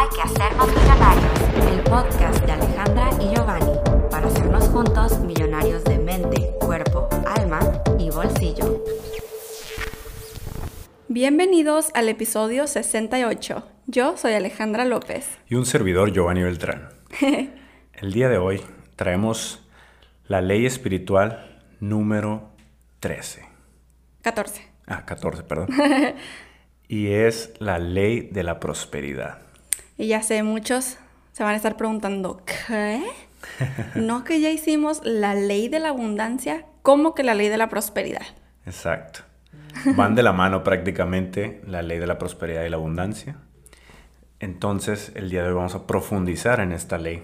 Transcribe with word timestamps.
Hay 0.00 0.08
que 0.08 0.22
hacernos 0.22 0.66
millonarios, 0.68 1.74
el 1.74 1.82
podcast 1.82 2.42
de 2.46 2.52
Alejandra 2.52 3.10
y 3.20 3.34
Giovanni, 3.34 3.72
para 4.10 4.28
hacernos 4.28 4.66
juntos 4.70 5.20
millonarios 5.20 5.84
de 5.84 5.98
mente, 5.98 6.54
cuerpo, 6.58 7.06
alma 7.26 7.60
y 7.98 8.08
bolsillo. 8.08 8.82
Bienvenidos 11.08 11.90
al 11.92 12.08
episodio 12.08 12.66
68. 12.66 13.62
Yo 13.88 14.16
soy 14.16 14.32
Alejandra 14.32 14.86
López. 14.86 15.28
Y 15.50 15.56
un 15.56 15.66
servidor 15.66 16.12
Giovanni 16.14 16.44
Beltrán. 16.44 16.88
El 17.92 18.12
día 18.14 18.30
de 18.30 18.38
hoy 18.38 18.62
traemos 18.96 19.68
la 20.24 20.40
ley 20.40 20.64
espiritual 20.64 21.62
número 21.78 22.48
13. 23.00 23.46
14. 24.22 24.66
Ah, 24.86 25.04
14, 25.04 25.42
perdón. 25.42 25.68
y 26.88 27.08
es 27.08 27.52
la 27.58 27.78
ley 27.78 28.30
de 28.32 28.44
la 28.44 28.60
prosperidad. 28.60 29.49
Y 30.00 30.06
ya 30.06 30.22
sé, 30.22 30.42
muchos 30.42 30.96
se 31.32 31.44
van 31.44 31.52
a 31.52 31.56
estar 31.56 31.76
preguntando, 31.76 32.40
¿qué? 32.46 33.02
¿No 33.94 34.24
que 34.24 34.40
ya 34.40 34.48
hicimos 34.48 35.02
la 35.04 35.34
ley 35.34 35.68
de 35.68 35.78
la 35.78 35.90
abundancia? 35.90 36.64
¿Cómo 36.80 37.14
que 37.14 37.22
la 37.22 37.34
ley 37.34 37.48
de 37.48 37.58
la 37.58 37.68
prosperidad? 37.68 38.22
Exacto. 38.64 39.20
Van 39.96 40.14
de 40.14 40.22
la 40.22 40.32
mano 40.32 40.64
prácticamente 40.64 41.60
la 41.66 41.82
ley 41.82 41.98
de 41.98 42.06
la 42.06 42.16
prosperidad 42.16 42.64
y 42.64 42.70
la 42.70 42.76
abundancia. 42.76 43.36
Entonces, 44.38 45.12
el 45.16 45.28
día 45.28 45.42
de 45.42 45.48
hoy 45.48 45.54
vamos 45.56 45.74
a 45.74 45.86
profundizar 45.86 46.60
en 46.60 46.72
esta 46.72 46.96
ley, 46.96 47.22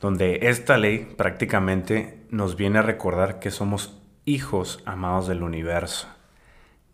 donde 0.00 0.48
esta 0.48 0.76
ley 0.76 1.14
prácticamente 1.16 2.26
nos 2.30 2.56
viene 2.56 2.80
a 2.80 2.82
recordar 2.82 3.38
que 3.38 3.52
somos 3.52 3.96
hijos 4.24 4.82
amados 4.86 5.28
del 5.28 5.44
universo 5.44 6.08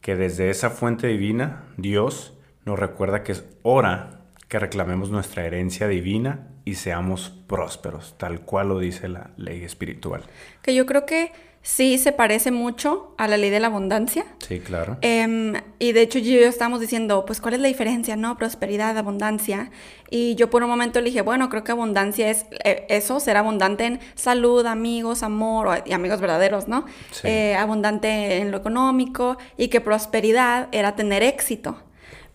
que 0.02 0.14
desde 0.14 0.50
esa 0.50 0.70
fuente 0.70 1.08
divina, 1.08 1.64
Dios 1.76 2.38
nos 2.64 2.78
recuerda 2.78 3.24
que 3.24 3.32
es 3.32 3.45
hora 3.62 4.15
que 4.48 4.59
reclamemos 4.59 5.10
nuestra 5.10 5.45
herencia 5.45 5.88
divina 5.88 6.48
y 6.64 6.74
seamos 6.74 7.30
prósperos, 7.46 8.14
tal 8.18 8.40
cual 8.40 8.68
lo 8.68 8.79
dice 8.79 9.09
la 9.09 9.30
ley 9.37 9.62
espiritual. 9.65 10.23
Que 10.62 10.74
yo 10.74 10.87
creo 10.87 11.07
que 11.07 11.32
sí 11.66 11.98
se 11.98 12.12
parece 12.12 12.52
mucho 12.52 13.12
a 13.18 13.26
la 13.26 13.37
ley 13.37 13.51
de 13.51 13.59
la 13.59 13.66
abundancia. 13.66 14.24
Sí, 14.38 14.60
claro. 14.60 14.98
Em, 15.01 15.54
y 15.80 15.90
de 15.90 16.02
hecho 16.02 16.20
yo 16.20 16.30
y 16.30 16.40
yo 16.40 16.46
estábamos 16.46 16.80
diciendo, 16.80 17.24
pues, 17.26 17.40
¿cuál 17.40 17.54
es 17.54 17.60
la 17.60 17.66
diferencia? 17.66 18.15
No, 18.15 18.37
prosperidad, 18.37 18.96
abundancia. 18.96 19.73
Y 20.09 20.37
yo 20.37 20.48
por 20.48 20.63
un 20.63 20.70
momento 20.70 21.01
le 21.01 21.07
dije, 21.07 21.23
bueno, 21.23 21.48
creo 21.48 21.65
que 21.65 21.73
abundancia 21.73 22.30
es 22.30 22.46
eh, 22.65 22.87
eso, 22.88 23.18
ser 23.18 23.37
abundante 23.37 23.85
en 23.85 24.01
salud, 24.15 24.65
amigos, 24.65 25.24
amor, 25.24 25.82
y 25.85 25.92
amigos 25.92 26.20
verdaderos, 26.20 26.68
¿no? 26.68 26.85
Sí. 27.10 27.26
Eh, 27.26 27.57
abundante 27.57 28.37
en 28.37 28.52
lo 28.52 28.59
económico 28.59 29.37
y 29.57 29.66
que 29.66 29.80
prosperidad 29.80 30.68
era 30.70 30.95
tener 30.95 31.24
éxito. 31.24 31.82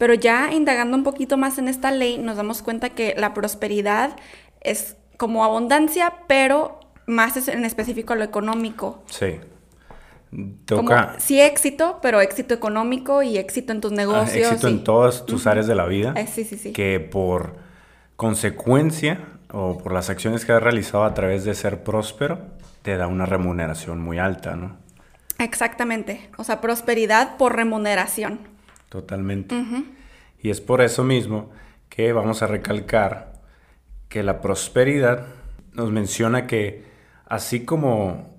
Pero 0.02 0.16
ya 0.16 0.52
indagando 0.52 0.98
un 0.98 1.04
poquito 1.04 1.38
más 1.38 1.60
en 1.60 1.68
esta 1.68 1.92
ley, 1.92 2.18
nos 2.18 2.36
damos 2.36 2.64
cuenta 2.64 2.90
que 2.90 3.14
la 3.16 3.36
prosperidad 3.36 4.16
es 4.60 4.98
como 5.16 5.46
abundancia, 5.46 6.12
pero 6.28 6.80
más 7.06 7.38
es 7.38 7.48
en 7.48 7.66
específico 7.66 8.16
lo 8.16 8.24
económico. 8.24 9.04
Sí. 9.06 9.40
Como, 10.32 10.56
Toca 10.66 11.18
sí 11.20 11.40
éxito, 11.40 12.00
pero 12.02 12.20
éxito 12.20 12.56
económico 12.56 13.22
y 13.22 13.38
éxito 13.38 13.74
en 13.74 13.80
tus 13.80 13.92
ah, 13.92 13.96
negocios. 13.96 14.54
éxito 14.54 14.70
y- 14.70 14.72
en 14.72 14.84
todas 14.84 15.28
tus 15.28 15.46
áreas 15.46 15.68
de 15.68 15.76
la 15.76 15.86
vida. 15.86 16.16
Eh, 16.18 16.26
sí, 16.26 16.46
sí, 16.46 16.58
sí. 16.58 16.74
Que 16.74 17.00
por 17.00 17.58
consecuencia 18.16 19.20
o 19.52 19.78
por 19.78 19.92
las 19.92 20.10
acciones 20.10 20.46
que 20.46 20.52
has 20.54 20.64
realizado 20.64 21.04
a 21.04 21.14
través 21.14 21.46
de 21.46 21.54
ser 21.54 21.84
próspero, 21.84 22.40
te 22.82 22.98
da 22.98 23.06
una 23.06 23.28
remuneración 23.28 24.02
muy 24.02 24.18
alta, 24.18 24.56
¿no? 24.56 24.78
Exactamente. 25.38 26.28
O 26.38 26.44
sea, 26.44 26.60
prosperidad 26.60 27.38
por 27.38 27.56
remuneración. 27.56 28.51
Totalmente. 28.92 29.56
Y 30.38 30.50
es 30.50 30.60
por 30.60 30.82
eso 30.82 31.06
mismo 31.06 31.50
que 31.88 32.12
vamos 32.12 32.44
a 32.44 32.48
recalcar 32.48 33.32
que 34.10 34.22
la 34.22 34.42
prosperidad 34.42 35.28
nos 35.72 35.92
menciona 35.92 36.46
que 36.46 36.84
así 37.26 37.64
como 37.64 38.38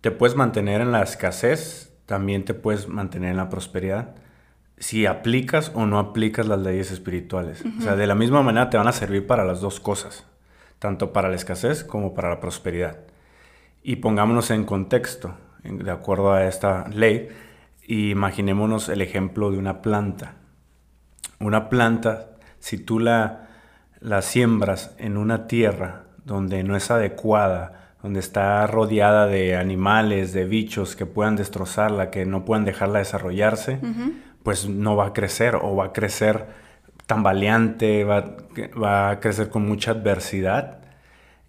te 0.00 0.10
puedes 0.10 0.36
mantener 0.36 0.80
en 0.80 0.90
la 0.90 1.02
escasez, 1.02 1.92
también 2.06 2.46
te 2.46 2.54
puedes 2.54 2.88
mantener 2.88 3.32
en 3.32 3.36
la 3.36 3.50
prosperidad 3.50 4.14
si 4.78 5.04
aplicas 5.04 5.70
o 5.74 5.84
no 5.84 5.98
aplicas 5.98 6.46
las 6.46 6.60
leyes 6.60 6.90
espirituales. 6.90 7.62
O 7.78 7.82
sea, 7.82 7.94
de 7.94 8.06
la 8.06 8.14
misma 8.14 8.42
manera 8.42 8.70
te 8.70 8.78
van 8.78 8.88
a 8.88 8.92
servir 8.92 9.26
para 9.26 9.44
las 9.44 9.60
dos 9.60 9.80
cosas, 9.80 10.24
tanto 10.78 11.12
para 11.12 11.28
la 11.28 11.36
escasez 11.36 11.84
como 11.84 12.14
para 12.14 12.30
la 12.30 12.40
prosperidad. 12.40 13.00
Y 13.82 13.96
pongámonos 13.96 14.50
en 14.50 14.64
contexto, 14.64 15.34
de 15.62 15.90
acuerdo 15.90 16.32
a 16.32 16.46
esta 16.46 16.88
ley, 16.88 17.28
imaginémonos 17.88 18.88
el 18.88 19.02
ejemplo 19.02 19.50
de 19.50 19.58
una 19.58 19.82
planta. 19.82 20.34
Una 21.40 21.68
planta, 21.68 22.30
si 22.58 22.78
tú 22.78 22.98
la, 22.98 23.48
la 24.00 24.22
siembras 24.22 24.94
en 24.98 25.16
una 25.16 25.46
tierra 25.46 26.04
donde 26.24 26.62
no 26.62 26.76
es 26.76 26.90
adecuada, 26.90 27.94
donde 28.02 28.20
está 28.20 28.66
rodeada 28.66 29.26
de 29.26 29.56
animales, 29.56 30.32
de 30.32 30.44
bichos 30.44 30.94
que 30.94 31.06
puedan 31.06 31.36
destrozarla, 31.36 32.10
que 32.10 32.26
no 32.26 32.44
puedan 32.44 32.64
dejarla 32.64 33.00
desarrollarse, 33.00 33.80
pues 34.42 34.68
no 34.68 34.94
va 34.94 35.06
a 35.06 35.12
crecer 35.12 35.56
o 35.56 35.74
va 35.74 35.86
a 35.86 35.92
crecer 35.92 36.46
tambaleante, 37.06 38.04
va, 38.04 38.36
va 38.80 39.10
a 39.10 39.20
crecer 39.20 39.48
con 39.48 39.66
mucha 39.66 39.92
adversidad. 39.92 40.80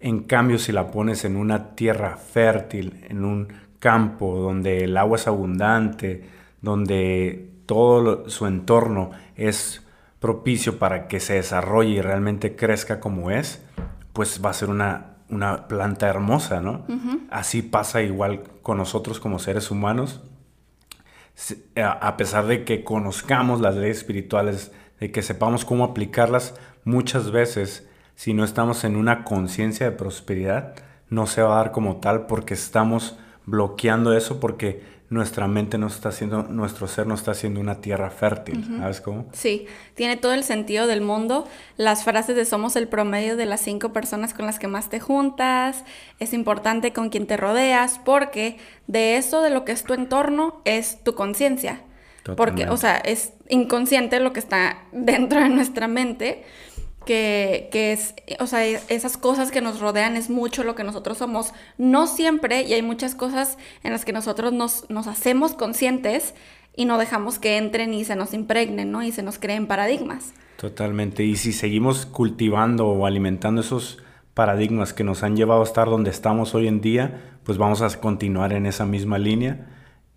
En 0.00 0.24
cambio, 0.24 0.58
si 0.58 0.72
la 0.72 0.90
pones 0.90 1.24
en 1.24 1.36
una 1.36 1.76
tierra 1.76 2.16
fértil, 2.16 3.04
en 3.08 3.24
un 3.24 3.48
campo 3.80 4.36
donde 4.38 4.84
el 4.84 4.96
agua 4.96 5.16
es 5.16 5.26
abundante, 5.26 6.28
donde 6.62 7.50
todo 7.66 8.00
lo- 8.00 8.30
su 8.30 8.46
entorno 8.46 9.10
es 9.36 9.84
propicio 10.20 10.78
para 10.78 11.08
que 11.08 11.18
se 11.18 11.34
desarrolle 11.34 11.90
y 11.90 12.00
realmente 12.00 12.54
crezca 12.54 13.00
como 13.00 13.30
es, 13.30 13.64
pues 14.12 14.40
va 14.44 14.50
a 14.50 14.54
ser 14.54 14.68
una, 14.70 15.16
una 15.30 15.66
planta 15.66 16.08
hermosa, 16.08 16.60
¿no? 16.60 16.84
Así 17.30 17.62
pasa 17.62 18.02
igual 18.02 18.42
con 18.62 18.76
nosotros 18.76 19.18
como 19.18 19.38
seres 19.38 19.70
humanos. 19.70 20.20
A 21.76 22.16
pesar 22.18 22.46
de 22.46 22.64
que 22.64 22.84
conozcamos 22.84 23.60
las 23.62 23.74
leyes 23.76 23.98
espirituales, 23.98 24.72
de 24.98 25.10
que 25.10 25.22
sepamos 25.22 25.64
cómo 25.64 25.84
aplicarlas, 25.84 26.54
muchas 26.84 27.30
veces, 27.30 27.88
si 28.14 28.34
no 28.34 28.44
estamos 28.44 28.84
en 28.84 28.96
una 28.96 29.24
conciencia 29.24 29.88
de 29.88 29.96
prosperidad, 29.96 30.74
no 31.08 31.26
se 31.26 31.40
va 31.40 31.54
a 31.54 31.62
dar 31.62 31.72
como 31.72 31.96
tal 31.96 32.26
porque 32.26 32.52
estamos 32.52 33.18
bloqueando 33.46 34.12
eso 34.12 34.40
porque 34.40 34.82
nuestra 35.10 35.48
mente 35.48 35.76
no 35.76 35.88
está 35.88 36.10
haciendo, 36.10 36.44
nuestro 36.44 36.86
ser 36.86 37.08
no 37.08 37.14
está 37.14 37.32
haciendo 37.32 37.60
una 37.60 37.80
tierra 37.80 38.10
fértil, 38.10 38.64
¿sabes 38.78 39.00
cómo? 39.00 39.26
Sí, 39.32 39.66
tiene 39.94 40.16
todo 40.16 40.34
el 40.34 40.44
sentido 40.44 40.86
del 40.86 41.00
mundo. 41.00 41.48
Las 41.76 42.04
frases 42.04 42.36
de 42.36 42.44
somos 42.44 42.76
el 42.76 42.86
promedio 42.86 43.36
de 43.36 43.44
las 43.44 43.60
cinco 43.60 43.92
personas 43.92 44.34
con 44.34 44.46
las 44.46 44.60
que 44.60 44.68
más 44.68 44.88
te 44.88 45.00
juntas. 45.00 45.84
Es 46.20 46.32
importante 46.32 46.92
con 46.92 47.08
quien 47.10 47.26
te 47.26 47.36
rodeas 47.36 48.00
porque 48.04 48.58
de 48.86 49.16
eso, 49.16 49.42
de 49.42 49.50
lo 49.50 49.64
que 49.64 49.72
es 49.72 49.82
tu 49.82 49.94
entorno, 49.94 50.62
es 50.64 51.02
tu 51.02 51.16
conciencia. 51.16 51.80
Porque, 52.36 52.68
o 52.68 52.76
sea, 52.76 52.96
es 52.98 53.32
inconsciente 53.48 54.20
lo 54.20 54.32
que 54.32 54.40
está 54.40 54.84
dentro 54.92 55.40
de 55.40 55.48
nuestra 55.48 55.88
mente. 55.88 56.44
Que, 57.04 57.68
que 57.72 57.92
es, 57.92 58.14
o 58.40 58.46
sea, 58.46 58.64
esas 58.64 59.16
cosas 59.16 59.50
que 59.50 59.60
nos 59.60 59.80
rodean 59.80 60.16
es 60.16 60.28
mucho 60.28 60.64
lo 60.64 60.74
que 60.74 60.84
nosotros 60.84 61.18
somos. 61.18 61.52
No 61.78 62.06
siempre, 62.06 62.62
y 62.62 62.74
hay 62.74 62.82
muchas 62.82 63.14
cosas 63.14 63.56
en 63.82 63.92
las 63.92 64.04
que 64.04 64.12
nosotros 64.12 64.52
nos, 64.52 64.88
nos 64.90 65.06
hacemos 65.06 65.54
conscientes 65.54 66.34
y 66.76 66.84
no 66.84 66.98
dejamos 66.98 67.38
que 67.38 67.56
entren 67.56 67.94
y 67.94 68.04
se 68.04 68.16
nos 68.16 68.34
impregnen, 68.34 68.92
¿no? 68.92 69.02
Y 69.02 69.12
se 69.12 69.22
nos 69.22 69.38
creen 69.38 69.66
paradigmas. 69.66 70.34
Totalmente. 70.56 71.24
Y 71.24 71.36
si 71.36 71.52
seguimos 71.52 72.06
cultivando 72.06 72.86
o 72.88 73.06
alimentando 73.06 73.62
esos 73.62 73.98
paradigmas 74.34 74.92
que 74.92 75.04
nos 75.04 75.22
han 75.22 75.36
llevado 75.36 75.62
a 75.62 75.64
estar 75.64 75.88
donde 75.88 76.10
estamos 76.10 76.54
hoy 76.54 76.68
en 76.68 76.80
día, 76.80 77.38
pues 77.44 77.58
vamos 77.58 77.82
a 77.82 77.88
continuar 77.98 78.52
en 78.52 78.66
esa 78.66 78.84
misma 78.84 79.18
línea 79.18 79.66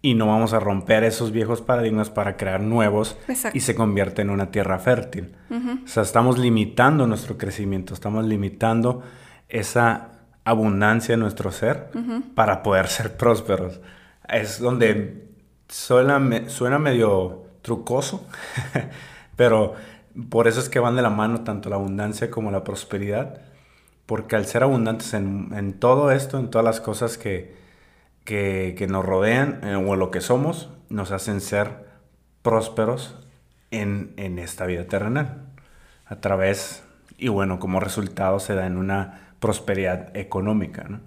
y 0.05 0.15
no 0.15 0.27
vamos 0.27 0.51
a 0.51 0.59
romper 0.59 1.05
esos 1.05 1.31
viejos 1.31 1.61
paradigmas 1.61 2.09
para 2.09 2.35
crear 2.35 2.59
nuevos 2.59 3.17
Exacto. 3.29 3.57
y 3.57 3.61
se 3.61 3.73
convierte 3.73 4.21
en 4.21 4.29
una 4.29 4.51
tierra 4.51 4.77
fértil. 4.77 5.33
O 5.49 5.87
sea, 5.87 6.03
estamos 6.03 6.37
limitando 6.37 7.07
nuestro 7.07 7.37
crecimiento, 7.37 7.93
estamos 7.93 8.25
limitando 8.25 9.01
esa 9.47 10.09
abundancia 10.43 11.13
en 11.13 11.21
nuestro 11.21 11.53
ser 11.53 11.89
para 12.35 12.63
poder 12.63 12.87
ser 12.87 13.15
prósperos. 13.15 13.79
Es 14.27 14.59
donde 14.59 15.25
suena, 15.69 16.49
suena 16.49 16.79
medio 16.79 17.45
trucoso, 17.61 18.27
pero 19.37 19.73
por 20.29 20.49
eso 20.49 20.59
es 20.59 20.67
que 20.67 20.79
van 20.79 20.97
de 20.97 21.01
la 21.01 21.11
mano 21.11 21.45
tanto 21.45 21.69
la 21.69 21.77
abundancia 21.77 22.29
como 22.29 22.51
la 22.51 22.65
prosperidad, 22.65 23.39
porque 24.05 24.35
al 24.35 24.45
ser 24.47 24.63
abundantes 24.63 25.13
en, 25.13 25.53
en 25.55 25.71
todo 25.71 26.11
esto, 26.11 26.39
en 26.39 26.49
todas 26.49 26.65
las 26.65 26.81
cosas 26.81 27.17
que, 27.17 27.62
que, 28.23 28.75
que 28.77 28.87
nos 28.87 29.05
rodean 29.05 29.59
eh, 29.63 29.75
o 29.75 29.95
lo 29.95 30.11
que 30.11 30.21
somos, 30.21 30.69
nos 30.89 31.11
hacen 31.11 31.41
ser 31.41 31.85
prósperos 32.41 33.15
en, 33.71 34.13
en 34.17 34.39
esta 34.39 34.65
vida 34.65 34.85
terrenal. 34.87 35.47
A 36.05 36.17
través, 36.21 36.83
y 37.17 37.29
bueno, 37.29 37.59
como 37.59 37.79
resultado 37.79 38.39
se 38.39 38.55
da 38.55 38.65
en 38.67 38.77
una 38.77 39.35
prosperidad 39.39 40.15
económica, 40.15 40.85
¿no? 40.87 41.01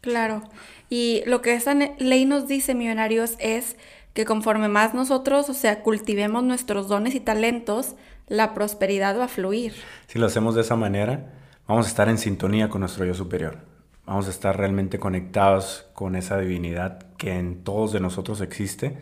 Claro. 0.00 0.42
Y 0.88 1.22
lo 1.26 1.42
que 1.42 1.58
ne- 1.74 1.96
ley 1.98 2.24
nos 2.24 2.46
dice, 2.46 2.74
millonarios, 2.74 3.34
es 3.40 3.76
que 4.14 4.24
conforme 4.24 4.68
más 4.68 4.94
nosotros, 4.94 5.48
o 5.50 5.54
sea, 5.54 5.82
cultivemos 5.82 6.42
nuestros 6.44 6.88
dones 6.88 7.14
y 7.14 7.20
talentos, 7.20 7.94
la 8.26 8.54
prosperidad 8.54 9.18
va 9.18 9.24
a 9.24 9.28
fluir. 9.28 9.74
Si 10.06 10.18
lo 10.18 10.26
hacemos 10.26 10.54
de 10.54 10.62
esa 10.62 10.76
manera, 10.76 11.32
vamos 11.66 11.86
a 11.86 11.88
estar 11.88 12.08
en 12.08 12.18
sintonía 12.18 12.68
con 12.68 12.80
nuestro 12.80 13.04
yo 13.04 13.14
superior. 13.14 13.58
Vamos 14.08 14.26
a 14.26 14.30
estar 14.30 14.56
realmente 14.56 14.98
conectados 14.98 15.86
con 15.92 16.16
esa 16.16 16.38
divinidad 16.38 16.98
que 17.18 17.38
en 17.38 17.62
todos 17.62 17.92
de 17.92 18.00
nosotros 18.00 18.40
existe. 18.40 18.96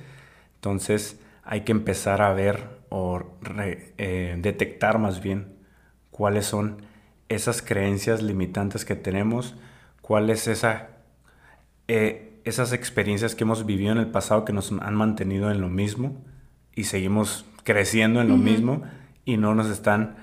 Entonces 0.57 1.21
hay 1.45 1.61
que 1.61 1.71
empezar 1.71 2.23
a 2.23 2.33
ver 2.33 2.81
o 2.89 3.23
eh, 3.99 4.37
detectar 4.41 4.99
más 4.99 5.23
bien 5.23 5.59
cuáles 6.11 6.47
son 6.47 6.83
esas 7.29 7.63
creencias 7.63 8.21
limitantes 8.21 8.85
que 8.85 8.97
tenemos, 8.97 9.55
cuál 10.01 10.29
es 10.29 10.49
esa, 10.49 10.89
eh, 11.87 12.41
esas 12.43 12.73
experiencias 12.73 13.37
que 13.37 13.45
hemos 13.45 13.65
vivido 13.65 13.93
en 13.93 13.99
el 13.99 14.09
pasado 14.09 14.45
que 14.45 14.53
nos 14.53 14.73
han 14.73 14.97
mantenido 14.97 15.53
en 15.53 15.61
lo 15.61 15.69
mismo 15.69 16.21
y 16.75 16.83
seguimos 16.83 17.47
creciendo 17.63 18.21
en 18.21 18.29
lo 18.29 18.39
mismo 18.39 18.83
y 19.25 19.37
no 19.37 19.55
nos 19.55 19.69
están 19.69 20.17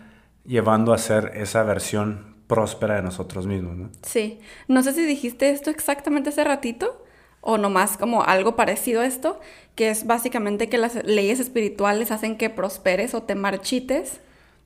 llevando 0.44 0.92
a 0.92 0.98
ser 0.98 1.32
esa 1.36 1.64
versión 1.64 2.33
próspera 2.54 2.96
de 2.98 3.02
nosotros 3.02 3.48
mismos. 3.48 3.76
¿no? 3.76 3.90
Sí, 4.04 4.40
no 4.68 4.84
sé 4.84 4.94
si 4.94 5.04
dijiste 5.06 5.50
esto 5.50 5.72
exactamente 5.72 6.30
hace 6.30 6.44
ratito 6.44 7.04
o 7.42 7.58
nomás 7.58 7.98
como 7.98 8.24
algo 8.24 8.56
parecido 8.56 9.02
a 9.02 9.06
esto, 9.06 9.40
que 9.76 9.90
es 9.90 10.06
básicamente 10.06 10.70
que 10.70 10.78
las 10.78 11.04
leyes 11.04 11.40
espirituales 11.40 12.12
hacen 12.12 12.38
que 12.38 12.52
prosperes 12.52 13.16
o 13.16 13.24
te 13.24 13.34
marchites. 13.34 14.22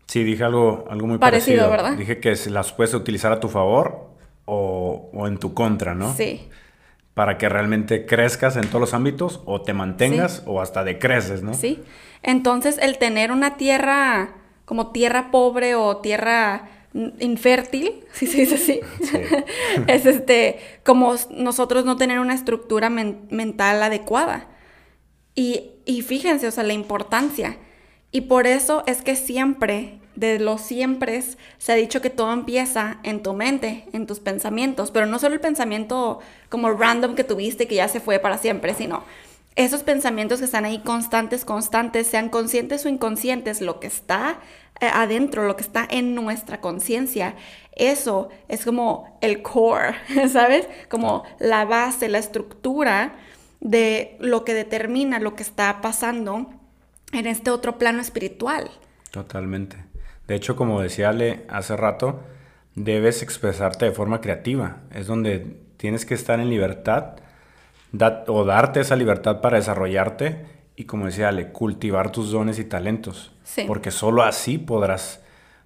Sí, 0.06 0.24
dije 0.24 0.44
algo, 0.44 0.86
algo 0.90 1.08
muy 1.08 1.18
parecido, 1.18 1.70
¿verdad? 1.70 1.94
Dije 1.94 2.20
que 2.20 2.36
las 2.50 2.74
puedes 2.74 2.94
utilizar 2.94 3.32
a 3.32 3.40
tu 3.40 3.48
favor 3.48 4.10
o, 4.46 5.10
o, 5.14 5.28
en 5.28 5.38
tu 5.38 5.54
contra, 5.54 5.96
¿no? 5.96 6.14
Sí. 6.14 6.50
Para 7.14 7.38
que 7.38 7.48
realmente 7.48 8.06
crezcas 8.06 8.58
en 8.58 8.68
todos 8.68 8.82
los 8.82 8.94
ámbitos 8.94 9.42
o 9.46 9.62
te 9.62 9.74
mantengas 9.74 10.44
o 10.46 10.62
hasta 10.62 10.84
decreces, 10.84 11.42
¿no? 11.42 11.54
Sí. 11.54 11.84
Entonces, 12.22 12.78
el 12.82 12.98
tener 12.98 13.32
una 13.32 13.56
tierra 13.56 14.36
como 14.66 14.92
tierra 14.92 15.32
pobre 15.32 15.76
o 15.76 15.98
tierra 15.98 16.77
infértil, 16.94 18.04
si 18.14 18.28
se 18.28 18.38
dice 18.38 18.56
así, 18.56 18.80
es 19.88 20.06
este, 20.06 20.60
como 20.84 21.16
nosotros 21.32 21.86
no 21.86 21.98
tener 21.98 22.20
una 22.20 22.34
estructura 22.34 22.90
mental 22.90 23.84
adecuada. 23.84 24.48
Y, 25.36 25.72
y 25.86 26.02
fíjense, 26.02 26.48
o 26.48 26.52
sea, 26.52 26.64
la 26.64 26.74
importancia. 26.74 27.58
Y 28.12 28.22
por 28.22 28.48
eso 28.48 28.84
es 28.88 29.02
que 29.02 29.16
siempre, 29.16 30.00
de 30.16 30.40
los 30.40 30.62
siempre, 30.62 31.22
se 31.58 31.72
ha 31.72 31.76
dicho 31.76 32.02
que 32.02 32.10
todo 32.10 32.34
empieza 32.34 33.00
en 33.04 33.22
tu 33.22 33.34
mente, 33.34 33.86
en 33.94 34.08
tus 34.08 34.20
pensamientos, 34.20 34.90
pero 34.90 35.06
no 35.06 35.20
solo 35.20 35.36
el 35.36 35.42
pensamiento 35.42 36.20
como 36.50 36.72
random 36.72 37.16
que 37.16 37.24
tuviste 37.24 37.68
que 37.68 37.76
ya 37.76 37.88
se 37.88 38.00
fue 38.00 38.18
para 38.18 38.38
siempre, 38.38 38.74
sino 38.74 39.04
esos 39.58 39.82
pensamientos 39.82 40.40
que 40.40 40.46
están 40.46 40.66
ahí 40.66 40.80
constantes, 40.80 41.44
constantes, 41.44 42.08
sean 42.08 42.30
conscientes 42.30 42.86
o 42.86 42.90
inconscientes, 42.90 43.60
lo 43.60 43.80
que 43.80 43.88
está 43.88 44.40
adentro, 44.82 45.48
lo 45.48 45.56
que 45.56 45.64
está 45.64 45.88
en 45.90 46.16
nuestra 46.16 46.62
conciencia, 46.62 47.36
eso 47.76 48.30
es 48.48 48.66
como 48.66 49.18
el 49.22 49.42
core, 49.42 49.96
¿sabes? 50.32 50.68
Como 50.90 51.24
la 51.40 51.66
base, 51.66 52.10
la 52.10 52.18
estructura 52.18 53.16
de 53.60 54.18
lo 54.20 54.46
que 54.46 54.54
determina 54.54 55.20
lo 55.20 55.36
que 55.36 55.44
está 55.44 55.82
pasando 55.82 56.50
en 57.12 57.28
este 57.28 57.52
otro 57.52 57.78
plano 57.78 58.02
espiritual. 58.02 58.70
Totalmente. 59.12 59.78
De 60.28 60.36
hecho, 60.36 60.56
como 60.56 60.82
decía 60.82 61.10
Ale 61.10 61.46
hace 61.50 61.76
rato, 61.78 62.22
debes 62.76 63.24
expresarte 63.24 63.86
de 63.86 63.92
forma 63.92 64.22
creativa. 64.22 64.78
Es 64.94 65.08
donde 65.08 65.58
tienes 65.78 66.06
que 66.06 66.14
estar 66.14 66.40
en 66.40 66.50
libertad 66.50 67.16
o 68.28 68.44
darte 68.44 68.82
esa 68.82 68.96
libertad 68.96 69.42
para 69.42 69.58
desarrollarte 69.58 70.57
y, 70.78 70.86
como 70.86 71.08
decía 71.08 71.30
Ale, 71.30 71.52
cultivar 71.52 72.12
tus 72.12 72.32
dones 72.32 72.60
y 72.60 72.64
talentos. 72.64 73.34
Porque 73.66 73.90
solo 73.90 74.22
así 74.22 74.60
podrás, 74.60 75.22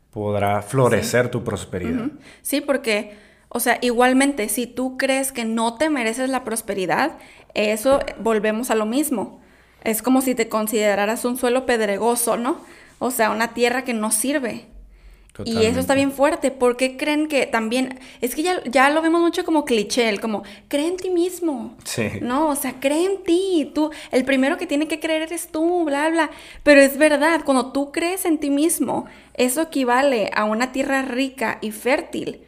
podrá 0.09 0.61
florecer 0.61 1.29
tu 1.29 1.43
prosperidad. 1.43 2.11
Sí, 2.41 2.61
porque, 2.61 3.17
o 3.49 3.59
sea, 3.59 3.77
igualmente, 3.81 4.47
si 4.47 4.67
tú 4.67 4.97
crees 4.97 5.33
que 5.33 5.43
no 5.43 5.75
te 5.75 5.89
mereces 5.89 6.29
la 6.29 6.45
prosperidad, 6.45 7.17
eso 7.53 7.99
volvemos 8.19 8.71
a 8.71 8.75
lo 8.75 8.85
mismo. 8.85 9.41
Es 9.83 10.01
como 10.01 10.21
si 10.21 10.33
te 10.33 10.47
consideraras 10.47 11.25
un 11.25 11.37
suelo 11.37 11.65
pedregoso, 11.65 12.37
¿no? 12.37 12.61
O 12.97 13.11
sea, 13.11 13.31
una 13.31 13.53
tierra 13.53 13.83
que 13.83 13.93
no 13.93 14.11
sirve. 14.11 14.70
Y 15.45 15.65
eso 15.65 15.79
está 15.79 15.95
bien 15.95 16.11
fuerte. 16.11 16.51
¿Por 16.51 16.77
qué 16.77 16.97
creen 16.97 17.27
que 17.27 17.45
también.? 17.45 17.99
Es 18.21 18.35
que 18.35 18.43
ya, 18.43 18.63
ya 18.65 18.89
lo 18.89 19.01
vemos 19.01 19.21
mucho 19.21 19.43
como 19.43 19.65
cliché, 19.65 20.09
el 20.09 20.19
como, 20.19 20.43
cree 20.67 20.87
en 20.87 20.97
ti 20.97 21.09
mismo. 21.09 21.75
Sí. 21.83 22.09
No, 22.21 22.49
o 22.49 22.55
sea, 22.55 22.79
cree 22.79 23.05
en 23.05 23.23
ti. 23.23 23.71
Tú, 23.73 23.91
el 24.11 24.25
primero 24.25 24.57
que 24.57 24.67
tiene 24.67 24.87
que 24.87 24.99
creer 24.99 25.23
eres 25.23 25.49
tú, 25.49 25.85
bla, 25.85 26.09
bla. 26.09 26.29
Pero 26.63 26.81
es 26.81 26.97
verdad, 26.97 27.41
cuando 27.45 27.71
tú 27.71 27.91
crees 27.91 28.25
en 28.25 28.37
ti 28.37 28.49
mismo, 28.49 29.05
eso 29.33 29.61
equivale 29.61 30.29
a 30.33 30.45
una 30.45 30.71
tierra 30.71 31.01
rica 31.01 31.57
y 31.61 31.71
fértil. 31.71 32.41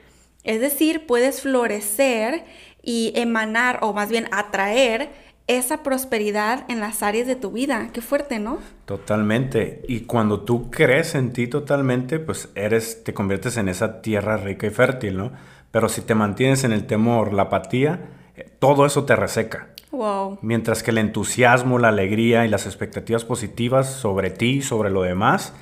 Es 0.44 0.60
decir, 0.60 1.06
puedes 1.06 1.42
florecer 1.42 2.44
y 2.82 3.14
emanar, 3.16 3.80
o 3.82 3.94
más 3.94 4.10
bien 4.10 4.28
atraer 4.32 5.10
esa 5.48 5.84
prosperidad 5.84 6.66
en 6.70 6.80
las 6.80 7.04
áreas 7.04 7.28
de 7.28 7.36
tu 7.36 7.52
vida. 7.52 7.90
Qué 7.92 8.02
fuerte, 8.02 8.40
¿no? 8.40 8.60
Totalmente. 8.86 9.82
Y 9.88 10.02
cuando 10.02 10.42
tú 10.42 10.72
crees 10.72 11.16
en 11.16 11.34
ti 11.34 11.48
totalmente, 11.48 12.20
pues 12.20 12.50
eres, 12.56 13.04
te 13.04 13.14
conviertes 13.14 13.58
en 13.58 13.68
esa 13.68 14.02
tierra 14.02 14.38
rica 14.38 14.68
y 14.68 14.70
fértil, 14.70 15.18
¿no? 15.18 15.32
Pero 15.72 15.90
si 15.90 16.02
te 16.02 16.16
mantienes 16.16 16.64
en 16.64 16.72
el 16.72 16.86
temor, 16.86 17.34
la 17.34 17.44
apatía, 17.44 18.10
eh, 18.36 18.50
todo 18.60 18.86
eso 18.86 19.06
te 19.06 19.16
reseca. 19.16 19.70
Wow. 19.92 20.40
Mientras 20.42 20.82
que 20.82 20.92
el 20.92 20.98
entusiasmo, 20.98 21.78
la 21.78 21.90
alegría 21.90 22.46
y 22.46 22.50
las 22.50 22.66
expectativas 22.66 23.26
positivas 23.26 23.92
sobre 23.92 24.32
ti, 24.32 24.62
sobre 24.62 24.90
lo 24.90 25.04
demás, 25.04 25.54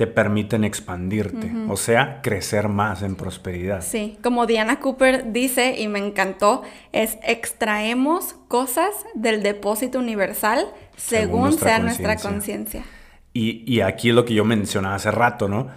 te 0.00 0.06
permiten 0.06 0.64
expandirte, 0.64 1.52
o 1.68 1.76
sea, 1.76 2.22
crecer 2.22 2.68
más 2.68 3.02
en 3.02 3.16
prosperidad. 3.16 3.82
Sí, 3.82 4.16
como 4.22 4.46
Diana 4.46 4.80
Cooper 4.80 5.30
dice, 5.30 5.78
y 5.78 5.88
me 5.88 5.98
encantó, 5.98 6.62
es 6.92 7.18
extraemos 7.22 8.34
cosas 8.48 8.94
del 9.12 9.42
depósito 9.42 9.98
universal 9.98 10.64
según, 10.96 11.52
sea 11.52 11.80
nuestra 11.80 12.16
conciencia. 12.16 12.82
Y, 13.34 13.62
y, 13.70 13.82
aquí 13.82 14.08
es 14.08 14.14
lo 14.14 14.24
que 14.24 14.32
yo 14.32 14.46
mencionaba 14.46 14.94
hace 14.94 15.10
rato, 15.10 15.50
¿no? 15.50 15.68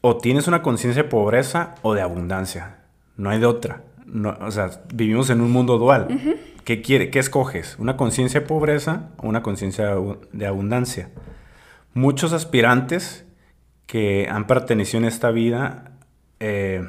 O 0.00 0.16
tienes 0.16 0.48
una 0.48 0.60
conciencia 0.60 1.04
de 1.04 1.08
pobreza 1.08 1.76
o 1.82 1.94
de 1.94 2.00
abundancia, 2.00 2.78
no 3.16 3.30
hay 3.30 3.38
de 3.38 3.46
otra. 3.46 3.82
No, 4.04 4.36
o 4.40 4.50
sea, 4.50 4.82
vivimos 4.92 5.30
en 5.30 5.40
un 5.40 5.52
mundo 5.52 5.78
dual. 5.78 6.08
¿Qué, 6.64 6.82
quiere, 6.82 7.08
¿Qué 7.10 7.20
escoges? 7.20 7.76
¿Una 7.78 7.96
conciencia 7.96 8.40
de 8.40 8.46
pobreza 8.46 9.10
o 9.18 9.28
una 9.28 9.44
conciencia 9.44 9.94
de 10.32 10.44
abundancia? 10.44 11.10
Muchos 11.92 12.32
aspirantes 12.32 13.23
que 13.86 14.28
han 14.30 14.46
pertenecido 14.46 14.98
en 14.98 15.04
esta 15.06 15.30
vida, 15.30 15.92
eh, 16.40 16.82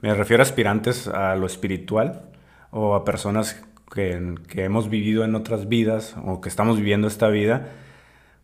me 0.00 0.14
refiero 0.14 0.42
a 0.42 0.44
aspirantes 0.44 1.08
a 1.08 1.36
lo 1.36 1.46
espiritual 1.46 2.22
o 2.70 2.94
a 2.94 3.04
personas 3.04 3.62
que, 3.92 4.34
hemos 4.56 4.90
vivido 4.90 5.24
en 5.24 5.34
otras 5.34 5.68
vidas 5.68 6.16
o 6.24 6.40
que 6.40 6.48
estamos 6.48 6.76
viviendo 6.76 7.06
esta 7.06 7.28
vida, 7.28 7.70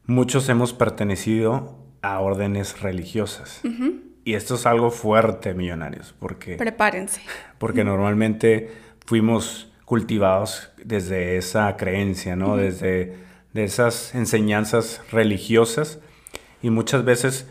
muchos 0.06 0.48
hemos 0.48 0.72
pertenecido 0.72 1.76
a 2.02 2.20
órdenes 2.20 2.80
religiosas. 2.80 3.60
Y 4.24 4.34
esto 4.34 4.54
es 4.54 4.66
algo 4.66 4.90
fuerte, 4.90 5.54
millonarios, 5.54 6.14
porque... 6.18 6.56
Prepárense. 6.56 7.20
Porque 7.58 7.84
normalmente 7.84 8.70
fuimos 9.04 9.72
cultivados 9.84 10.70
desde 10.84 11.36
esa 11.36 11.76
creencia, 11.76 12.36
¿no? 12.36 12.56
Desde 12.56 13.16
de 13.52 13.64
esas 13.64 14.14
enseñanzas 14.14 15.02
religiosas 15.10 15.98
y 16.62 16.70
muchas 16.70 17.04
veces 17.04 17.48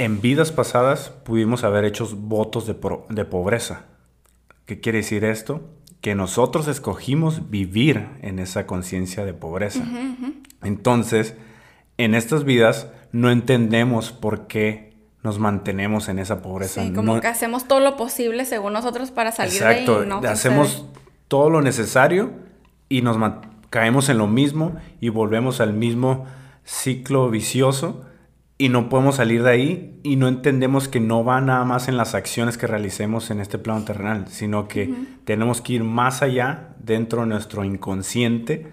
en 0.00 0.22
vidas 0.22 0.50
pasadas 0.50 1.12
pudimos 1.24 1.62
haber 1.62 1.84
hecho 1.84 2.08
votos 2.16 2.66
de, 2.66 2.74
pobreza. 2.74 3.84
¿Qué 4.64 4.80
quiere 4.80 4.98
decir 4.98 5.24
esto? 5.24 5.68
Que 6.00 6.14
nosotros 6.14 6.68
escogimos 6.68 7.50
vivir 7.50 8.08
en 8.22 8.38
esa 8.38 8.66
conciencia 8.66 9.26
de 9.26 9.34
pobreza. 9.34 9.84
Entonces, 10.62 11.34
en 11.98 12.14
estas 12.14 12.44
vidas 12.44 12.88
no 13.12 13.30
entendemos 13.30 14.10
por 14.10 14.46
qué 14.46 14.94
nos 15.22 15.38
mantenemos 15.38 16.08
en 16.08 16.18
esa 16.18 16.40
pobreza. 16.40 16.82
Sí, 16.82 16.94
como 16.94 17.20
que 17.20 17.26
hacemos 17.26 17.68
todo 17.68 17.80
lo 17.80 17.98
posible 17.98 18.46
según 18.46 18.72
nosotros 18.72 19.10
para 19.10 19.32
salir 19.32 19.60
de 19.60 19.66
ahí. 19.66 19.84
Exacto, 19.84 20.26
hacemos 20.26 20.86
todo 21.28 21.50
lo 21.50 21.60
necesario 21.60 22.30
y 22.88 23.02
nos 23.02 23.18
caemos 23.68 24.08
en 24.08 24.16
lo 24.16 24.28
mismo 24.28 24.76
y 24.98 25.10
volvemos 25.10 25.60
al 25.60 25.74
mismo 25.74 26.24
ciclo 26.64 27.28
vicioso 27.28 28.06
y 28.60 28.68
no 28.68 28.90
podemos 28.90 29.16
salir 29.16 29.42
de 29.42 29.50
ahí 29.50 30.00
y 30.02 30.16
no 30.16 30.28
entendemos 30.28 30.86
que 30.86 31.00
no 31.00 31.24
va 31.24 31.40
nada 31.40 31.64
más 31.64 31.88
en 31.88 31.96
las 31.96 32.14
acciones 32.14 32.58
que 32.58 32.66
realicemos 32.66 33.30
en 33.30 33.40
este 33.40 33.56
plano 33.56 33.86
terrenal, 33.86 34.28
sino 34.28 34.68
que 34.68 34.92
tenemos 35.24 35.62
que 35.62 35.72
ir 35.72 35.82
más 35.82 36.20
allá 36.20 36.74
dentro 36.78 37.22
de 37.22 37.28
nuestro 37.28 37.64
inconsciente 37.64 38.70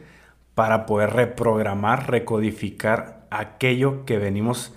para 0.55 0.85
poder 0.85 1.11
reprogramar, 1.11 2.11
recodificar 2.11 3.27
aquello 3.31 4.03
que 4.03 4.17
venimos 4.17 4.73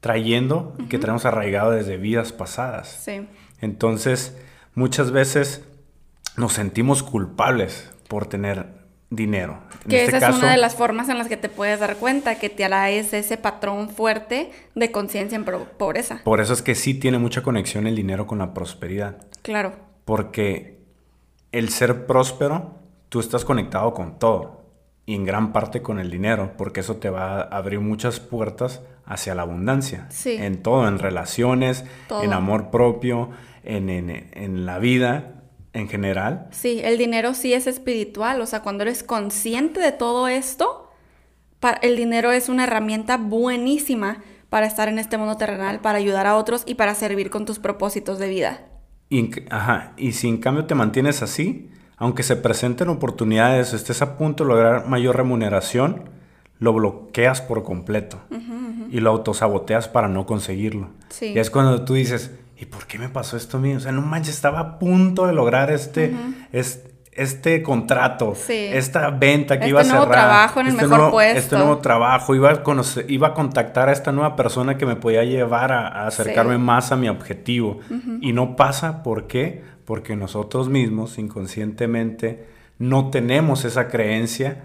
trayendo 0.00 0.74
y 0.78 0.84
que 0.84 0.98
tenemos 0.98 1.26
arraigado 1.26 1.72
desde 1.72 1.98
vidas 1.98 2.32
pasadas. 2.32 2.88
Sí. 3.04 3.28
Entonces, 3.60 4.34
muchas 4.74 5.10
veces 5.10 5.68
nos 6.38 6.54
sentimos 6.54 7.02
culpables 7.02 7.92
por 8.08 8.24
tener 8.24 8.68
dinero. 9.16 9.58
En 9.84 9.90
Que 9.90 10.04
este 10.04 10.16
esa 10.18 10.28
es 10.30 10.36
una 10.36 10.50
de 10.52 10.56
las 10.56 10.74
formas 10.74 11.08
en 11.08 11.18
las 11.18 11.28
que 11.28 11.36
te 11.36 11.48
puedes 11.48 11.80
dar 11.80 11.96
cuenta 11.96 12.38
que 12.38 12.48
te 12.50 12.64
es 12.90 13.12
ese 13.12 13.36
patrón 13.36 13.88
fuerte 13.90 14.50
de 14.74 14.90
conciencia 14.90 15.36
en 15.36 15.44
pobreza. 15.44 16.20
por 16.24 16.40
eso 16.40 16.52
es 16.52 16.62
que 16.62 16.74
sí 16.74 16.94
tiene 16.94 17.18
mucha 17.18 17.42
conexión 17.42 17.86
el 17.86 17.96
dinero 17.96 18.26
con 18.26 18.38
la 18.38 18.54
prosperidad. 18.54 19.16
Claro. 19.42 19.72
Porque 20.04 20.78
el 21.52 21.68
ser 21.70 22.06
próspero, 22.06 22.78
tú 23.08 23.20
estás 23.20 23.44
conectado 23.44 23.94
con 23.94 24.18
todo. 24.18 24.62
Y 25.06 25.14
en 25.14 25.24
gran 25.24 25.52
parte 25.52 25.82
con 25.82 25.98
el 25.98 26.10
dinero, 26.10 26.52
porque 26.56 26.80
eso 26.80 26.96
te 26.96 27.10
va 27.10 27.42
a 27.42 27.42
abrir 27.42 27.78
muchas 27.80 28.20
puertas 28.20 28.80
hacia 29.04 29.34
la 29.34 29.42
abundancia. 29.42 30.06
Sí. 30.08 30.36
En 30.38 30.62
todo, 30.62 30.88
en 30.88 30.98
relaciones, 30.98 31.84
Todo. 32.08 32.22
en 32.22 32.32
amor 32.32 32.70
propio, 32.70 33.28
en, 33.64 33.90
en- 33.90 34.30
en 34.32 34.64
la 34.64 34.78
vida 34.78 35.42
en 35.74 35.88
general. 35.88 36.46
Sí, 36.52 36.80
el 36.82 36.96
dinero 36.96 37.34
sí 37.34 37.52
es 37.52 37.66
espiritual, 37.66 38.40
o 38.40 38.46
sea, 38.46 38.62
cuando 38.62 38.82
eres 38.82 39.02
consciente 39.02 39.80
de 39.80 39.92
todo 39.92 40.28
esto, 40.28 40.90
el 41.82 41.96
dinero 41.96 42.32
es 42.32 42.48
una 42.48 42.64
herramienta 42.64 43.16
buenísima 43.16 44.22
para 44.48 44.66
estar 44.66 44.88
en 44.88 44.98
este 44.98 45.18
mundo 45.18 45.36
terrenal, 45.36 45.80
para 45.80 45.98
ayudar 45.98 46.26
a 46.26 46.36
otros 46.36 46.62
y 46.66 46.74
para 46.74 46.94
servir 46.94 47.28
con 47.28 47.44
tus 47.44 47.58
propósitos 47.58 48.18
de 48.18 48.28
vida. 48.28 48.60
Y, 49.10 49.30
ajá, 49.50 49.92
y 49.96 50.12
si 50.12 50.28
en 50.28 50.38
cambio 50.38 50.66
te 50.66 50.74
mantienes 50.74 51.22
así, 51.22 51.70
aunque 51.96 52.22
se 52.22 52.36
presenten 52.36 52.88
oportunidades, 52.88 53.72
estés 53.72 54.02
a 54.02 54.16
punto 54.16 54.44
de 54.44 54.50
lograr 54.50 54.86
mayor 54.86 55.16
remuneración, 55.16 56.10
lo 56.58 56.72
bloqueas 56.72 57.40
por 57.40 57.64
completo 57.64 58.20
y 58.90 59.00
lo 59.00 59.10
autosaboteas 59.10 59.88
para 59.88 60.08
no 60.08 60.26
conseguirlo. 60.26 60.90
Sí. 61.08 61.32
Y 61.34 61.38
es 61.38 61.50
cuando 61.50 61.84
tú 61.84 61.94
dices, 61.94 62.30
¿y 62.64 62.66
por 62.66 62.86
qué 62.86 62.98
me 62.98 63.08
pasó 63.10 63.36
esto 63.36 63.58
a 63.58 63.60
mí? 63.60 63.74
O 63.74 63.80
sea, 63.80 63.92
no 63.92 64.00
manches, 64.02 64.34
estaba 64.34 64.58
a 64.60 64.78
punto 64.78 65.26
de 65.26 65.34
lograr 65.34 65.70
este, 65.70 66.14
es- 66.52 66.82
este 67.12 67.62
contrato, 67.62 68.34
Sí. 68.34 68.52
esta 68.72 69.10
venta 69.10 69.54
que 69.58 69.66
Este 69.66 69.70
iba 69.70 69.80
a 69.82 69.84
cerrar. 69.84 69.98
nuevo 70.00 70.12
trabajo 70.12 70.60
en 70.60 70.66
el 70.66 70.72
este 70.72 70.82
mejor 70.82 70.98
nuevo- 70.98 71.12
puesto. 71.12 71.38
Este 71.38 71.56
nuevo 71.56 71.78
trabajo, 71.78 72.34
iba 72.34 72.50
a, 72.50 72.62
conocer- 72.64 73.04
iba 73.08 73.28
a 73.28 73.34
contactar 73.34 73.88
a 73.88 73.92
esta 73.92 74.10
nueva 74.10 74.34
persona 74.34 74.76
que 74.78 74.84
me 74.86 74.96
podía 74.96 75.22
llevar 75.24 75.70
a, 75.72 75.86
a 75.86 76.06
acercarme 76.08 76.54
Sí. 76.54 76.60
más 76.60 76.90
a 76.90 76.96
mi 76.96 77.08
objetivo. 77.08 77.78
Y 78.20 78.32
no 78.32 78.56
pasa, 78.56 79.02
¿por 79.04 79.26
qué? 79.28 79.62
Porque 79.84 80.16
nosotros 80.16 80.68
mismos, 80.68 81.18
inconscientemente, 81.18 82.46
no 82.78 83.10
tenemos 83.10 83.64
esa 83.64 83.86
creencia 83.88 84.62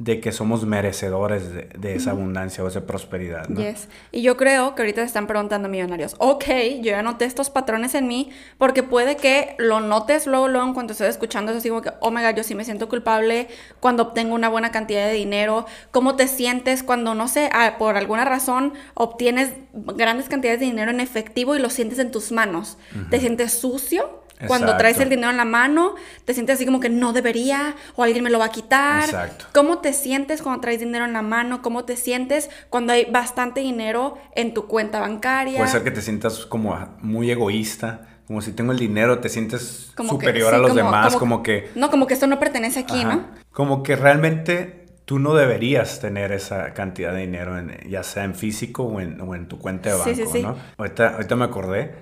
de 0.00 0.18
que 0.18 0.32
somos 0.32 0.64
merecedores 0.64 1.52
de, 1.52 1.68
de 1.78 1.94
esa 1.94 2.12
abundancia 2.12 2.64
o 2.64 2.68
esa 2.68 2.86
prosperidad. 2.86 3.46
¿no? 3.48 3.60
Yes. 3.60 3.86
Y 4.12 4.22
yo 4.22 4.38
creo 4.38 4.74
que 4.74 4.80
ahorita 4.80 5.02
se 5.02 5.06
están 5.06 5.26
preguntando 5.26 5.68
millonarios, 5.68 6.16
ok, 6.18 6.44
yo 6.76 6.92
ya 6.92 7.02
noté 7.02 7.26
estos 7.26 7.50
patrones 7.50 7.94
en 7.94 8.08
mí, 8.08 8.30
porque 8.56 8.82
puede 8.82 9.18
que 9.18 9.54
lo 9.58 9.80
notes 9.80 10.26
luego, 10.26 10.48
luego, 10.48 10.66
en 10.66 10.72
cuanto 10.72 10.92
estoy 10.92 11.08
escuchando 11.08 11.52
eso, 11.52 11.58
así 11.58 11.68
como 11.68 11.82
que, 11.82 11.92
oh 12.00 12.10
my 12.10 12.22
god, 12.22 12.34
yo 12.34 12.44
sí 12.44 12.54
me 12.54 12.64
siento 12.64 12.88
culpable 12.88 13.48
cuando 13.78 14.04
obtengo 14.04 14.34
una 14.34 14.48
buena 14.48 14.70
cantidad 14.70 15.06
de 15.06 15.12
dinero, 15.12 15.66
cómo 15.90 16.16
te 16.16 16.28
sientes 16.28 16.82
cuando, 16.82 17.14
no 17.14 17.28
sé, 17.28 17.50
ah, 17.52 17.74
por 17.78 17.98
alguna 17.98 18.24
razón 18.24 18.72
obtienes 18.94 19.52
grandes 19.74 20.30
cantidades 20.30 20.60
de 20.60 20.66
dinero 20.66 20.90
en 20.90 21.00
efectivo 21.00 21.56
y 21.56 21.58
lo 21.58 21.68
sientes 21.68 21.98
en 21.98 22.10
tus 22.10 22.32
manos, 22.32 22.78
te 23.10 23.20
sientes 23.20 23.52
sucio. 23.52 24.18
Cuando 24.46 24.76
traes 24.76 24.98
el 25.00 25.08
dinero 25.08 25.30
en 25.30 25.36
la 25.36 25.44
mano, 25.44 25.94
te 26.24 26.34
sientes 26.34 26.54
así 26.56 26.66
como 26.66 26.80
que 26.80 26.88
no 26.88 27.12
debería 27.12 27.74
o 27.96 28.02
alguien 28.02 28.24
me 28.24 28.30
lo 28.30 28.38
va 28.38 28.46
a 28.46 28.50
quitar. 28.50 29.04
Exacto. 29.04 29.46
¿Cómo 29.52 29.78
te 29.78 29.92
sientes 29.92 30.42
cuando 30.42 30.60
traes 30.60 30.80
dinero 30.80 31.04
en 31.04 31.12
la 31.12 31.22
mano? 31.22 31.62
¿Cómo 31.62 31.84
te 31.84 31.96
sientes 31.96 32.48
cuando 32.70 32.92
hay 32.92 33.04
bastante 33.10 33.60
dinero 33.60 34.16
en 34.34 34.54
tu 34.54 34.66
cuenta 34.66 35.00
bancaria? 35.00 35.58
Puede 35.58 35.70
ser 35.70 35.84
que 35.84 35.90
te 35.90 36.02
sientas 36.02 36.46
como 36.46 36.76
muy 37.00 37.30
egoísta, 37.30 38.06
como 38.26 38.40
si 38.42 38.52
tengo 38.52 38.72
el 38.72 38.78
dinero, 38.78 39.18
te 39.18 39.28
sientes 39.28 39.90
Como 39.96 40.18
que- 40.18 40.26
superior 40.26 40.54
a 40.54 40.58
los 40.58 40.70
como- 40.70 40.82
demás, 40.84 41.06
como- 41.14 41.18
como, 41.18 41.42
que... 41.42 41.70
No, 41.74 41.90
como 41.90 42.06
que 42.06 42.14
esto 42.14 42.26
no 42.26 42.38
pertenece 42.38 42.78
aquí, 42.80 43.00
Ajá. 43.00 43.14
¿no? 43.16 43.26
Como 43.50 43.82
que 43.82 43.96
realmente 43.96 44.86
tú 45.04 45.18
no 45.18 45.34
deberías 45.34 45.98
tener 46.00 46.30
esa 46.30 46.72
cantidad 46.72 47.12
de 47.12 47.20
dinero, 47.22 47.58
en- 47.58 47.76
ya 47.90 48.04
sea 48.04 48.22
en 48.22 48.36
físico 48.36 48.84
o 48.84 49.00
en, 49.00 49.20
o 49.20 49.34
en 49.34 49.48
tu 49.48 49.58
cuenta 49.58 49.90
de 49.90 49.96
banco, 49.96 50.10
Sí, 50.10 50.14
sí, 50.14 50.24
sí. 50.30 50.42
¿no? 50.42 50.56
Ahorita, 50.78 51.08
ahorita 51.14 51.34
me 51.34 51.44
acordé, 51.44 51.94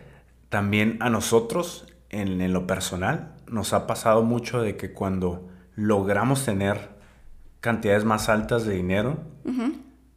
también 0.50 0.98
a 1.00 1.08
nosotros, 1.08 1.86
en, 2.10 2.40
en 2.40 2.52
lo 2.52 2.66
personal, 2.66 3.34
nos 3.46 3.72
ha 3.72 3.86
pasado 3.86 4.22
mucho 4.22 4.60
de 4.60 4.76
que 4.76 4.92
cuando 4.92 5.48
logramos 5.74 6.44
tener 6.44 6.88
cantidades 7.60 8.04
más 8.04 8.28
altas 8.28 8.64
de 8.64 8.74
dinero, 8.74 9.18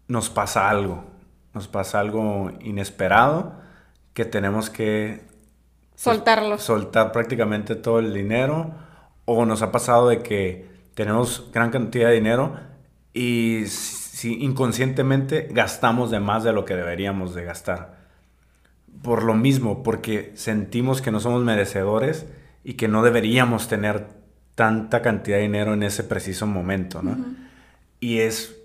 nos 0.07 0.29
pasa 0.29 0.69
algo, 0.69 1.05
nos 1.53 1.67
pasa 1.67 1.99
algo 1.99 2.51
inesperado 2.61 3.53
que 4.13 4.25
tenemos 4.25 4.69
que 4.69 5.25
Soltarlos. 5.95 6.61
soltar 6.61 7.11
prácticamente 7.11 7.75
todo 7.75 7.99
el 7.99 8.13
dinero 8.13 8.73
o 9.25 9.45
nos 9.45 9.61
ha 9.61 9.71
pasado 9.71 10.09
de 10.09 10.21
que 10.21 10.69
tenemos 10.95 11.49
gran 11.53 11.69
cantidad 11.69 12.09
de 12.09 12.15
dinero 12.15 12.55
y 13.13 13.65
si 13.67 14.43
inconscientemente 14.43 15.47
gastamos 15.51 16.11
de 16.11 16.19
más 16.19 16.43
de 16.43 16.53
lo 16.53 16.65
que 16.65 16.75
deberíamos 16.75 17.33
de 17.33 17.45
gastar. 17.45 18.00
Por 19.01 19.23
lo 19.23 19.33
mismo, 19.33 19.83
porque 19.83 20.31
sentimos 20.35 21.01
que 21.01 21.11
no 21.11 21.19
somos 21.19 21.43
merecedores 21.43 22.25
y 22.63 22.73
que 22.73 22.87
no 22.87 23.03
deberíamos 23.03 23.67
tener 23.67 24.07
tanta 24.55 25.01
cantidad 25.01 25.37
de 25.37 25.43
dinero 25.43 25.73
en 25.73 25.83
ese 25.83 26.03
preciso 26.03 26.45
momento, 26.45 27.01
¿no? 27.01 27.17
Y 27.99 28.19
es 28.19 28.61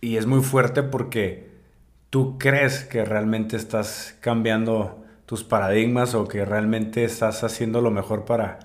y 0.00 0.18
es 0.18 0.26
muy 0.26 0.42
fuerte 0.42 0.82
porque 0.82 1.50
tú 2.10 2.38
crees 2.38 2.84
que 2.84 3.04
realmente 3.04 3.56
estás 3.56 4.16
cambiando 4.20 5.04
tus 5.26 5.42
paradigmas 5.42 6.14
o 6.14 6.28
que 6.28 6.44
realmente 6.44 7.04
estás 7.04 7.42
haciendo 7.42 7.80
lo 7.80 7.90
mejor 7.90 8.24
para, 8.24 8.60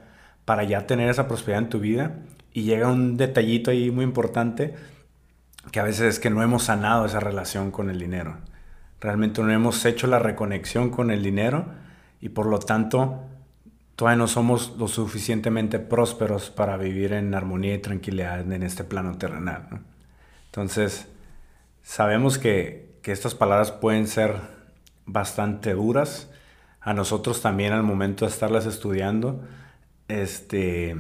para 0.45 0.63
ya 0.63 0.85
tener 0.85 1.09
esa 1.09 1.27
prosperidad 1.27 1.63
en 1.63 1.69
tu 1.69 1.79
vida. 1.79 2.15
Y 2.53 2.63
llega 2.63 2.91
un 2.91 3.17
detallito 3.17 3.71
ahí 3.71 3.89
muy 3.89 4.03
importante 4.03 4.75
que 5.71 5.79
a 5.79 5.83
veces 5.83 6.01
es 6.01 6.19
que 6.19 6.29
no 6.29 6.43
hemos 6.43 6.63
sanado 6.63 7.05
esa 7.05 7.19
relación 7.19 7.71
con 7.71 7.89
el 7.89 7.97
dinero. 7.97 8.37
Realmente 9.01 9.41
no 9.41 9.51
hemos 9.51 9.83
hecho 9.83 10.07
la 10.07 10.19
reconexión 10.19 10.91
con 10.91 11.11
el 11.11 11.23
dinero 11.23 11.65
y 12.21 12.29
por 12.29 12.45
lo 12.45 12.59
tanto 12.59 13.23
todavía 13.95 14.17
no 14.17 14.27
somos 14.27 14.75
lo 14.77 14.87
suficientemente 14.87 15.79
prósperos 15.79 16.49
para 16.49 16.77
vivir 16.77 17.13
en 17.13 17.33
armonía 17.33 17.73
y 17.73 17.79
tranquilidad 17.79 18.39
en 18.51 18.63
este 18.63 18.83
plano 18.83 19.17
terrenal. 19.17 19.81
Entonces, 20.45 21.07
sabemos 21.81 22.37
que, 22.37 22.99
que 23.01 23.11
estas 23.11 23.35
palabras 23.35 23.71
pueden 23.71 24.07
ser 24.07 24.35
bastante 25.05 25.73
duras. 25.73 26.29
A 26.79 26.93
nosotros 26.93 27.41
también 27.41 27.73
al 27.73 27.83
momento 27.83 28.25
de 28.25 28.31
estarlas 28.31 28.65
estudiando, 28.65 29.43
este, 30.07 30.95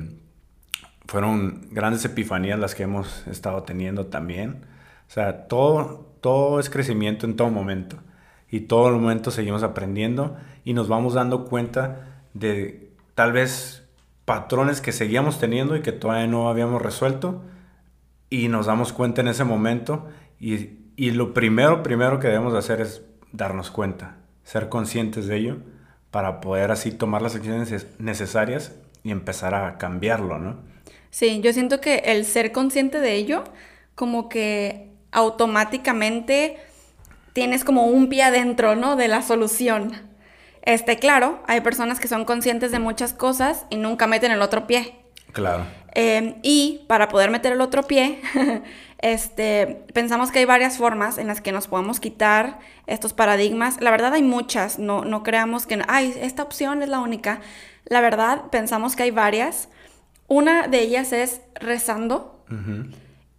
fueron 1.05 1.67
grandes 1.71 2.05
epifanías 2.05 2.59
las 2.59 2.75
que 2.75 2.83
hemos 2.83 3.27
estado 3.27 3.63
teniendo 3.63 4.07
también. 4.07 4.65
O 5.07 5.11
sea, 5.11 5.47
todo, 5.47 6.10
todo 6.21 6.59
es 6.59 6.69
crecimiento 6.69 7.25
en 7.25 7.35
todo 7.35 7.49
momento. 7.49 7.97
Y 8.49 8.61
todo 8.61 8.89
el 8.89 8.95
momento 8.95 9.31
seguimos 9.31 9.63
aprendiendo 9.63 10.37
y 10.63 10.73
nos 10.73 10.87
vamos 10.87 11.13
dando 11.13 11.45
cuenta 11.45 12.23
de 12.33 12.89
tal 13.15 13.33
vez 13.33 13.83
patrones 14.25 14.81
que 14.81 14.91
seguíamos 14.91 15.39
teniendo 15.39 15.75
y 15.75 15.81
que 15.81 15.91
todavía 15.91 16.27
no 16.27 16.49
habíamos 16.49 16.81
resuelto. 16.81 17.41
Y 18.29 18.47
nos 18.47 18.65
damos 18.65 18.93
cuenta 18.93 19.21
en 19.21 19.27
ese 19.27 19.43
momento. 19.43 20.07
Y, 20.39 20.69
y 20.95 21.11
lo 21.11 21.33
primero, 21.33 21.83
primero 21.83 22.19
que 22.19 22.27
debemos 22.27 22.53
de 22.53 22.59
hacer 22.59 22.81
es 22.81 23.03
darnos 23.31 23.71
cuenta, 23.71 24.17
ser 24.43 24.69
conscientes 24.69 25.27
de 25.27 25.37
ello 25.37 25.57
para 26.11 26.41
poder 26.41 26.71
así 26.71 26.91
tomar 26.91 27.21
las 27.21 27.35
acciones 27.35 27.87
necesarias 27.97 28.75
y 29.03 29.11
empezar 29.11 29.55
a 29.55 29.77
cambiarlo, 29.77 30.37
¿no? 30.37 30.57
Sí, 31.09 31.41
yo 31.41 31.51
siento 31.53 31.81
que 31.81 31.97
el 32.05 32.25
ser 32.25 32.51
consciente 32.51 32.99
de 32.99 33.15
ello, 33.15 33.43
como 33.95 34.29
que 34.29 34.90
automáticamente 35.11 36.57
tienes 37.33 37.63
como 37.63 37.85
un 37.85 38.09
pie 38.09 38.23
adentro, 38.23 38.75
¿no? 38.75 38.95
De 38.95 39.07
la 39.07 39.21
solución. 39.21 39.93
Este, 40.63 40.97
claro, 40.97 41.41
hay 41.47 41.61
personas 41.61 41.99
que 41.99 42.07
son 42.07 42.25
conscientes 42.25 42.71
de 42.71 42.79
muchas 42.79 43.13
cosas 43.13 43.65
y 43.69 43.77
nunca 43.77 44.07
meten 44.07 44.31
el 44.31 44.41
otro 44.41 44.67
pie. 44.67 44.95
Claro. 45.31 45.65
Eh, 45.93 46.35
y 46.41 46.85
para 46.87 47.09
poder 47.09 47.31
meter 47.31 47.53
el 47.53 47.61
otro 47.61 47.83
pie, 47.83 48.21
este, 48.99 49.85
pensamos 49.93 50.31
que 50.31 50.39
hay 50.39 50.45
varias 50.45 50.77
formas 50.77 51.17
en 51.17 51.27
las 51.27 51.41
que 51.41 51.51
nos 51.51 51.67
podemos 51.67 51.99
quitar 51.99 52.59
estos 52.87 53.13
paradigmas. 53.13 53.81
La 53.81 53.91
verdad 53.91 54.13
hay 54.13 54.23
muchas, 54.23 54.77
no, 54.77 55.03
no 55.03 55.23
creamos 55.23 55.65
que, 55.65 55.81
ay, 55.87 56.13
esta 56.21 56.43
opción 56.43 56.83
es 56.83 56.89
la 56.89 56.99
única. 56.99 57.41
La 57.85 58.01
verdad 58.01 58.43
pensamos 58.51 58.95
que 58.95 59.03
hay 59.03 59.11
varias. 59.11 59.69
Una 60.27 60.67
de 60.67 60.79
ellas 60.81 61.11
es 61.11 61.41
rezando. 61.55 62.37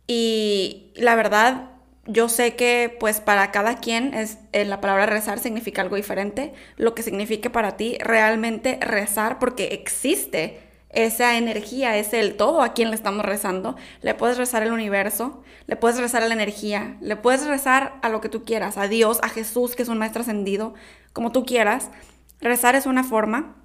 Y 0.07 0.93
la 0.95 1.15
verdad, 1.15 1.71
yo 2.07 2.29
sé 2.29 2.57
que 2.57 2.95
pues 2.99 3.21
para 3.21 3.51
cada 3.53 3.77
quien 3.77 4.15
es 4.15 4.39
eh, 4.53 4.65
la 4.65 4.81
palabra 4.81 5.07
rezar 5.07 5.39
significa 5.39 5.83
algo 5.83 5.97
diferente. 5.97 6.53
Lo 6.77 6.95
que 6.95 7.03
signifique 7.03 7.51
para 7.51 7.77
ti 7.77 7.97
realmente 8.01 8.79
rezar 8.81 9.39
porque 9.39 9.69
existe 9.69 10.61
esa 10.93 11.39
energía, 11.39 11.97
es 11.97 12.13
el 12.13 12.37
todo 12.37 12.63
a 12.63 12.75
quien 12.75 12.91
le 12.91 12.97
estamos 12.97 13.25
rezando. 13.25 13.77
Le 14.03 14.15
puedes 14.15 14.37
rezar 14.37 14.63
al 14.63 14.73
universo, 14.73 15.43
le 15.67 15.77
puedes 15.77 15.99
rezar 15.99 16.23
a 16.23 16.29
la 16.29 16.35
energía, 16.35 16.97
le 17.01 17.17
puedes 17.17 17.47
rezar 17.47 17.95
a 18.03 18.09
lo 18.11 18.21
que 18.21 18.29
tú 18.29 18.45
quieras, 18.45 18.77
a 18.77 18.89
Dios, 18.89 19.19
a 19.23 19.29
Jesús, 19.29 19.75
que 19.75 19.83
es 19.83 19.89
un 19.89 19.99
maestro 19.99 20.23
ascendido, 20.23 20.75
como 21.13 21.33
tú 21.33 21.47
quieras. 21.47 21.91
Rezar 22.41 22.75
es 22.75 22.87
una 22.87 23.05
forma. 23.05 23.57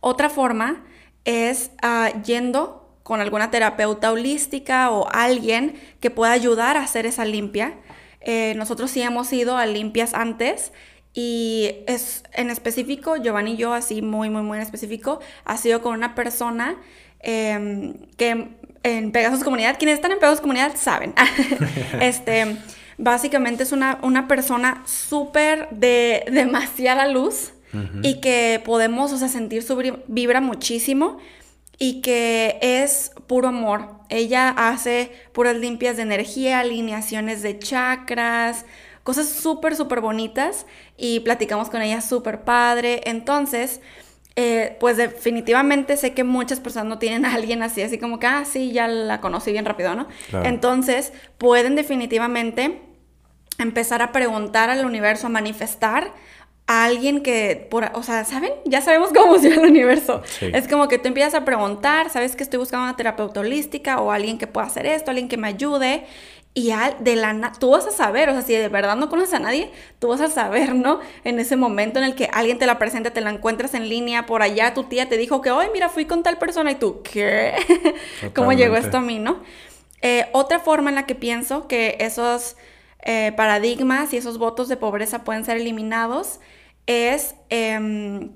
Otra 0.00 0.30
forma 0.30 0.84
es 1.24 1.70
ah, 1.82 2.10
yendo 2.24 2.81
con 3.02 3.20
alguna 3.20 3.50
terapeuta 3.50 4.12
holística 4.12 4.90
o 4.90 5.08
alguien 5.10 5.74
que 6.00 6.10
pueda 6.10 6.32
ayudar 6.32 6.76
a 6.76 6.82
hacer 6.82 7.06
esa 7.06 7.24
limpia. 7.24 7.74
Eh, 8.20 8.54
nosotros 8.56 8.90
sí 8.90 9.02
hemos 9.02 9.32
ido 9.32 9.56
a 9.56 9.66
limpias 9.66 10.14
antes 10.14 10.72
y 11.14 11.76
es 11.86 12.22
en 12.32 12.50
específico, 12.50 13.16
Giovanni 13.16 13.52
y 13.52 13.56
yo, 13.56 13.74
así 13.74 14.00
muy, 14.00 14.30
muy, 14.30 14.42
muy 14.42 14.58
en 14.58 14.62
específico, 14.62 15.20
ha 15.44 15.56
sido 15.56 15.82
con 15.82 15.94
una 15.94 16.14
persona 16.14 16.76
em, 17.20 17.94
que 18.16 18.48
en 18.82 19.12
Pegasus 19.12 19.44
Comunidad, 19.44 19.76
quienes 19.78 19.96
están 19.96 20.12
en 20.12 20.18
Pegasus 20.18 20.40
Comunidad 20.40 20.72
saben, 20.76 21.14
este, 22.00 22.56
básicamente 22.96 23.64
es 23.64 23.72
una, 23.72 23.98
una 24.02 24.26
persona 24.26 24.82
súper 24.86 25.68
de 25.70 26.24
demasiada 26.30 27.06
luz 27.06 27.52
y 28.02 28.20
que 28.20 28.60
podemos, 28.66 29.12
o 29.12 29.16
sea, 29.16 29.28
sentir 29.28 29.62
su 29.62 29.76
vibra 30.06 30.42
muchísimo 30.42 31.18
y 31.82 32.00
que 32.00 32.60
es 32.62 33.10
puro 33.26 33.48
amor. 33.48 33.88
Ella 34.08 34.50
hace 34.50 35.10
puras 35.32 35.56
limpias 35.56 35.96
de 35.96 36.04
energía, 36.04 36.60
alineaciones 36.60 37.42
de 37.42 37.58
chakras, 37.58 38.66
cosas 39.02 39.28
súper, 39.28 39.74
súper 39.74 40.00
bonitas 40.00 40.64
y 40.96 41.18
platicamos 41.20 41.70
con 41.70 41.82
ella 41.82 42.00
súper 42.00 42.42
padre. 42.42 43.00
Entonces, 43.06 43.80
eh, 44.36 44.76
pues 44.78 44.96
definitivamente 44.96 45.96
sé 45.96 46.14
que 46.14 46.22
muchas 46.22 46.60
personas 46.60 46.88
no 46.88 47.00
tienen 47.00 47.24
a 47.24 47.34
alguien 47.34 47.64
así, 47.64 47.82
así 47.82 47.98
como 47.98 48.20
que, 48.20 48.28
ah, 48.28 48.44
sí, 48.44 48.70
ya 48.70 48.86
la 48.86 49.20
conocí 49.20 49.50
bien 49.50 49.64
rápido, 49.64 49.96
¿no? 49.96 50.06
Entonces, 50.44 51.12
pueden 51.36 51.74
definitivamente 51.74 52.80
empezar 53.58 54.02
a 54.02 54.12
preguntar 54.12 54.70
al 54.70 54.86
universo, 54.86 55.26
a 55.26 55.30
manifestar 55.30 56.12
a 56.72 56.84
alguien 56.84 57.22
que, 57.22 57.66
por, 57.70 57.90
o 57.92 58.02
sea, 58.02 58.24
¿saben? 58.24 58.52
Ya 58.64 58.80
sabemos 58.80 59.10
cómo 59.14 59.32
funciona 59.32 59.56
el 59.56 59.68
universo. 59.70 60.22
Es 60.40 60.66
como 60.68 60.88
que 60.88 60.98
tú 60.98 61.08
empiezas 61.08 61.34
a 61.34 61.44
preguntar, 61.44 62.08
¿sabes 62.08 62.34
que 62.34 62.42
estoy 62.42 62.58
buscando 62.58 62.84
una 62.84 62.96
terapeuta 62.96 63.40
holística 63.40 64.00
o 64.00 64.10
alguien 64.10 64.38
que 64.38 64.46
pueda 64.46 64.66
hacer 64.68 64.86
esto, 64.86 65.10
alguien 65.10 65.28
que 65.28 65.36
me 65.36 65.48
ayude? 65.48 66.06
Y 66.54 66.70
al, 66.70 66.96
de 67.02 67.16
la 67.16 67.52
tú 67.58 67.70
vas 67.70 67.86
a 67.86 67.90
saber, 67.90 68.28
o 68.30 68.32
sea, 68.32 68.42
si 68.42 68.54
de 68.54 68.68
verdad 68.68 68.96
no 68.96 69.10
conoces 69.10 69.34
a 69.34 69.38
nadie, 69.38 69.70
tú 69.98 70.08
vas 70.08 70.20
a 70.22 70.28
saber, 70.28 70.74
¿no? 70.74 71.00
En 71.24 71.38
ese 71.38 71.56
momento 71.56 71.98
en 71.98 72.04
el 72.06 72.14
que 72.14 72.28
alguien 72.32 72.58
te 72.58 72.66
la 72.66 72.78
presenta, 72.78 73.10
te 73.10 73.20
la 73.20 73.30
encuentras 73.30 73.74
en 73.74 73.88
línea, 73.88 74.24
por 74.24 74.42
allá 74.42 74.72
tu 74.72 74.84
tía 74.84 75.08
te 75.08 75.18
dijo 75.18 75.40
que, 75.42 75.50
hoy 75.50 75.66
mira, 75.72 75.90
fui 75.90 76.06
con 76.06 76.22
tal 76.22 76.38
persona 76.38 76.70
y 76.72 76.74
tú, 76.76 77.02
¿qué? 77.02 77.54
¿Cómo 78.34 78.52
llegó 78.52 78.76
esto 78.76 78.98
a 78.98 79.00
mí, 79.00 79.18
no? 79.18 79.40
Eh, 80.00 80.26
otra 80.32 80.58
forma 80.58 80.90
en 80.90 80.96
la 80.96 81.06
que 81.06 81.14
pienso 81.14 81.68
que 81.68 81.96
esos 82.00 82.56
eh, 83.02 83.32
paradigmas 83.36 84.12
y 84.12 84.16
esos 84.16 84.38
votos 84.38 84.68
de 84.68 84.76
pobreza 84.76 85.24
pueden 85.24 85.44
ser 85.44 85.56
eliminados 85.56 86.40
es 86.86 87.34
em, 87.48 88.30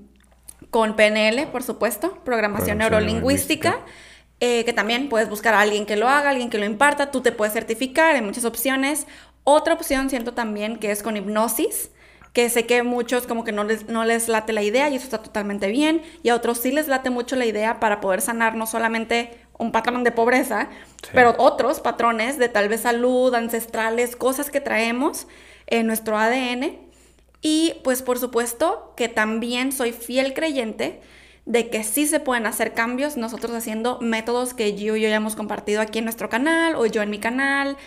con 0.69 0.95
PNL, 0.95 1.47
por 1.47 1.63
supuesto, 1.63 2.17
programación, 2.23 2.77
neurolingüística. 2.79 3.79
Eh, 4.39 4.65
que 4.65 4.73
también 4.73 5.09
puedes 5.09 5.29
buscar 5.29 5.55
a 5.55 5.61
alguien 5.61 5.87
que 5.87 5.95
lo 5.95 6.07
haga, 6.07 6.29
alguien 6.29 6.51
que 6.51 6.59
lo 6.59 6.65
imparta, 6.65 7.09
tú 7.09 7.21
te 7.21 7.31
puedes 7.31 7.53
certificar, 7.53 8.15
hay 8.15 8.21
muchas 8.21 8.45
opciones. 8.45 9.07
Otra 9.43 9.73
opción 9.73 10.11
siento 10.11 10.35
también 10.35 10.77
que 10.77 10.91
es 10.91 11.01
con 11.01 11.17
hipnosis, 11.17 11.89
que 12.33 12.47
sé 12.51 12.67
que 12.67 12.83
muchos 12.83 13.25
como 13.25 13.43
que 13.43 13.51
no 13.51 13.63
les, 13.63 13.87
no 13.87 14.05
les 14.05 14.27
late 14.27 14.53
la 14.53 14.61
idea 14.61 14.89
y 14.89 14.95
eso 14.95 15.05
está 15.05 15.23
totalmente 15.23 15.69
bien, 15.69 16.03
y 16.21 16.29
a 16.29 16.35
otros 16.35 16.59
sí 16.59 16.71
les 16.71 16.87
late 16.87 17.09
mucho 17.09 17.35
la 17.35 17.47
idea 17.47 17.79
para 17.79 17.99
poder 17.99 18.21
sanar 18.21 18.55
no 18.55 18.67
solamente 18.67 19.39
un 19.57 19.71
patrón 19.71 20.03
de 20.03 20.11
pobreza, 20.11 20.69
pero 21.13 21.33
otros 21.39 21.79
patrones 21.79 22.37
de 22.37 22.47
tal 22.47 22.69
vez 22.69 22.81
salud, 22.81 23.33
ancestrales, 23.33 24.15
cosas 24.15 24.51
que 24.51 24.61
traemos 24.61 25.27
en 25.65 25.87
nuestro 25.87 26.15
ADN. 26.15 26.77
Y 27.41 27.75
pues 27.83 28.01
por 28.01 28.19
supuesto 28.19 28.93
que 28.95 29.09
también 29.09 29.71
soy 29.71 29.91
fiel 29.91 30.33
creyente 30.33 31.01
de 31.45 31.69
que 31.69 31.83
sí 31.83 32.07
se 32.07 32.19
pueden 32.19 32.45
hacer 32.45 32.73
cambios, 32.73 33.15
nosotros 33.15 33.53
haciendo 33.53 33.99
métodos 34.01 34.53
que 34.53 34.75
yo 34.75 34.95
y 34.95 35.01
yo 35.01 35.09
ya 35.09 35.15
hemos 35.15 35.35
compartido 35.35 35.81
aquí 35.81 35.99
en 35.99 36.05
nuestro 36.05 36.29
canal 36.29 36.75
o 36.75 36.85
yo 36.85 37.01
en 37.01 37.09
mi 37.09 37.19
canal, 37.19 37.77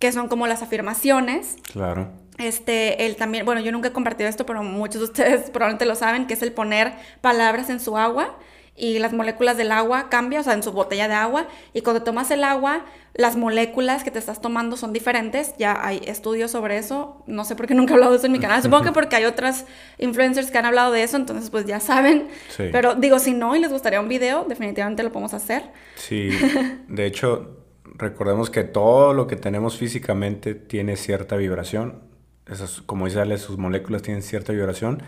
que 0.00 0.10
son 0.10 0.28
como 0.28 0.46
las 0.46 0.62
afirmaciones. 0.62 1.56
Claro. 1.72 2.10
Este, 2.38 3.06
él 3.06 3.14
también, 3.14 3.44
bueno, 3.44 3.60
yo 3.60 3.70
nunca 3.70 3.88
he 3.88 3.92
compartido 3.92 4.28
esto, 4.28 4.44
pero 4.46 4.64
muchos 4.64 5.00
de 5.00 5.04
ustedes 5.04 5.50
probablemente 5.52 5.86
lo 5.86 5.94
saben, 5.94 6.26
que 6.26 6.34
es 6.34 6.42
el 6.42 6.52
poner 6.52 6.92
palabras 7.20 7.70
en 7.70 7.78
su 7.78 7.96
agua 7.96 8.36
y 8.76 8.98
las 8.98 9.12
moléculas 9.12 9.56
del 9.56 9.70
agua 9.70 10.08
cambian, 10.08 10.40
o 10.40 10.44
sea, 10.44 10.54
en 10.54 10.62
su 10.62 10.72
botella 10.72 11.06
de 11.06 11.14
agua, 11.14 11.46
y 11.72 11.82
cuando 11.82 12.02
tomas 12.02 12.30
el 12.30 12.42
agua, 12.42 12.84
las 13.14 13.36
moléculas 13.36 14.02
que 14.02 14.10
te 14.10 14.18
estás 14.18 14.40
tomando 14.40 14.76
son 14.76 14.92
diferentes, 14.92 15.54
ya 15.58 15.86
hay 15.86 16.02
estudios 16.06 16.50
sobre 16.50 16.78
eso, 16.78 17.22
no 17.26 17.44
sé 17.44 17.54
por 17.54 17.68
qué 17.68 17.74
nunca 17.74 17.92
he 17.92 17.94
hablado 17.94 18.12
de 18.12 18.18
eso 18.18 18.26
en 18.26 18.32
mi 18.32 18.40
canal, 18.40 18.62
supongo 18.64 18.84
que 18.84 18.92
porque 18.92 19.16
hay 19.16 19.24
otras 19.24 19.66
influencers 19.98 20.50
que 20.50 20.58
han 20.58 20.66
hablado 20.66 20.90
de 20.90 21.04
eso, 21.04 21.16
entonces 21.16 21.50
pues 21.50 21.66
ya 21.66 21.78
saben, 21.78 22.28
pero 22.56 22.96
digo, 22.96 23.20
si 23.20 23.32
no 23.32 23.54
y 23.54 23.60
les 23.60 23.70
gustaría 23.70 24.00
un 24.00 24.08
video, 24.08 24.44
definitivamente 24.48 25.02
lo 25.04 25.12
podemos 25.12 25.34
hacer. 25.34 25.62
Sí, 25.94 26.30
de 26.88 27.06
hecho, 27.06 27.58
recordemos 27.84 28.50
que 28.50 28.64
todo 28.64 29.12
lo 29.14 29.28
que 29.28 29.36
tenemos 29.36 29.76
físicamente 29.76 30.54
tiene 30.56 30.96
cierta 30.96 31.36
vibración, 31.36 32.02
Esas, 32.46 32.82
como 32.82 33.06
dice 33.06 33.20
Ale, 33.20 33.38
sus 33.38 33.56
moléculas 33.56 34.02
tienen 34.02 34.22
cierta 34.22 34.52
vibración 34.52 35.02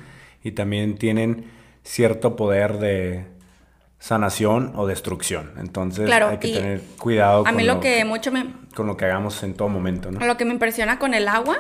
y 0.44 0.52
también 0.52 0.96
tienen 0.96 1.50
cierto 1.83 2.37
poder 2.37 2.79
de 2.79 3.36
sanación 3.98 4.72
o 4.76 4.87
destrucción. 4.87 5.52
Entonces 5.59 6.11
hay 6.11 6.38
que 6.38 6.52
tener 6.52 6.80
cuidado 6.98 7.40
a 7.40 7.44
con, 7.44 7.56
mí 7.56 7.64
lo, 7.64 7.80
que 7.80 8.04
mucho 8.04 8.30
me, 8.30 8.46
con 8.74 8.87
lo 8.87 8.96
que 8.96 9.04
hagamos 9.06 9.42
en 9.42 9.54
todo 9.54 9.68
momento. 9.68 10.11
¿no? 10.11 10.24
Lo 10.24 10.37
que 10.37 10.44
me 10.44 10.52
impresiona 10.52 10.98
con 10.98 11.14
el 11.14 11.28
agua 11.28 11.59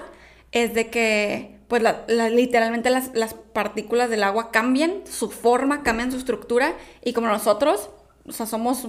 es 0.52 0.74
de 0.74 0.88
que, 0.88 1.58
pues 1.68 1.82
literalmente 2.08 2.90
las, 2.90 3.10
las, 3.14 3.34
partículas 3.34 4.10
del 4.10 4.22
agua 4.22 4.50
cambian 4.50 4.92
su 5.10 5.30
forma, 5.30 5.82
cambian 5.82 6.12
su 6.12 6.18
estructura 6.18 6.74
y 7.02 7.14
como 7.14 7.28
nosotros, 7.28 7.90
o 8.26 8.32
sea, 8.32 8.46
somos 8.46 8.88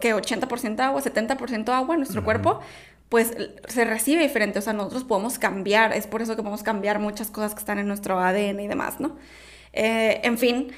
que 0.00 0.14
80% 0.14 0.80
agua, 0.80 1.02
70% 1.02 1.68
agua 1.68 1.94
en 1.94 2.00
nuestro 2.00 2.24
cuerpo, 2.24 2.60
pues 3.08 3.36
se 3.68 3.84
recibe 3.84 4.22
diferente, 4.22 4.58
o 4.58 4.62
sea, 4.62 4.72
nosotros 4.72 5.04
podemos 5.04 5.38
cambiar, 5.38 5.92
es 5.92 6.06
por 6.06 6.22
eso 6.22 6.34
que 6.34 6.42
podemos 6.42 6.62
cambiar 6.62 6.98
muchas 6.98 7.30
cosas 7.30 7.54
que 7.54 7.60
están 7.60 7.78
en 7.78 7.86
nuestro 7.86 8.18
ADN 8.18 8.58
y 8.60 8.68
demás, 8.68 9.00
¿no? 9.00 9.16
Eh, 9.72 10.20
en 10.24 10.38
fin, 10.38 10.72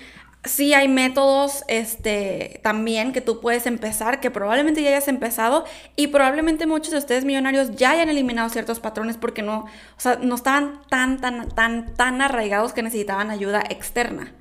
sí 0.45 0.75
hay 0.75 0.89
métodos 0.89 1.65
este, 1.69 2.61
también 2.63 3.13
que 3.13 3.21
tú 3.21 3.41
puedes 3.41 3.67
empezar, 3.67 4.21
que 4.21 4.31
probablemente 4.31 4.83
ya 4.83 4.91
hayas 4.91 5.09
empezado 5.09 5.65
y 5.97 6.09
probablemente 6.09 6.67
muchos 6.67 6.93
de 6.93 6.99
ustedes 6.99 7.25
millonarios 7.25 7.75
ya 7.75 7.91
hayan 7.91 8.09
eliminado 8.09 8.49
ciertos 8.49 8.81
patrones 8.81 9.17
porque 9.17 9.43
no, 9.43 9.61
o 9.61 10.01
sea, 10.01 10.19
no 10.23 10.35
estaban 10.35 10.81
tan, 10.89 11.21
tan, 11.21 11.49
tan, 11.51 11.95
tan 11.95 12.23
arraigados 12.23 12.73
que 12.73 12.83
necesitaban 12.83 13.31
ayuda 13.31 13.63
externa. 13.69 14.33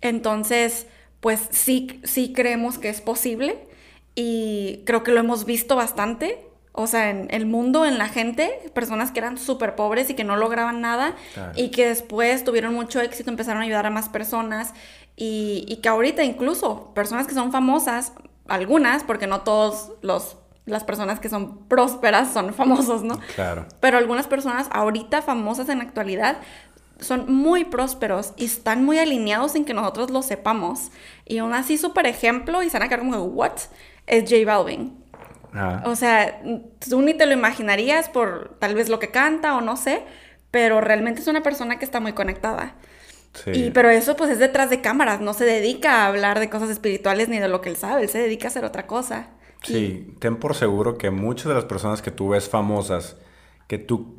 Entonces, 0.00 0.86
pues 1.20 1.40
sí, 1.50 2.00
sí 2.04 2.32
creemos 2.32 2.78
que 2.78 2.88
es 2.88 3.00
posible 3.00 3.58
y 4.14 4.82
creo 4.86 5.02
que 5.02 5.12
lo 5.12 5.20
hemos 5.20 5.44
visto 5.44 5.76
bastante 5.76 6.46
o 6.78 6.86
sea, 6.86 7.08
en 7.08 7.28
el 7.30 7.46
mundo, 7.46 7.86
en 7.86 7.96
la 7.96 8.06
gente, 8.06 8.70
personas 8.74 9.10
que 9.10 9.20
eran 9.20 9.38
súper 9.38 9.74
pobres 9.76 10.10
y 10.10 10.14
que 10.14 10.24
no 10.24 10.36
lograban 10.36 10.82
nada 10.82 11.16
y 11.54 11.70
que 11.70 11.86
después 11.86 12.44
tuvieron 12.44 12.74
mucho 12.74 13.00
éxito, 13.00 13.30
empezaron 13.30 13.62
a 13.62 13.64
ayudar 13.64 13.86
a 13.86 13.90
más 13.90 14.10
personas 14.10 14.74
y, 15.16 15.78
que 15.82 15.88
ahorita 15.88 16.22
incluso 16.22 16.92
personas 16.94 17.26
que 17.26 17.34
son 17.34 17.50
famosas, 17.50 18.12
algunas, 18.46 19.02
porque 19.02 19.26
no 19.26 19.40
todos 19.40 19.92
los 20.02 20.36
las 20.66 20.82
personas 20.82 21.20
que 21.20 21.28
son 21.28 21.64
prósperas 21.68 22.32
son 22.32 22.52
famosos, 22.52 23.04
¿no? 23.04 23.20
Claro. 23.36 23.66
Pero 23.78 23.98
algunas 23.98 24.26
personas 24.26 24.66
ahorita 24.72 25.22
famosas 25.22 25.68
en 25.68 25.78
la 25.78 25.84
actualidad 25.84 26.38
son 26.98 27.32
muy 27.32 27.64
prósperos 27.64 28.32
y 28.36 28.46
están 28.46 28.84
muy 28.84 28.98
alineados 28.98 29.54
en 29.54 29.64
que 29.64 29.74
nosotros 29.74 30.10
lo 30.10 30.22
sepamos. 30.22 30.90
Y 31.24 31.38
aún 31.38 31.52
así, 31.52 31.78
súper 31.78 32.06
ejemplo, 32.06 32.64
y 32.64 32.70
se 32.70 32.78
van 32.78 32.86
a 32.86 32.88
quedar 32.88 33.00
como, 33.00 33.16
¿what? 33.16 33.52
Es 34.08 34.24
J 34.28 34.44
Balvin. 34.44 35.04
Ah. 35.54 35.82
O 35.86 35.94
sea, 35.94 36.40
tú 36.88 37.00
ni 37.00 37.14
te 37.14 37.26
lo 37.26 37.32
imaginarías 37.32 38.08
por 38.08 38.56
tal 38.58 38.74
vez 38.74 38.88
lo 38.88 38.98
que 38.98 39.10
canta 39.10 39.56
o 39.56 39.60
no 39.60 39.76
sé, 39.76 40.02
pero 40.50 40.80
realmente 40.80 41.20
es 41.20 41.28
una 41.28 41.42
persona 41.42 41.78
que 41.78 41.84
está 41.84 42.00
muy 42.00 42.12
conectada. 42.12 42.74
Y, 43.46 43.70
pero 43.70 43.90
eso 43.90 44.16
pues 44.16 44.30
es 44.30 44.38
detrás 44.38 44.70
de 44.70 44.80
cámaras, 44.80 45.20
no 45.20 45.34
se 45.34 45.44
dedica 45.44 46.02
a 46.02 46.06
hablar 46.06 46.40
de 46.40 46.48
cosas 46.50 46.70
espirituales 46.70 47.28
ni 47.28 47.38
de 47.38 47.48
lo 47.48 47.60
que 47.60 47.68
él 47.68 47.76
sabe, 47.76 48.02
él 48.02 48.08
se 48.08 48.18
dedica 48.18 48.46
a 48.46 48.50
hacer 48.50 48.64
otra 48.64 48.86
cosa. 48.86 49.28
Sí, 49.62 50.14
ten 50.20 50.36
por 50.36 50.54
seguro 50.54 50.96
que 50.96 51.10
muchas 51.10 51.46
de 51.46 51.54
las 51.54 51.64
personas 51.64 52.02
que 52.02 52.10
tú 52.10 52.30
ves 52.30 52.48
famosas, 52.48 53.16
que 53.66 53.78
tú 53.78 54.16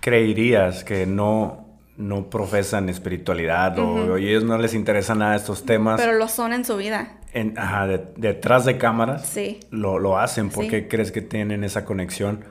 creerías 0.00 0.84
que 0.84 1.06
no, 1.06 1.66
no 1.96 2.28
profesan 2.28 2.88
espiritualidad 2.88 3.78
o, 3.78 4.14
a 4.14 4.18
ellos 4.18 4.44
no 4.44 4.58
les 4.58 4.74
interesa 4.74 5.14
nada 5.14 5.36
estos 5.36 5.64
temas. 5.64 6.00
Pero 6.00 6.12
lo 6.12 6.28
son 6.28 6.52
en 6.52 6.64
su 6.64 6.76
vida. 6.76 7.18
En, 7.32 7.58
ajá, 7.58 7.86
detrás 7.86 8.64
de 8.64 8.78
cámaras 8.78 9.26
sí. 9.26 9.60
lo, 9.70 9.98
lo 9.98 10.18
hacen 10.18 10.50
porque 10.50 10.88
crees 10.88 11.12
que 11.12 11.22
tienen 11.22 11.64
esa 11.64 11.84
conexión 11.84 12.44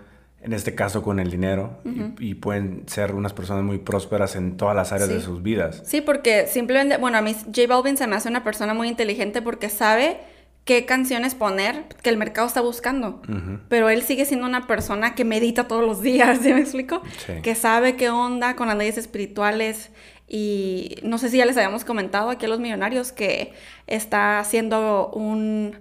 en 0.45 0.53
este 0.53 0.75
caso 0.75 1.01
con 1.01 1.19
el 1.19 1.31
dinero, 1.31 1.79
y, 2.19 2.35
pueden 2.35 2.83
ser 2.87 3.15
unas 3.15 3.33
personas 3.33 3.63
muy 3.63 3.79
prósperas 3.79 4.35
en 4.35 4.57
todas 4.57 4.75
las 4.75 4.91
áreas 4.91 5.09
de 5.09 5.19
sus 5.19 5.41
vidas. 5.41 5.81
Sí, 5.85 6.01
porque 6.01 6.45
simplemente, 6.45 6.97
bueno, 6.97 7.17
a 7.17 7.21
mí 7.21 7.33
J 7.33 7.61
Balvin 7.67 7.97
se 7.97 8.05
me 8.05 8.15
hace 8.15 8.29
una 8.29 8.43
persona 8.43 8.75
muy 8.75 8.87
inteligente 8.87 9.41
porque 9.41 9.69
sabe 9.69 10.19
qué 10.63 10.85
canciones 10.85 11.33
poner 11.33 11.85
que 12.03 12.09
el 12.09 12.17
mercado 12.17 12.45
está 12.45 12.61
buscando. 12.61 13.23
Pero 13.69 13.89
él 13.89 14.03
sigue 14.03 14.25
siendo 14.25 14.45
una 14.45 14.67
persona 14.67 15.15
que 15.15 15.25
medita 15.25 15.67
todos 15.67 15.83
los 15.83 16.03
días, 16.03 16.39
¿sí 16.43 16.53
me 16.53 16.59
explico? 16.59 17.01
Que 17.41 17.55
sabe 17.55 17.95
qué 17.95 18.11
onda 18.11 18.55
con 18.55 18.67
las 18.67 18.77
leyes 18.77 18.99
espirituales. 18.99 19.89
Y 20.27 20.97
no 21.01 21.17
sé 21.17 21.29
si 21.29 21.37
ya 21.37 21.45
les 21.45 21.57
habíamos 21.57 21.85
comentado 21.85 22.29
aquí 22.29 22.45
a 22.45 22.49
los 22.49 22.59
millonarios 22.59 23.11
que 23.11 23.53
está 23.87 24.39
haciendo 24.39 25.09
un 25.09 25.75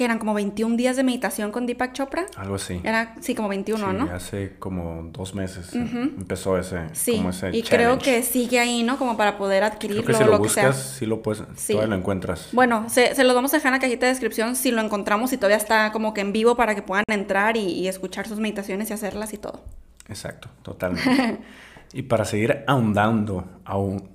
que 0.00 0.06
eran 0.06 0.18
como 0.18 0.32
21 0.32 0.78
días 0.78 0.96
de 0.96 1.02
meditación 1.02 1.52
con 1.52 1.66
Deepak 1.66 1.92
Chopra. 1.92 2.24
Algo 2.36 2.54
así. 2.54 2.80
Era, 2.84 3.16
sí, 3.20 3.34
como 3.34 3.50
21, 3.50 3.86
sí, 3.90 3.96
¿no? 3.98 4.04
hace 4.10 4.56
como 4.58 5.10
dos 5.12 5.34
meses 5.34 5.74
empezó 5.74 6.56
ese, 6.56 6.88
Sí, 6.94 7.18
como 7.18 7.28
ese 7.28 7.54
y 7.54 7.62
creo 7.62 7.98
que 7.98 8.22
sigue 8.22 8.58
ahí, 8.58 8.82
¿no? 8.82 8.96
Como 8.96 9.18
para 9.18 9.36
poder 9.36 9.60
Creo 9.62 9.72
adquirirlo 9.74 10.04
que 10.06 10.14
si 10.14 10.24
lo 10.24 10.30
lo 10.38 10.42
que 10.42 10.48
sea. 10.48 10.68
buscas, 10.68 10.82
sí 10.98 11.04
lo 11.04 11.20
puedes, 11.20 11.42
Sí. 11.56 11.74
todavía 11.74 11.94
lo 11.94 12.00
encuentras. 12.00 12.48
Bueno, 12.52 12.88
se, 12.88 13.14
se 13.14 13.24
los 13.24 13.34
vamos 13.34 13.52
a 13.52 13.58
dejar 13.58 13.74
en 13.74 13.74
la 13.74 13.80
cajita 13.80 14.06
de 14.06 14.12
descripción 14.12 14.56
si 14.56 14.70
lo 14.70 14.80
encontramos 14.80 15.34
y 15.34 15.36
todavía 15.36 15.58
está 15.58 15.92
como 15.92 16.14
que 16.14 16.22
en 16.22 16.32
vivo 16.32 16.56
para 16.56 16.74
que 16.74 16.80
puedan 16.80 17.04
entrar 17.10 17.58
y, 17.58 17.60
y 17.66 17.86
escuchar 17.86 18.26
sus 18.26 18.38
meditaciones 18.40 18.88
y 18.88 18.94
hacerlas 18.94 19.34
y 19.34 19.36
todo. 19.36 19.62
Exacto, 20.08 20.48
totalmente. 20.62 21.40
y 21.92 22.00
para 22.00 22.24
seguir 22.24 22.64
ahondando, 22.66 23.44
aún, 23.66 24.08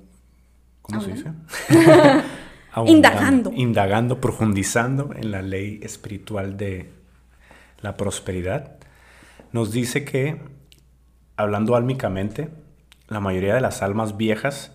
¿cómo 0.82 1.00
se 1.00 1.12
dice? 1.12 1.32
Indagando. 2.86 3.52
Indagando, 3.56 4.20
profundizando 4.20 5.12
en 5.16 5.32
la 5.32 5.42
ley 5.42 5.80
espiritual 5.84 6.58
de 6.58 6.92
la 7.82 7.96
prosperidad, 7.98 8.76
nos 9.52 9.72
dice 9.72 10.04
que, 10.04 10.38
hablando 11.38 11.76
álmicamente, 11.76 12.50
la 13.08 13.20
mayoría 13.20 13.56
de 13.56 13.62
las 13.62 13.82
almas 13.82 14.18
viejas 14.18 14.72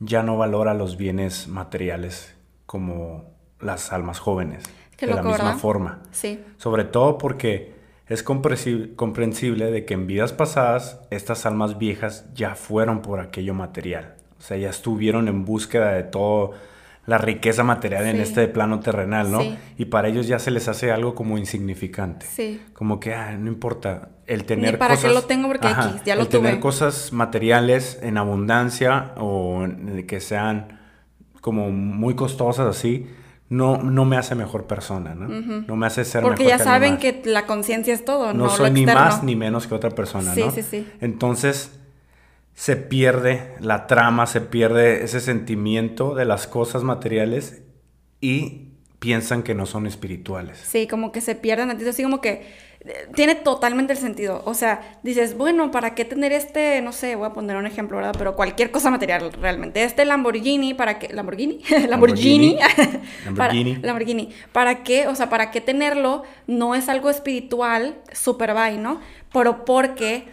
ya 0.00 0.22
no 0.22 0.36
valora 0.36 0.74
los 0.74 0.96
bienes 0.96 1.48
materiales 1.48 2.34
como 2.66 3.24
las 3.60 3.92
almas 3.92 4.18
jóvenes, 4.18 4.64
Qué 4.96 5.06
de 5.06 5.14
la 5.14 5.22
misma 5.22 5.44
¿verdad? 5.44 5.58
forma. 5.58 5.98
Sí, 6.10 6.40
Sobre 6.58 6.84
todo 6.84 7.18
porque 7.18 7.72
es 8.08 8.24
comprensi- 8.24 8.94
comprensible 8.96 9.70
de 9.70 9.84
que 9.84 9.94
en 9.94 10.06
vidas 10.06 10.32
pasadas 10.32 11.00
estas 11.10 11.46
almas 11.46 11.78
viejas 11.78 12.26
ya 12.34 12.54
fueron 12.54 13.00
por 13.02 13.20
aquello 13.20 13.54
material. 13.54 14.14
O 14.38 14.42
sea, 14.42 14.56
ya 14.56 14.70
estuvieron 14.70 15.28
en 15.28 15.44
búsqueda 15.44 15.92
de 15.92 16.02
todo 16.04 16.52
la 17.08 17.16
riqueza 17.18 17.64
material 17.64 18.04
en 18.06 18.16
Sí. 18.16 18.22
este 18.22 18.46
plano 18.48 18.80
terrenal, 18.80 19.32
¿no? 19.32 19.40
Sí. 19.40 19.56
Y 19.78 19.86
para 19.86 20.08
ellos 20.08 20.26
ya 20.28 20.38
se 20.38 20.50
les 20.50 20.68
hace 20.68 20.92
algo 20.92 21.14
como 21.14 21.38
insignificante. 21.38 22.26
sí. 22.26 22.60
Como 22.74 23.00
que, 23.00 23.14
ah, 23.14 23.36
no 23.38 23.48
importa, 23.48 24.10
el 24.26 24.44
tener 24.44 24.78
para 24.78 24.94
qué 24.94 25.02
cosas... 25.02 25.14
lo 25.14 25.22
tengo 25.24 25.48
porque 25.48 25.68
X, 25.68 26.02
ya 26.04 26.14
lo 26.16 26.22
el 26.22 26.28
tener 26.28 26.60
cosas 26.60 27.12
materiales 27.14 27.98
en 28.02 28.18
abundancia 28.18 29.12
o 29.16 29.64
en- 29.64 30.06
que 30.06 30.20
sean 30.20 30.78
como 31.40 31.70
muy 31.70 32.14
costosas 32.14 32.66
así, 32.76 33.06
no, 33.48 33.78
no 33.78 34.04
me 34.04 34.18
hace 34.18 34.34
mejor 34.34 34.66
persona, 34.66 35.14
¿no? 35.14 35.28
No 35.66 35.76
me 35.76 35.86
hace 35.86 36.04
ser 36.04 36.22
Porque 36.22 36.44
mejor 36.44 36.58
ya 36.58 36.58
que 36.58 36.64
saben 36.70 36.98
que 36.98 37.22
la 37.24 37.46
conciencia 37.46 37.94
es 37.94 38.04
todo, 38.04 38.34
no, 38.34 38.44
no 38.44 38.50
soy 38.50 38.70
ni 38.70 38.84
más 38.84 39.22
ni 39.22 39.34
menos 39.34 39.66
que 39.66 39.74
otra 39.74 39.88
persona, 39.90 40.34
Sí, 40.34 40.42
¿no? 40.42 40.50
sí, 40.50 40.62
sí. 40.62 40.86
Entonces 41.00 41.77
se 42.58 42.74
pierde 42.74 43.54
la 43.60 43.86
trama, 43.86 44.26
se 44.26 44.40
pierde 44.40 45.04
ese 45.04 45.20
sentimiento 45.20 46.16
de 46.16 46.24
las 46.24 46.48
cosas 46.48 46.82
materiales 46.82 47.62
y 48.20 48.72
piensan 48.98 49.44
que 49.44 49.54
no 49.54 49.64
son 49.64 49.86
espirituales. 49.86 50.58
Sí, 50.66 50.88
como 50.88 51.12
que 51.12 51.20
se 51.20 51.36
pierden 51.36 51.70
así 51.70 52.02
como 52.02 52.20
que 52.20 52.48
eh, 52.80 53.08
tiene 53.14 53.36
totalmente 53.36 53.92
el 53.92 53.98
sentido. 54.00 54.42
O 54.44 54.54
sea, 54.54 54.98
dices, 55.04 55.36
bueno, 55.36 55.70
¿para 55.70 55.94
qué 55.94 56.04
tener 56.04 56.32
este, 56.32 56.82
no 56.82 56.90
sé, 56.90 57.14
voy 57.14 57.28
a 57.28 57.32
poner 57.32 57.54
un 57.56 57.64
ejemplo, 57.64 57.96
¿verdad? 57.98 58.16
Pero 58.18 58.34
cualquier 58.34 58.72
cosa 58.72 58.90
material 58.90 59.32
realmente. 59.34 59.84
Este 59.84 60.04
Lamborghini, 60.04 60.74
¿para 60.74 60.98
qué? 60.98 61.14
¿Lamborghini? 61.14 61.62
Lamborghini. 61.88 62.58
Para- 63.36 63.52
Lamborghini. 63.54 63.76
Lamborghini. 63.76 64.28
¿Para 64.50 64.82
qué? 64.82 65.06
O 65.06 65.14
sea, 65.14 65.28
¿para 65.28 65.52
qué 65.52 65.60
tenerlo? 65.60 66.24
No 66.48 66.74
es 66.74 66.88
algo 66.88 67.08
espiritual, 67.08 68.00
super 68.12 68.52
bye, 68.52 68.78
¿no? 68.78 69.00
Pero 69.32 69.64
porque 69.64 70.26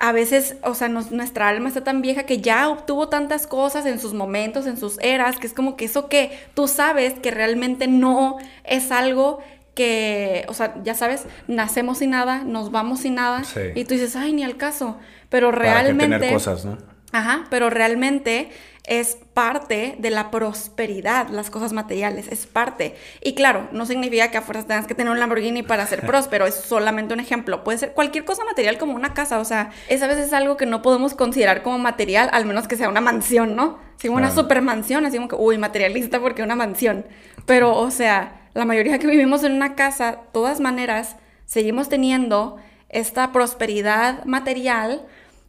a 0.00 0.12
veces, 0.12 0.56
o 0.62 0.74
sea, 0.74 0.88
nos- 0.88 1.10
nuestra 1.10 1.48
alma 1.48 1.68
está 1.68 1.82
tan 1.84 2.02
vieja 2.02 2.22
que 2.24 2.38
ya 2.40 2.68
obtuvo 2.68 3.08
tantas 3.08 3.46
cosas 3.46 3.84
en 3.86 3.98
sus 3.98 4.14
momentos, 4.14 4.66
en 4.66 4.76
sus 4.76 4.98
eras, 5.00 5.38
que 5.38 5.46
es 5.46 5.52
como 5.54 5.76
que 5.76 5.86
eso 5.86 6.08
que 6.08 6.38
tú 6.54 6.68
sabes 6.68 7.14
que 7.14 7.30
realmente 7.30 7.86
no 7.88 8.36
es 8.64 8.90
algo 8.92 9.40
que, 9.74 10.44
o 10.48 10.54
sea, 10.54 10.74
ya 10.82 10.94
sabes, 10.94 11.24
nacemos 11.46 11.98
sin 11.98 12.10
nada, 12.10 12.42
nos 12.44 12.70
vamos 12.70 13.00
sin 13.00 13.14
nada, 13.14 13.44
Sí. 13.44 13.60
y 13.74 13.84
tú 13.84 13.94
dices, 13.94 14.16
ay, 14.16 14.32
ni 14.32 14.42
al 14.42 14.56
caso. 14.56 14.98
Pero 15.28 15.50
¿Para 15.50 15.64
qué 15.64 15.70
realmente... 15.72 16.18
tener 16.18 16.32
cosas, 16.32 16.64
no? 16.64 16.78
Ajá, 17.12 17.46
pero 17.48 17.70
realmente 17.70 18.50
es 18.88 19.18
parte 19.34 19.96
de 19.98 20.10
la 20.10 20.30
prosperidad, 20.30 21.28
las 21.28 21.50
cosas 21.50 21.72
materiales, 21.72 22.26
es 22.28 22.46
parte. 22.46 22.96
Y 23.22 23.34
claro, 23.34 23.68
no 23.70 23.84
significa 23.86 24.30
que 24.30 24.38
a 24.38 24.42
fuerzas 24.42 24.66
tengas 24.66 24.86
que 24.86 24.94
tener 24.94 25.12
un 25.12 25.20
Lamborghini 25.20 25.62
para 25.62 25.86
ser 25.86 26.00
próspero, 26.06 26.46
es 26.46 26.54
solamente 26.54 27.12
un 27.14 27.20
ejemplo. 27.20 27.62
Puede 27.64 27.78
ser 27.78 27.92
cualquier 27.92 28.24
cosa 28.24 28.44
material 28.44 28.78
como 28.78 28.94
una 28.94 29.12
casa, 29.14 29.38
o 29.38 29.44
sea, 29.44 29.70
es 29.88 30.02
a 30.02 30.06
veces 30.06 30.32
algo 30.32 30.56
que 30.56 30.66
no 30.66 30.80
podemos 30.82 31.14
considerar 31.14 31.62
como 31.62 31.78
material, 31.78 32.30
al 32.32 32.46
menos 32.46 32.66
que 32.66 32.76
sea 32.76 32.88
una 32.88 33.00
mansión, 33.02 33.54
¿no? 33.54 33.78
Si 33.98 34.08
una 34.08 34.28
Claro. 34.28 34.42
super 34.42 34.62
mansión, 34.62 35.04
así 35.04 35.16
como 35.16 35.28
que, 35.28 35.36
uy, 35.36 35.58
materialista 35.58 36.20
porque 36.20 36.42
una 36.42 36.56
mansión. 36.56 37.04
Pero, 37.46 37.76
o 37.76 37.90
sea, 37.90 38.40
la 38.54 38.64
mayoría 38.64 38.98
que 38.98 39.06
vivimos 39.06 39.44
en 39.44 39.52
una 39.52 39.74
casa, 39.74 40.20
todas 40.32 40.60
maneras, 40.60 41.16
seguimos 41.44 41.88
teniendo 41.88 42.56
esta 42.88 43.32
prosperidad 43.32 44.24
material 44.24 45.02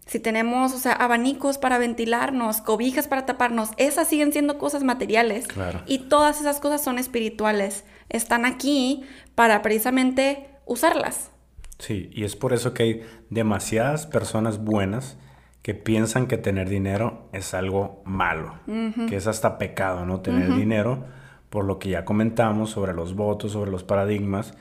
si 0.09 0.19
tenemos, 0.19 0.73
o 0.73 0.79
sea, 0.79 0.93
abanicos 0.93 1.59
para 1.59 1.77
ventilarnos, 1.77 2.61
cobijas 2.61 3.07
para 3.07 3.27
taparnos, 3.27 3.69
esas 3.77 4.07
siguen 4.07 4.33
siendo 4.33 4.57
cosas 4.57 4.83
materiales. 4.83 5.47
Claro. 5.47 5.83
Y 5.85 6.09
todas 6.09 6.41
esas 6.41 6.59
cosas 6.59 6.83
son 6.83 6.97
espirituales. 6.97 7.85
Están 8.09 8.43
aquí 8.43 9.03
para 9.35 9.61
precisamente 9.61 10.49
usarlas. 10.65 11.29
Sí, 11.77 12.09
y 12.11 12.23
es 12.23 12.35
por 12.35 12.53
eso 12.53 12.73
que 12.73 12.83
hay 12.83 13.01
demasiadas 13.29 14.07
personas 14.07 14.63
buenas 14.63 15.19
que 15.61 15.75
piensan 15.75 16.25
que 16.25 16.37
tener 16.37 16.69
dinero 16.69 17.29
es 17.31 17.53
algo 17.53 18.01
malo, 18.03 18.55
que 18.65 19.15
es 19.15 19.27
hasta 19.27 19.59
pecado, 19.59 20.07
¿no? 20.07 20.21
Tener 20.21 20.55
dinero, 20.55 21.05
por 21.51 21.65
lo 21.65 21.77
que 21.77 21.89
ya 21.89 22.03
comentamos 22.03 22.71
sobre 22.71 22.93
los 22.93 23.13
votos, 23.13 23.51
sobre 23.51 23.69
los 23.69 23.83
paradigmas, 23.83 24.55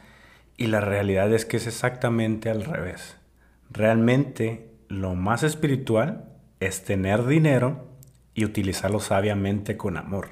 y 0.58 0.66
la 0.66 0.82
realidad 0.82 1.32
es 1.32 1.46
que 1.46 1.56
es 1.56 1.66
exactamente 1.66 2.50
al 2.50 2.64
revés. 2.64 3.16
Realmente 3.70 4.67
lo 4.88 5.14
más 5.14 5.42
espiritual 5.42 6.24
es 6.60 6.84
tener 6.84 7.26
dinero 7.26 7.86
y 8.34 8.44
utilizarlo 8.44 9.00
sabiamente 9.00 9.76
con 9.76 9.96
amor. 9.96 10.30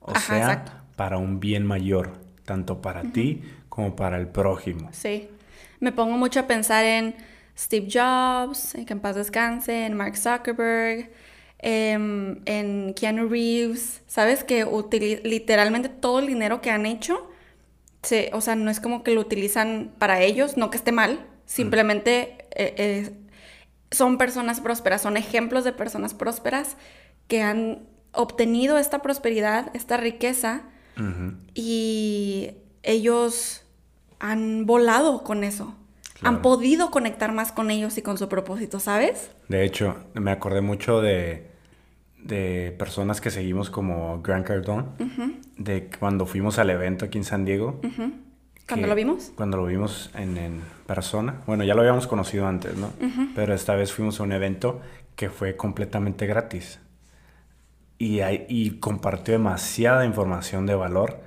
O 0.00 0.10
Ajá, 0.10 0.20
sea, 0.20 0.38
exacto. 0.38 0.72
para 0.96 1.18
un 1.18 1.40
bien 1.40 1.66
mayor, 1.66 2.12
tanto 2.44 2.80
para 2.80 3.02
ti 3.02 3.42
como 3.68 3.96
para 3.96 4.16
el 4.18 4.28
prójimo. 4.28 4.88
Sí. 4.92 5.28
Me 5.80 5.92
pongo 5.92 6.16
mucho 6.16 6.40
a 6.40 6.46
pensar 6.46 6.84
en 6.84 7.14
Steve 7.56 7.88
Jobs, 7.92 8.74
en 8.74 8.86
que 8.86 8.92
en 8.92 9.00
paz 9.00 9.16
descanse, 9.16 9.86
en 9.86 9.94
Mark 9.94 10.16
Zuckerberg, 10.16 11.10
em, 11.58 12.40
en 12.46 12.94
Keanu 12.94 13.28
Reeves. 13.28 14.02
¿Sabes? 14.06 14.44
Que 14.44 14.64
literalmente 15.24 15.88
todo 15.88 16.18
el 16.20 16.26
dinero 16.26 16.60
que 16.60 16.70
han 16.70 16.86
hecho, 16.86 17.30
se, 18.02 18.30
o 18.32 18.40
sea, 18.40 18.54
no 18.56 18.70
es 18.70 18.80
como 18.80 19.02
que 19.02 19.12
lo 19.12 19.20
utilizan 19.20 19.92
para 19.98 20.22
ellos, 20.22 20.56
no 20.56 20.70
que 20.70 20.76
esté 20.76 20.92
mal, 20.92 21.26
simplemente 21.46 22.46
eh, 22.54 22.74
eh, 22.76 23.12
son 23.90 24.18
personas 24.18 24.60
prósperas, 24.60 25.02
son 25.02 25.16
ejemplos 25.16 25.64
de 25.64 25.72
personas 25.72 26.14
prósperas 26.14 26.76
que 27.26 27.42
han 27.42 27.80
obtenido 28.12 28.78
esta 28.78 29.00
prosperidad, 29.00 29.70
esta 29.74 29.96
riqueza, 29.96 30.62
y 31.54 32.50
ellos 32.82 33.62
han 34.18 34.66
volado 34.66 35.22
con 35.22 35.44
eso. 35.44 35.74
Claro. 36.14 36.36
Han 36.36 36.42
podido 36.42 36.90
conectar 36.90 37.32
más 37.32 37.52
con 37.52 37.70
ellos 37.70 37.96
y 37.98 38.02
con 38.02 38.18
su 38.18 38.28
propósito, 38.28 38.80
¿sabes? 38.80 39.30
De 39.46 39.64
hecho, 39.64 39.96
me 40.14 40.32
acordé 40.32 40.60
mucho 40.60 41.00
de, 41.00 41.48
de 42.20 42.74
personas 42.78 43.20
que 43.20 43.30
seguimos 43.30 43.70
como 43.70 44.20
Grant 44.22 44.46
Cardone, 44.46 44.88
de 45.56 45.88
cuando 45.98 46.26
fuimos 46.26 46.58
al 46.58 46.70
evento 46.70 47.04
aquí 47.04 47.18
en 47.18 47.24
San 47.24 47.44
Diego. 47.44 47.80
Cuando 47.80 48.12
que- 48.76 48.86
lo 48.86 48.94
vimos. 48.94 49.32
Cuando 49.36 49.56
lo 49.56 49.66
vimos 49.66 50.10
en, 50.14 50.36
en 50.36 50.62
persona. 50.86 51.40
Bueno, 51.46 51.64
ya 51.64 51.74
lo 51.74 51.80
habíamos 51.80 52.06
conocido 52.06 52.46
antes, 52.46 52.76
¿no? 52.76 52.90
Pero 53.34 53.54
esta 53.54 53.74
vez 53.74 53.92
fuimos 53.92 54.20
a 54.20 54.22
un 54.22 54.32
evento 54.32 54.80
que 55.16 55.30
fue 55.30 55.56
completamente 55.56 56.26
gratis. 56.26 56.80
Y, 57.98 58.20
hay- 58.20 58.46
y 58.48 58.78
compartió 58.78 59.32
demasiada 59.32 60.04
información 60.04 60.66
de 60.66 60.74
valor. 60.74 61.20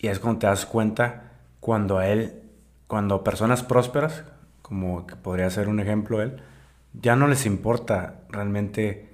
Y 0.00 0.08
es 0.08 0.18
cuando 0.18 0.40
te 0.40 0.46
das 0.48 0.66
cuenta 0.66 1.30
cuando 1.60 1.98
a 1.98 2.08
él, 2.08 2.42
cuando 2.88 3.22
personas 3.22 3.62
prósperas, 3.62 4.24
como 4.62 5.06
que 5.06 5.14
podría 5.16 5.48
ser 5.50 5.68
un 5.68 5.78
ejemplo 5.80 6.20
él, 6.22 6.42
ya 6.92 7.14
no 7.16 7.28
les 7.28 7.46
importa 7.46 8.16
realmente 8.30 9.08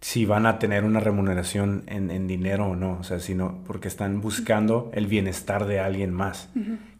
si 0.00 0.24
van 0.26 0.46
a 0.46 0.58
tener 0.58 0.84
una 0.84 1.00
remuneración 1.00 1.82
en, 1.86 2.10
en 2.10 2.26
dinero 2.28 2.66
o 2.66 2.76
no, 2.76 2.98
o 3.00 3.02
sea, 3.04 3.18
sino 3.18 3.62
porque 3.66 3.88
están 3.88 4.20
buscando 4.20 4.90
el 4.94 5.06
bienestar 5.06 5.66
de 5.66 5.80
alguien 5.80 6.12
más. 6.12 6.50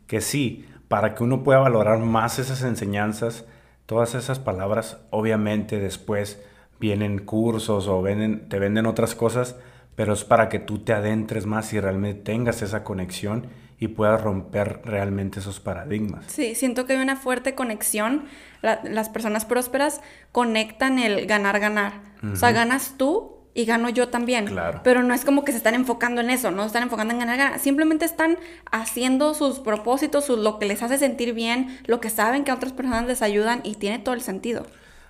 Que 0.07 0.21
sí, 0.21 0.67
para 0.89 1.15
que 1.15 1.23
uno 1.23 1.43
pueda 1.45 1.61
valorar 1.61 1.99
más 2.01 2.39
esas 2.39 2.63
enseñanzas, 2.63 3.45
todas 3.87 4.15
esas 4.15 4.39
palabras, 4.39 4.99
obviamente 5.11 5.79
después 5.79 6.43
vienen 6.81 7.19
cursos 7.21 7.87
o 7.89 8.03
venden, 8.03 8.49
te 8.49 8.59
venden 8.59 8.87
otras 8.87 9.15
cosas, 9.15 9.57
pero 9.95 10.13
es 10.13 10.25
para 10.25 10.49
que 10.49 10.59
tú 10.59 10.79
te 10.79 10.93
adentres 10.93 11.47
más 11.47 11.73
y 11.73 11.81
realmente 11.81 12.21
tengas 12.23 12.63
esa 12.63 12.85
conexión 12.85 13.47
y 13.81 13.89
puedas 13.89 14.21
romper 14.21 14.81
realmente 14.85 15.39
esos 15.41 15.61
paradigmas. 15.61 16.25
Sí, 16.29 16.55
siento 16.57 16.85
que 16.87 16.95
hay 16.95 17.01
una 17.03 17.15
fuerte 17.17 17.55
conexión. 17.55 18.25
La- 18.63 18.81
las 18.83 19.09
personas 19.09 19.45
prósperas 19.45 20.01
conectan 20.33 20.99
el 20.99 21.27
ganar-ganar. 21.27 22.08
O 22.33 22.37
sea, 22.37 22.53
ganas 22.53 22.95
tú 22.97 23.37
y 23.55 23.65
gano 23.65 23.89
yo 23.89 24.09
también. 24.09 24.47
Claro. 24.47 24.81
Pero 24.85 25.03
no 25.03 25.15
es 25.15 25.25
como 25.25 25.45
que 25.45 25.53
se 25.53 25.59
están 25.59 25.75
enfocando 25.75 26.21
en 26.21 26.31
eso, 26.31 26.51
no 26.51 26.63
se 26.63 26.69
están 26.69 26.83
enfocando 26.85 27.13
en 27.15 27.21
ganar, 27.21 27.37
ganar. 27.39 27.59
Simplemente 27.59 28.05
están 28.05 28.39
haciendo 28.71 29.35
sus 29.35 29.59
propósitos, 29.59 30.25
sus, 30.25 30.39
lo 30.39 30.59
que 30.59 30.67
les 30.67 30.83
hace 30.83 30.99
sentir 30.99 31.35
bien, 31.35 31.79
lo 31.87 32.01
que 32.01 32.11
saben 32.11 32.45
que 32.45 32.51
a 32.51 32.55
otras 32.55 32.73
personas 32.73 33.07
les 33.07 33.23
ayudan 33.23 33.61
y 33.65 33.75
tiene 33.75 33.99
todo 33.99 34.15
el 34.15 34.21
sentido. 34.21 34.67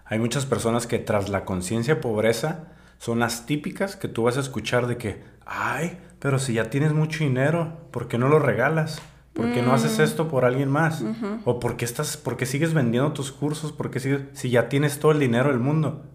Hay 0.06 0.18
muchas 0.18 0.46
personas 0.46 0.86
que 0.86 0.98
tras 0.98 1.28
la 1.28 1.44
conciencia 1.44 1.96
de 1.96 2.00
pobreza 2.00 2.68
son 2.98 3.18
las 3.18 3.44
típicas 3.46 3.96
que 3.96 4.08
tú 4.08 4.22
vas 4.24 4.36
a 4.38 4.40
escuchar 4.40 4.86
de 4.86 4.96
que, 4.96 5.22
ay, 5.44 5.98
pero 6.18 6.38
si 6.38 6.54
ya 6.54 6.70
tienes 6.70 6.92
mucho 6.94 7.24
dinero, 7.24 7.78
¿por 7.90 8.08
qué 8.08 8.16
no 8.18 8.28
lo 8.28 8.38
regalas? 8.38 9.00
¿Por 9.34 9.52
qué 9.52 9.62
no 9.62 9.72
haces 9.72 9.98
Mm. 9.98 10.02
esto 10.02 10.28
por 10.28 10.44
alguien 10.44 10.68
más? 10.68 11.04
¿O 11.44 11.60
por 11.60 11.76
qué, 11.76 11.84
estás, 11.84 12.16
por 12.16 12.36
qué 12.36 12.44
sigues 12.44 12.74
vendiendo 12.74 13.12
tus 13.12 13.30
cursos? 13.30 13.70
¿Por 13.70 13.90
qué 13.90 14.00
sigues, 14.00 14.22
si 14.32 14.50
ya 14.50 14.68
tienes 14.68 14.98
todo 14.98 15.12
el 15.12 15.20
dinero 15.20 15.50
del 15.50 15.60
mundo? 15.60 16.06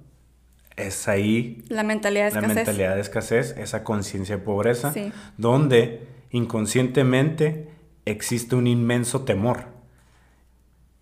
Es 0.76 1.08
ahí 1.08 1.64
La 1.70 1.84
mentalidad 1.84 2.26
de 2.26 2.32
la 2.32 2.40
escasez. 2.40 2.56
mentalidad 2.56 2.96
de 2.96 3.02
escasez, 3.02 3.56
esa 3.58 3.84
conciencia 3.84 4.38
de 4.38 4.42
pobreza, 4.44 4.92
Sí. 4.92 5.12
donde 5.38 6.08
inconscientemente 6.32 7.70
existe 8.06 8.56
un 8.56 8.68
inmenso 8.68 9.22
temor. 9.22 9.66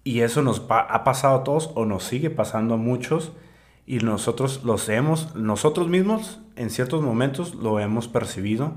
Y 0.03 0.21
eso 0.21 0.41
nos 0.41 0.59
pa- 0.59 0.81
ha 0.81 1.03
pasado 1.03 1.37
a 1.37 1.43
todos 1.43 1.71
o 1.75 1.85
nos 1.85 2.03
sigue 2.03 2.29
pasando 2.29 2.73
a 2.73 2.77
muchos 2.77 3.31
y 3.85 3.99
nosotros 3.99 4.63
los 4.63 4.89
hemos, 4.89 5.35
nosotros 5.35 5.87
mismos 5.87 6.39
en 6.55 6.69
ciertos 6.69 7.01
momentos 7.01 7.55
lo 7.55 7.79
hemos 7.79 8.07
percibido 8.07 8.73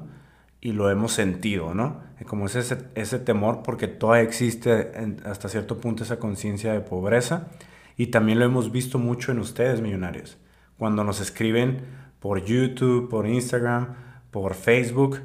y 0.60 0.72
lo 0.72 0.90
hemos 0.90 1.12
sentido, 1.12 1.74
¿no? 1.74 2.02
Como 2.26 2.46
es 2.46 2.54
ese, 2.56 2.78
ese 2.94 3.18
temor 3.18 3.62
porque 3.62 3.88
todavía 3.88 4.22
existe 4.22 4.92
en- 4.98 5.20
hasta 5.24 5.48
cierto 5.48 5.78
punto 5.78 6.04
esa 6.04 6.18
conciencia 6.18 6.72
de 6.72 6.80
pobreza 6.80 7.48
y 7.96 8.06
también 8.08 8.38
lo 8.38 8.44
hemos 8.44 8.70
visto 8.72 8.98
mucho 8.98 9.32
en 9.32 9.38
ustedes, 9.40 9.80
millonarios. 9.80 10.38
Cuando 10.78 11.04
nos 11.04 11.20
escriben 11.20 11.84
por 12.20 12.44
YouTube, 12.44 13.08
por 13.08 13.26
Instagram, 13.26 13.94
por 14.30 14.54
Facebook 14.54 15.20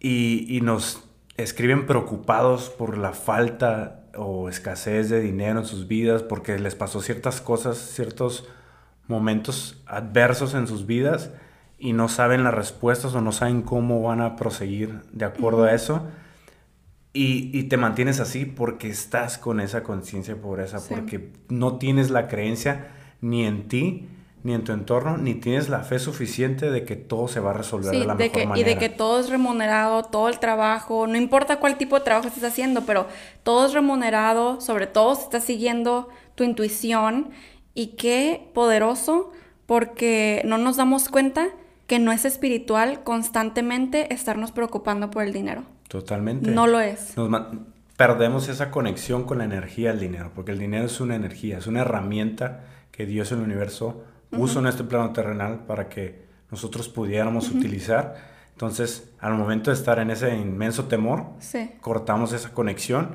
y, 0.00 0.46
y 0.56 0.60
nos 0.60 1.04
escriben 1.36 1.86
preocupados 1.86 2.70
por 2.70 2.96
la 2.98 3.12
falta 3.12 4.04
o 4.16 4.48
escasez 4.48 5.10
de 5.10 5.20
dinero 5.20 5.60
en 5.60 5.66
sus 5.66 5.86
vidas, 5.86 6.22
porque 6.22 6.58
les 6.58 6.74
pasó 6.74 7.00
ciertas 7.00 7.40
cosas, 7.40 7.76
ciertos 7.78 8.48
momentos 9.08 9.82
adversos 9.86 10.54
en 10.54 10.66
sus 10.66 10.86
vidas 10.86 11.30
y 11.78 11.92
no 11.92 12.08
saben 12.08 12.42
las 12.42 12.54
respuestas 12.54 13.14
o 13.14 13.20
no 13.20 13.32
saben 13.32 13.62
cómo 13.62 14.02
van 14.02 14.20
a 14.22 14.36
proseguir 14.36 15.02
de 15.12 15.26
acuerdo 15.26 15.64
a 15.64 15.74
eso. 15.74 16.06
Y, 17.12 17.50
y 17.58 17.64
te 17.64 17.76
mantienes 17.76 18.20
así 18.20 18.44
porque 18.44 18.88
estás 18.88 19.38
con 19.38 19.60
esa 19.60 19.82
conciencia 19.82 20.34
de 20.34 20.40
pobreza, 20.40 20.78
Sí. 20.80 20.94
porque 20.94 21.32
no 21.48 21.76
tienes 21.78 22.10
la 22.10 22.28
creencia 22.28 22.88
ni 23.22 23.44
en 23.46 23.68
ti, 23.68 24.08
ni 24.46 24.54
en 24.54 24.62
tu 24.62 24.70
entorno, 24.72 25.18
ni 25.18 25.34
tienes 25.34 25.68
la 25.68 25.80
fe 25.80 25.98
suficiente 25.98 26.70
de 26.70 26.84
que 26.84 26.94
todo 26.94 27.26
se 27.26 27.40
va 27.40 27.50
a 27.50 27.52
resolver 27.52 27.92
Sí, 27.92 27.98
de 27.98 28.06
la 28.06 28.14
de 28.14 28.24
mejor 28.24 28.32
que, 28.34 28.42
y 28.44 28.46
manera. 28.46 28.68
de 28.68 28.78
que 28.78 28.88
todo 28.88 29.18
es 29.18 29.28
remunerado, 29.28 30.04
todo 30.04 30.28
el 30.28 30.38
trabajo, 30.38 31.08
no 31.08 31.16
importa 31.16 31.58
cuál 31.58 31.76
tipo 31.76 31.98
de 31.98 32.04
trabajo 32.04 32.28
estés 32.28 32.44
haciendo, 32.44 32.82
pero 32.82 33.08
todo 33.42 33.66
es 33.66 33.72
remunerado, 33.72 34.60
sobre 34.60 34.86
todo 34.86 35.16
si 35.16 35.22
estás 35.22 35.42
siguiendo 35.42 36.08
tu 36.36 36.44
intuición 36.44 37.30
y 37.74 37.88
qué 37.96 38.48
poderoso 38.54 39.32
porque 39.66 40.42
no 40.44 40.58
nos 40.58 40.76
damos 40.76 41.08
cuenta 41.08 41.48
que 41.88 41.98
no 41.98 42.12
es 42.12 42.24
espiritual 42.24 43.02
constantemente 43.02 44.14
estarnos 44.14 44.52
preocupando 44.52 45.10
por 45.10 45.24
el 45.24 45.32
dinero. 45.32 45.64
Totalmente. 45.88 46.52
No 46.52 46.68
lo 46.68 46.78
es. 46.78 47.16
Nos 47.16 47.46
perdemos 47.96 48.48
esa 48.48 48.70
conexión 48.70 49.24
con 49.24 49.38
la 49.38 49.44
energía 49.44 49.90
del 49.90 49.98
dinero, 49.98 50.30
porque 50.36 50.52
el 50.52 50.60
dinero 50.60 50.86
es 50.86 51.00
una 51.00 51.16
energía, 51.16 51.58
es 51.58 51.66
una 51.66 51.80
herramienta 51.80 52.60
que 52.92 53.06
Dios 53.06 53.32
en 53.32 53.38
el 53.38 53.44
universo 53.44 54.04
puso 54.30 54.58
en 54.60 54.66
este 54.66 54.84
plano 54.84 55.12
terrenal 55.12 55.60
para 55.66 55.88
que 55.88 56.26
nosotros 56.50 56.88
pudiéramos 56.88 57.50
utilizar. 57.50 58.14
Entonces, 58.52 59.10
al 59.20 59.34
momento 59.34 59.70
de 59.70 59.76
estar 59.76 59.98
en 59.98 60.10
ese 60.10 60.34
inmenso 60.34 60.84
temor, 60.84 61.26
Sí. 61.40 61.72
cortamos 61.80 62.32
esa 62.32 62.50
conexión 62.54 63.10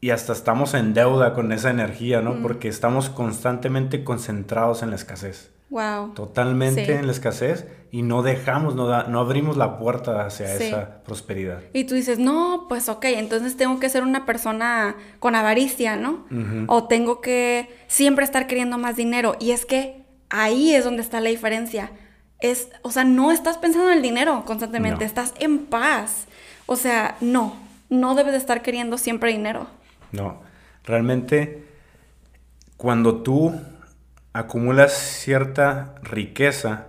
y 0.00 0.10
hasta 0.10 0.32
estamos 0.32 0.74
en 0.74 0.92
deuda 0.94 1.32
con 1.32 1.50
esa 1.52 1.70
energía, 1.70 2.20
¿no? 2.20 2.42
Porque 2.42 2.68
estamos 2.68 3.08
constantemente 3.08 4.04
concentrados 4.04 4.82
en 4.82 4.90
la 4.90 4.96
escasez. 4.96 5.50
Wow. 5.70 6.12
Totalmente 6.14 6.84
Sí. 6.86 6.92
en 6.92 7.06
la 7.06 7.12
escasez 7.12 7.66
y 7.90 8.02
no 8.02 8.22
dejamos, 8.22 8.76
no, 8.76 8.86
da- 8.86 9.04
no 9.08 9.18
abrimos 9.18 9.56
la 9.56 9.78
puerta 9.78 10.24
hacia 10.24 10.46
Sí. 10.58 10.64
esa 10.64 11.02
prosperidad. 11.02 11.60
Y 11.72 11.84
tú 11.84 11.94
dices, 11.96 12.18
no, 12.20 12.66
pues 12.68 12.88
ok, 12.88 13.04
entonces 13.06 13.56
tengo 13.56 13.80
que 13.80 13.88
ser 13.88 14.04
una 14.04 14.26
persona 14.26 14.94
con 15.18 15.34
avaricia, 15.34 15.96
¿no? 15.96 16.24
O 16.68 16.84
tengo 16.84 17.20
que 17.20 17.68
siempre 17.88 18.24
estar 18.24 18.46
queriendo 18.46 18.78
más 18.78 18.94
dinero. 18.94 19.34
Y 19.40 19.50
es 19.50 19.66
que 19.66 20.05
ahí 20.30 20.74
es 20.74 20.84
donde 20.84 21.02
está 21.02 21.20
la 21.20 21.30
diferencia. 21.30 21.90
Es, 22.40 22.68
o 22.82 22.90
sea, 22.90 23.04
no 23.04 23.32
estás 23.32 23.58
pensando 23.58 23.90
en 23.90 23.96
el 23.96 24.02
dinero 24.02 24.44
constantemente, 24.44 25.00
No. 25.00 25.06
estás 25.06 25.34
en 25.38 25.66
paz. 25.66 26.26
O 26.66 26.76
sea, 26.76 27.16
no, 27.20 27.56
no 27.88 28.14
debes 28.14 28.32
de 28.32 28.38
estar 28.38 28.62
queriendo 28.62 28.98
siempre 28.98 29.32
dinero. 29.32 29.66
No, 30.12 30.42
realmente 30.84 31.64
cuando 32.76 33.22
tú 33.22 33.54
acumulas 34.32 34.92
cierta 34.92 35.94
riqueza, 36.02 36.88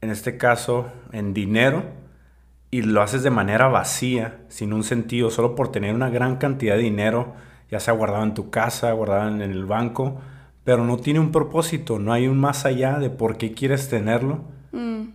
en 0.00 0.10
este 0.10 0.36
caso 0.38 0.90
en 1.12 1.34
dinero, 1.34 1.84
y 2.70 2.82
lo 2.82 3.00
haces 3.00 3.22
de 3.22 3.30
manera 3.30 3.68
vacía, 3.68 4.38
sin 4.48 4.72
un 4.72 4.84
sentido, 4.84 5.30
solo 5.30 5.54
por 5.54 5.70
tener 5.72 5.94
una 5.94 6.10
gran 6.10 6.36
cantidad 6.36 6.74
de 6.74 6.82
dinero, 6.82 7.34
ya 7.70 7.80
sea 7.80 7.94
guardado 7.94 8.24
en 8.24 8.34
tu 8.34 8.50
casa, 8.50 8.92
guardado 8.92 9.28
en 9.28 9.40
el 9.40 9.64
banco, 9.64 10.20
pero 10.68 10.84
no 10.84 10.98
tiene 10.98 11.18
un 11.18 11.32
propósito, 11.32 11.98
no 11.98 12.12
hay 12.12 12.28
un 12.28 12.36
más 12.38 12.66
allá 12.66 12.98
de 12.98 13.08
por 13.08 13.38
qué 13.38 13.52
quieres 13.54 13.88
tenerlo, 13.88 14.44
Mm. 14.72 15.12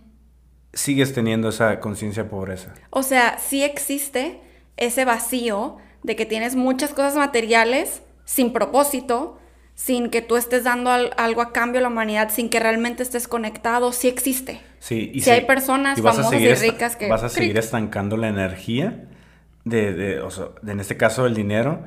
sigues 0.72 1.12
teniendo 1.14 1.48
esa 1.50 1.78
conciencia 1.78 2.24
de 2.24 2.28
pobreza. 2.28 2.74
O 2.90 3.04
sea, 3.04 3.38
sí 3.38 3.62
existe 3.62 4.40
ese 4.76 5.04
vacío 5.04 5.76
de 6.02 6.16
que 6.16 6.26
tienes 6.26 6.56
muchas 6.56 6.90
cosas 6.92 7.14
materiales 7.14 8.02
sin 8.24 8.52
propósito, 8.52 9.38
sin 9.76 10.10
que 10.10 10.22
tú 10.22 10.34
estés 10.36 10.64
dando 10.64 10.90
al- 10.90 11.12
algo 11.18 11.40
a 11.40 11.52
cambio 11.52 11.78
a 11.78 11.82
la 11.82 11.88
humanidad, 11.88 12.30
sin 12.30 12.48
que 12.48 12.58
realmente 12.58 13.04
estés 13.04 13.28
conectado, 13.28 13.92
sí 13.92 14.08
existe. 14.08 14.60
Sí, 14.80 15.12
y 15.14 15.20
Si 15.20 15.30
hay 15.30 15.42
personas 15.42 16.00
a 16.00 16.02
famosas 16.02 16.32
y 16.32 16.52
ricas 16.56 16.96
que- 16.96 17.08
Vas 17.08 17.22
a 17.22 17.28
seguir 17.28 17.50
cric. 17.52 17.62
estancando 17.62 18.16
la 18.16 18.26
energía 18.26 19.04
de, 19.64 19.92
de- 19.92 20.20
o 20.20 20.32
sea, 20.32 20.46
de, 20.62 20.72
en 20.72 20.80
este 20.80 20.96
caso, 20.96 21.26
el 21.26 21.34
dinero, 21.36 21.84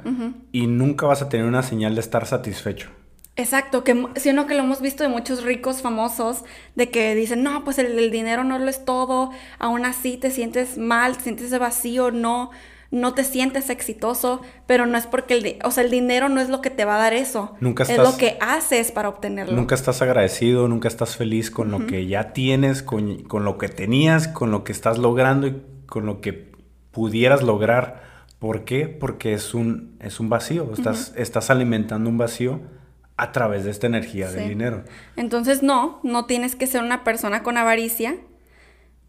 y 0.53 0.67
nunca 0.67 1.06
vas 1.06 1.21
a 1.21 1.27
tener 1.27 1.45
una 1.45 1.63
señal 1.63 1.95
de 1.95 1.99
estar 1.99 2.25
satisfecho. 2.25 2.91
Exacto, 3.38 3.84
que 3.84 3.93
mu- 3.93 4.10
sí, 4.15 4.34
no 4.34 4.47
que 4.47 4.56
lo 4.56 4.63
hemos 4.63 4.82
visto 4.82 5.04
de 5.04 5.10
muchos 5.10 5.43
ricos 5.43 5.82
famosos, 5.82 6.43
de 6.76 6.89
que 6.89 7.13
dicen, 7.15 7.43
no, 7.43 7.63
pues 7.63 7.78
el, 7.78 7.97
el 7.97 8.10
dinero 8.12 8.43
no 8.43 8.58
lo 8.60 8.67
es 8.69 8.84
todo, 8.84 9.30
aún 9.60 9.86
así 9.86 10.17
te 10.17 10.32
sientes 10.32 10.78
mal, 10.78 11.17
te 11.17 11.23
sientes 11.23 11.45
ese 11.45 11.60
vacío, 11.60 12.10
no, 12.12 12.50
no 12.89 13.13
te 13.13 13.23
sientes 13.23 13.69
exitoso, 13.69 14.41
pero 14.65 14.86
no 14.88 14.97
es 14.97 15.06
porque 15.06 15.36
el, 15.36 15.60
o 15.63 15.69
sea, 15.71 15.84
el 15.84 15.91
dinero 15.91 16.30
no 16.30 16.41
es 16.41 16.50
lo 16.50 16.62
que 16.62 16.69
te 16.71 16.84
va 16.84 16.95
a 16.95 17.00
dar 17.00 17.13
eso, 17.13 17.54
Nunca 17.60 17.84
es 17.84 17.89
estás- 17.91 18.12
lo 18.12 18.17
que 18.17 18.38
haces 18.41 18.91
para 18.91 19.10
obtenerlo. 19.10 19.56
Nunca 19.56 19.76
estás 19.76 20.02
agradecido, 20.02 20.67
nunca 20.67 20.88
estás 20.88 21.15
feliz 21.15 21.52
con 21.52 21.69
lo 21.69 21.86
que 21.86 22.08
ya 22.08 22.34
tienes, 22.34 22.82
con, 22.82 23.23
con 23.23 23.45
lo 23.45 23.58
que 23.60 23.67
tenías, 23.69 24.28
con 24.28 24.50
lo 24.52 24.63
que 24.63 24.71
estás 24.71 24.97
logrando 24.97 25.45
y 25.47 25.62
con 25.86 26.06
lo 26.08 26.21
que 26.21 26.52
pudieras 26.91 27.43
lograr. 27.43 28.26
¿Por 28.39 28.65
qué? 28.65 28.88
Porque 28.88 29.34
es 29.34 29.54
un, 29.54 29.95
es 30.00 30.19
un 30.19 30.30
vacío. 30.30 30.71
Estás, 30.73 31.13
estás 31.17 31.50
alimentando 31.50 32.10
un 32.10 32.17
vacío 32.17 32.62
a 33.17 33.32
través 33.32 33.63
de 33.65 33.71
esta 33.71 33.88
energía 33.88 34.30
del 34.32 34.43
Sí. 34.43 34.49
dinero. 34.49 34.84
Entonces, 35.15 35.63
no, 35.63 35.99
no 36.03 36.25
tienes 36.25 36.56
que 36.56 36.67
ser 36.67 36.84
una 36.84 37.03
persona 37.03 37.43
con 37.43 37.58
avaricia, 37.58 38.15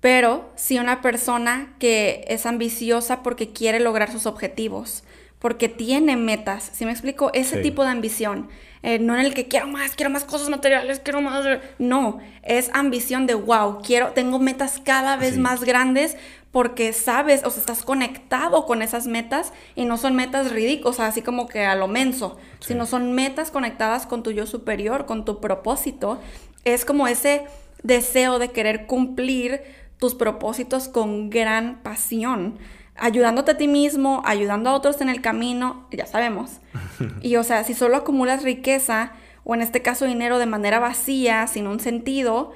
pero 0.00 0.50
sí 0.56 0.78
una 0.78 1.00
persona 1.02 1.74
que 1.78 2.24
es 2.28 2.46
ambiciosa 2.46 3.22
porque 3.22 3.52
quiere 3.52 3.80
lograr 3.80 4.10
sus 4.12 4.26
objetivos, 4.26 5.02
porque 5.38 5.68
tiene 5.68 6.16
metas. 6.16 6.70
¿Sí 6.72 6.84
me 6.84 6.92
explico? 6.92 7.30
Ese 7.34 7.56
Sí. 7.56 7.62
tipo 7.62 7.84
de 7.84 7.90
ambición. 7.90 8.48
eh, 8.84 9.00
no 9.00 9.16
en 9.18 9.26
el 9.26 9.34
que 9.34 9.48
quiero 9.48 9.66
más, 9.66 9.96
quiero 9.96 10.08
más 10.08 10.22
cosas 10.22 10.48
materiales, 10.50 11.00
quiero 11.00 11.20
más. 11.20 11.44
No, 11.80 12.18
es 12.44 12.70
ambición 12.72 13.26
de 13.26 13.34
wow, 13.34 13.82
quiero, 13.84 14.12
tengo 14.12 14.38
metas 14.38 14.80
cada 14.82 15.16
vez 15.16 15.34
Sí. 15.34 15.40
más 15.40 15.64
grandes 15.64 16.16
porque 16.50 16.92
sabes, 16.92 17.44
o 17.44 17.50
sea, 17.50 17.60
estás 17.60 17.82
conectado 17.82 18.64
con 18.64 18.80
esas 18.82 19.06
metas 19.06 19.52
y 19.74 19.84
no 19.84 19.98
son 19.98 20.16
metas 20.16 20.50
ridículas, 20.50 21.00
así 21.00 21.20
como 21.22 21.46
que 21.46 21.64
a 21.64 21.74
lo 21.74 21.88
menso, 21.88 22.38
Sí. 22.60 22.68
sino 22.68 22.86
son 22.86 23.12
metas 23.12 23.50
conectadas 23.50 24.06
con 24.06 24.22
tu 24.22 24.30
yo 24.30 24.46
superior, 24.46 25.04
con 25.06 25.24
tu 25.24 25.40
propósito. 25.40 26.18
Es 26.64 26.84
como 26.84 27.06
ese 27.06 27.44
deseo 27.82 28.38
de 28.38 28.48
querer 28.50 28.86
cumplir 28.86 29.62
tus 29.98 30.14
propósitos 30.14 30.88
con 30.88 31.28
gran 31.28 31.82
pasión, 31.82 32.58
ayudándote 32.96 33.52
a 33.52 33.56
ti 33.56 33.68
mismo, 33.68 34.22
ayudando 34.24 34.70
a 34.70 34.74
otros 34.74 35.00
en 35.00 35.08
el 35.08 35.20
camino, 35.20 35.86
ya 35.90 36.06
sabemos. 36.06 36.60
Y 37.22 37.36
o 37.36 37.42
sea, 37.44 37.62
si 37.64 37.74
solo 37.74 37.96
acumulas 37.96 38.42
riqueza, 38.42 39.12
o 39.44 39.54
en 39.54 39.62
este 39.62 39.82
caso 39.82 40.04
dinero 40.06 40.38
de 40.38 40.46
manera 40.46 40.78
vacía, 40.78 41.46
sin 41.46 41.66
un 41.66 41.78
sentido, 41.80 42.52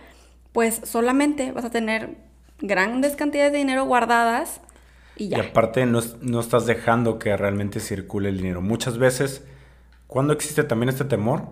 pues 0.53 0.81
solamente 0.85 1.53
vas 1.53 1.65
a 1.65 1.71
tener 1.71 2.17
grandes 2.63 3.15
cantidades 3.17 3.53
de 3.53 3.59
dinero 3.59 3.85
guardadas 3.85 4.61
y 5.17 5.29
ya. 5.29 5.39
Y 5.39 5.41
aparte 5.41 5.85
no, 5.85 6.01
no 6.23 6.41
estás 6.41 6.65
dejando 6.67 7.19
que 7.19 7.37
realmente 7.37 7.79
circule 7.81 8.31
el 8.31 8.39
dinero. 8.39 8.63
Muchas 8.63 8.97
veces, 8.99 9.45
cuando 10.07 10.33
existe 10.33 10.65
también 10.65 10.89
este 10.89 11.05
temor? 11.05 11.43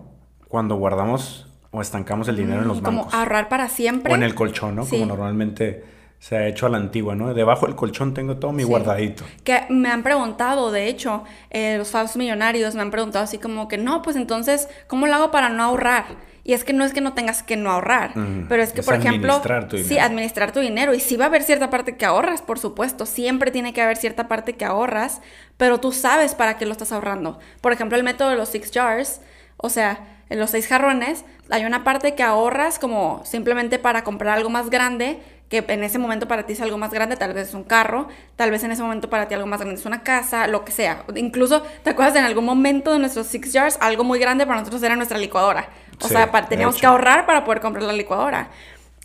Cuando 0.47 0.75
guardamos 0.75 1.47
o 1.71 1.81
estancamos 1.81 2.27
el 2.27 2.35
dinero 2.35 2.61
en 2.63 2.67
los 2.67 2.81
Mm, 2.81 2.83
como 2.85 2.97
bancos. 3.03 3.13
ahorrar 3.13 3.47
para 3.49 3.69
siempre. 3.69 4.11
O 4.11 4.15
en 4.15 4.23
el 4.23 4.35
colchón, 4.35 4.75
¿no? 4.75 4.83
Sí. 4.85 4.91
Como 4.99 5.05
normalmente 5.05 5.85
se 6.19 6.35
ha 6.37 6.47
hecho 6.47 6.65
a 6.65 6.69
la 6.69 6.77
antigua, 6.77 7.15
¿no? 7.15 7.33
Debajo 7.33 7.65
del 7.65 7.75
colchón 7.75 8.13
tengo 8.13 8.35
todo 8.37 8.51
mi 8.51 8.63
Sí. 8.63 8.69
guardadito. 8.69 9.23
Que 9.43 9.61
me 9.69 9.89
han 9.89 10.03
preguntado, 10.03 10.71
de 10.71 10.87
hecho, 10.87 11.23
eh, 11.49 11.77
los 11.77 11.89
falsos 11.89 12.17
millonarios 12.17 12.75
me 12.75 12.81
han 12.81 12.91
preguntado 12.91 13.23
así 13.23 13.37
como 13.37 13.67
que 13.67 13.77
no, 13.77 14.01
pues 14.01 14.15
entonces, 14.17 14.67
¿cómo 14.87 15.07
lo 15.07 15.15
hago 15.15 15.31
para 15.31 15.49
no 15.49 15.63
ahorrar? 15.63 16.05
Y 16.51 16.53
es 16.53 16.65
que 16.65 16.73
no 16.73 16.83
es 16.83 16.91
que 16.91 16.99
no 16.99 17.13
tengas 17.13 17.43
que 17.43 17.55
no 17.55 17.71
ahorrar, 17.71 18.11
pero 18.49 18.61
es 18.61 18.73
que, 18.73 18.81
Es 18.81 18.85
por 18.85 18.95
ejemplo, 18.95 19.41
sí, 19.85 19.97
administrar 19.97 20.51
tu 20.51 20.59
dinero. 20.59 20.93
Y 20.93 20.99
sí 20.99 21.15
va 21.15 21.23
a 21.23 21.27
haber 21.29 21.43
cierta 21.43 21.69
parte 21.69 21.95
que 21.95 22.03
ahorras, 22.03 22.41
por 22.41 22.59
supuesto, 22.59 23.05
siempre 23.05 23.51
tiene 23.51 23.71
que 23.71 23.81
haber 23.81 23.95
cierta 23.95 24.27
parte 24.27 24.57
que 24.57 24.65
ahorras, 24.65 25.21
pero 25.55 25.79
tú 25.79 25.93
sabes 25.93 26.35
para 26.35 26.57
qué 26.57 26.65
lo 26.65 26.73
estás 26.73 26.91
ahorrando. 26.91 27.39
Por 27.61 27.71
ejemplo, 27.71 27.97
el 27.97 28.03
método 28.03 28.31
de 28.31 28.35
los 28.35 28.49
six 28.49 28.69
jars, 28.69 29.21
o 29.55 29.69
sea, 29.69 30.05
en 30.27 30.39
los 30.39 30.49
seis 30.49 30.67
jarrones, 30.67 31.23
hay 31.49 31.63
una 31.63 31.85
parte 31.85 32.15
que 32.15 32.23
ahorras 32.23 32.79
como 32.79 33.21
simplemente 33.23 33.79
para 33.79 34.03
comprar 34.03 34.37
algo 34.37 34.49
más 34.49 34.69
grande, 34.69 35.21
que 35.51 35.63
en 35.67 35.83
ese 35.83 35.99
momento 35.99 36.27
para 36.27 36.47
ti 36.47 36.53
es 36.53 36.61
algo 36.61 36.79
más 36.79 36.91
grande, 36.91 37.17
tal 37.17 37.33
vez 37.35 37.49
es 37.49 37.53
un 37.53 37.65
carro, 37.65 38.07
tal 38.37 38.49
vez 38.51 38.63
en 38.63 38.71
ese 38.71 38.81
momento 38.81 39.11
para 39.11 39.27
ti 39.27 39.35
algo 39.35 39.47
más 39.47 39.61
grande 39.61 39.79
es 39.79 39.85
una 39.85 40.01
casa, 40.01 40.47
lo 40.47 40.65
que 40.65 40.71
sea. 40.71 41.05
Incluso, 41.15 41.61
¿te 41.83 41.91
acuerdas 41.91 42.15
en 42.15 42.25
algún 42.25 42.45
momento 42.45 42.93
de 42.93 42.99
nuestros 42.99 43.27
six 43.27 43.51
jars, 43.53 43.77
algo 43.81 44.03
muy 44.03 44.17
grande 44.19 44.47
para 44.47 44.59
nosotros 44.61 44.81
era 44.83 44.95
nuestra 44.95 45.19
licuadora? 45.19 45.69
O 45.99 46.07
Sí, 46.07 46.09
sea, 46.09 46.31
de 46.31 46.41
teníamos 46.47 46.77
que 46.79 46.87
ahorrar 46.87 47.27
para 47.27 47.45
poder 47.45 47.61
comprar 47.61 47.83
la 47.83 47.93
licuadora. 47.93 48.49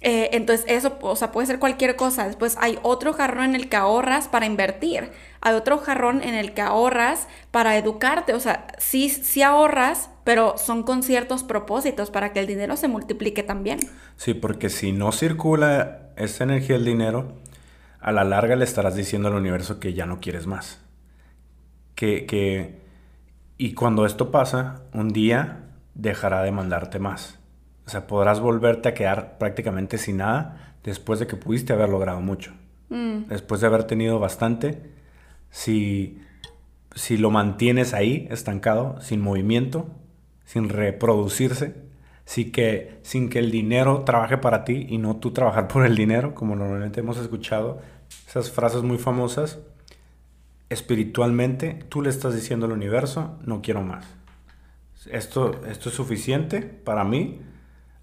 Eh, 0.02 0.30
entonces, 0.32 0.64
eso, 0.68 0.98
o 1.00 1.16
sea, 1.16 1.32
puede 1.32 1.46
ser 1.46 1.58
cualquier 1.58 1.96
cosa. 1.96 2.26
Después 2.26 2.56
hay 2.60 2.78
otro 2.82 3.12
jarrón 3.12 3.44
en 3.46 3.54
el 3.56 3.68
que 3.68 3.76
ahorras 3.76 4.28
para 4.28 4.46
invertir. 4.46 5.10
Hay 5.40 5.54
otro 5.54 5.78
jarrón 5.78 6.22
en 6.22 6.34
el 6.34 6.54
que 6.54 6.62
ahorras 6.62 7.26
para 7.50 7.76
educarte. 7.76 8.34
O 8.34 8.40
sea, 8.40 8.66
sí, 8.78 9.08
sí 9.08 9.42
ahorras, 9.42 10.10
pero 10.26 10.58
son 10.58 10.82
con 10.82 11.04
ciertos 11.04 11.44
propósitos 11.44 12.10
para 12.10 12.32
que 12.32 12.40
el 12.40 12.48
dinero 12.48 12.76
se 12.76 12.88
multiplique 12.88 13.44
también. 13.44 13.78
Sí, 14.16 14.34
porque 14.34 14.70
si 14.70 14.90
no 14.90 15.12
circula 15.12 16.10
esta 16.16 16.42
energía 16.42 16.74
del 16.74 16.84
dinero, 16.84 17.34
a 18.00 18.10
la 18.10 18.24
larga 18.24 18.56
le 18.56 18.64
estarás 18.64 18.96
diciendo 18.96 19.28
al 19.28 19.34
universo 19.34 19.78
que 19.78 19.94
ya 19.94 20.04
no 20.04 20.18
quieres 20.18 20.48
más. 20.48 20.80
Que, 21.94 22.26
que, 22.26 22.80
y 23.56 23.74
cuando 23.74 24.04
esto 24.04 24.32
pasa, 24.32 24.82
un 24.92 25.10
día 25.10 25.60
dejará 25.94 26.42
de 26.42 26.50
mandarte 26.50 26.98
más. 26.98 27.38
O 27.86 27.90
sea, 27.90 28.08
podrás 28.08 28.40
volverte 28.40 28.88
a 28.88 28.94
quedar 28.94 29.38
prácticamente 29.38 29.96
sin 29.96 30.16
nada 30.16 30.74
después 30.82 31.20
de 31.20 31.28
que 31.28 31.36
pudiste 31.36 31.72
haber 31.72 31.88
logrado 31.88 32.20
mucho. 32.20 32.52
Después 32.88 33.60
de 33.60 33.68
haber 33.68 33.84
tenido 33.84 34.18
bastante, 34.18 34.90
si, 35.50 36.20
si 36.96 37.16
lo 37.16 37.30
mantienes 37.30 37.94
ahí, 37.94 38.26
estancado, 38.28 39.00
sin 39.00 39.20
movimiento, 39.20 39.88
sin 40.46 40.70
reproducirse, 40.70 41.74
sí 42.24 42.50
que, 42.50 42.98
sin 43.02 43.28
que 43.28 43.40
el 43.40 43.50
dinero 43.50 44.04
trabaje 44.04 44.38
para 44.38 44.64
ti 44.64 44.86
y 44.88 44.96
no 44.96 45.16
tú 45.16 45.32
trabajar 45.32 45.68
por 45.68 45.84
el 45.84 45.94
dinero, 45.94 46.34
como 46.34 46.56
normalmente 46.56 47.00
hemos 47.00 47.18
escuchado, 47.18 47.82
esas 48.26 48.50
frases 48.50 48.82
muy 48.82 48.96
famosas, 48.96 49.58
espiritualmente 50.70 51.84
tú 51.88 52.00
le 52.00 52.10
estás 52.10 52.34
diciendo 52.34 52.66
al 52.66 52.72
universo, 52.72 53.38
no 53.44 53.60
quiero 53.60 53.82
más. 53.82 54.06
Esto, 55.10 55.60
esto 55.68 55.88
es 55.88 55.94
suficiente 55.94 56.62
para 56.62 57.04
mí, 57.04 57.40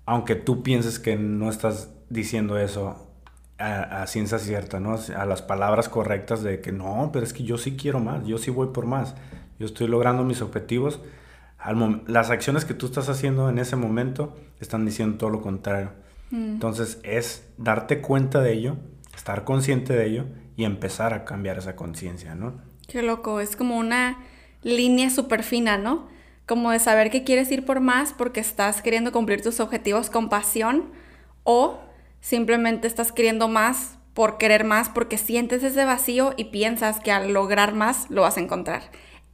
aunque 0.06 0.36
tú 0.36 0.63
pienses 0.63 0.99
que 0.99 1.15
no 1.15 1.49
estás 1.49 1.93
diciendo 2.10 2.58
eso 2.58 3.10
a, 3.58 4.03
a 4.03 4.08
ciencia 4.08 4.38
cierta, 4.39 4.79
¿no? 4.79 4.97
A 5.15 5.25
las 5.25 5.41
palabras 5.41 5.89
correctas 5.89 6.43
de 6.43 6.62
que 6.62 6.71
no, 6.71 7.10
pero 7.12 7.25
es 7.25 7.34
que 7.34 7.43
yo 7.43 7.58
sí 7.58 7.75
quiero 7.75 7.99
más, 7.99 8.25
yo 8.25 8.38
sí 8.38 8.51
voy 8.51 8.67
por 8.67 8.86
más, 8.86 9.15
yo 9.60 9.65
estoy 9.65 9.88
logrando 9.88 10.23
mis 10.23 10.41
objetivos. 10.41 11.01
Al 11.63 12.04
las 12.08 12.30
acciones 12.30 12.65
que 12.65 12.73
tú 12.73 12.88
estás 12.88 13.08
haciendo 13.08 13.49
en 13.49 13.58
ese 13.58 13.78
momento 13.78 14.36
están 14.60 14.86
diciendo 14.86 15.17
todo 15.17 15.30
lo 15.30 15.41
contrario. 15.41 15.91
Entonces 16.30 16.99
es 17.04 17.47
darte 17.58 18.02
cuenta 18.02 18.41
de 18.41 18.54
ello, 18.54 18.76
estar 19.15 19.43
consciente 19.43 19.93
de 19.93 20.08
ello 20.08 20.26
y 20.58 20.65
empezar 20.65 21.13
a 21.13 21.26
cambiar 21.26 21.60
esa 21.60 21.76
conciencia, 21.76 22.36
¿no? 22.36 22.60
Qué 22.88 23.02
loco, 23.02 23.39
es 23.39 23.56
como 23.56 23.78
una 23.78 24.17
línea 24.62 25.10
súper 25.10 25.43
fina, 25.43 25.78
¿no? 25.78 26.08
Como 26.47 26.71
de 26.71 26.80
saber 26.80 27.12
que 27.12 27.23
quieres 27.23 27.52
ir 27.52 27.65
por 27.65 27.80
más 27.80 28.13
porque 28.13 28.39
estás 28.39 28.82
queriendo 28.82 29.12
cumplir 29.12 29.41
tus 29.41 29.60
objetivos 29.60 30.10
con 30.10 30.28
pasión 30.28 30.91
o 31.43 31.80
simplemente 32.19 32.88
estás 32.88 33.12
queriendo 33.12 33.47
más 33.47 33.97
por 34.13 34.38
querer 34.38 34.63
más 34.65 34.89
porque 34.89 35.17
sientes 35.17 35.63
ese 35.63 35.86
vacío 35.86 36.34
y 36.36 36.45
piensas 36.45 36.99
que 36.99 37.12
al 37.12 37.32
lograr 37.32 37.73
más 37.73 38.10
lo 38.10 38.23
vas 38.23 38.38
a 38.38 38.41
encontrar. 38.41 38.82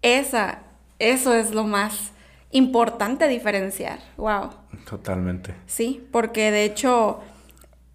Esa, 0.02 0.60
eso 1.00 1.34
es 1.34 1.56
lo 1.56 1.64
más 1.64 2.12
importante 2.52 3.28
diferenciar. 3.28 4.00
Wow. 4.18 4.50
Totalmente. 4.90 5.54
Sí, 5.68 6.08
porque 6.12 6.52
de 6.52 6.64
hecho, 6.66 7.20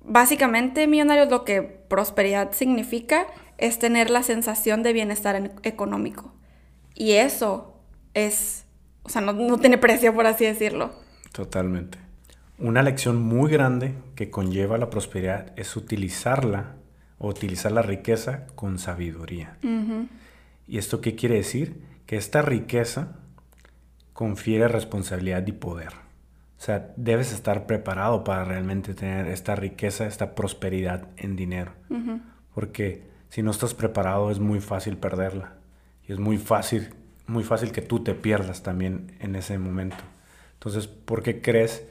básicamente, 0.04 0.86
millonarios, 0.86 1.28
lo 1.30 1.44
que 1.44 1.62
prosperidad 1.62 2.52
significa 2.52 3.26
es 3.58 3.78
tener 3.78 4.10
la 4.10 4.22
sensación 4.22 4.82
de 4.82 4.92
bienestar 4.92 5.36
en- 5.36 5.52
económico. 5.62 6.32
Y 6.94 7.12
eso 7.12 7.74
es, 8.14 8.66
o 9.02 9.08
sea, 9.08 9.20
no, 9.20 9.32
no 9.32 9.58
tiene 9.58 9.78
precio, 9.78 10.14
por 10.14 10.26
así 10.26 10.44
decirlo. 10.44 10.92
Totalmente. 11.32 11.98
Una 12.58 12.82
lección 12.82 13.20
muy 13.20 13.50
grande 13.50 13.94
que 14.14 14.30
conlleva 14.30 14.78
la 14.78 14.90
prosperidad 14.90 15.52
es 15.56 15.74
utilizarla 15.76 16.76
o 17.18 17.28
utilizar 17.28 17.72
la 17.72 17.82
riqueza 17.82 18.46
con 18.54 18.78
sabiduría. 18.78 19.56
¿Y 20.68 20.78
esto 20.78 21.00
qué 21.00 21.16
quiere 21.16 21.36
decir? 21.36 21.82
Que 22.06 22.16
esta 22.16 22.42
riqueza 22.42 23.16
confiere 24.14 24.68
responsabilidad 24.68 25.46
y 25.46 25.52
poder. 25.52 25.90
O 26.58 26.62
sea, 26.64 26.92
debes 26.96 27.32
estar 27.32 27.66
preparado 27.66 28.24
para 28.24 28.44
realmente 28.44 28.94
tener 28.94 29.26
esta 29.26 29.54
riqueza, 29.54 30.06
esta 30.06 30.34
prosperidad 30.34 31.08
en 31.18 31.36
dinero. 31.36 31.72
Porque 32.54 33.02
si 33.28 33.42
no 33.42 33.50
estás 33.50 33.74
preparado 33.74 34.30
es 34.30 34.38
muy 34.38 34.60
fácil 34.60 34.96
perderla. 34.96 35.52
Y 36.08 36.12
es 36.12 36.18
muy 36.18 36.38
fácil, 36.38 36.94
muy 37.26 37.44
fácil 37.44 37.72
que 37.72 37.82
tú 37.82 38.00
te 38.02 38.14
pierdas 38.14 38.62
también 38.62 39.12
en 39.20 39.34
ese 39.36 39.58
momento. 39.58 39.96
Entonces, 40.54 40.86
¿por 40.86 41.22
qué 41.22 41.42
crees 41.42 41.84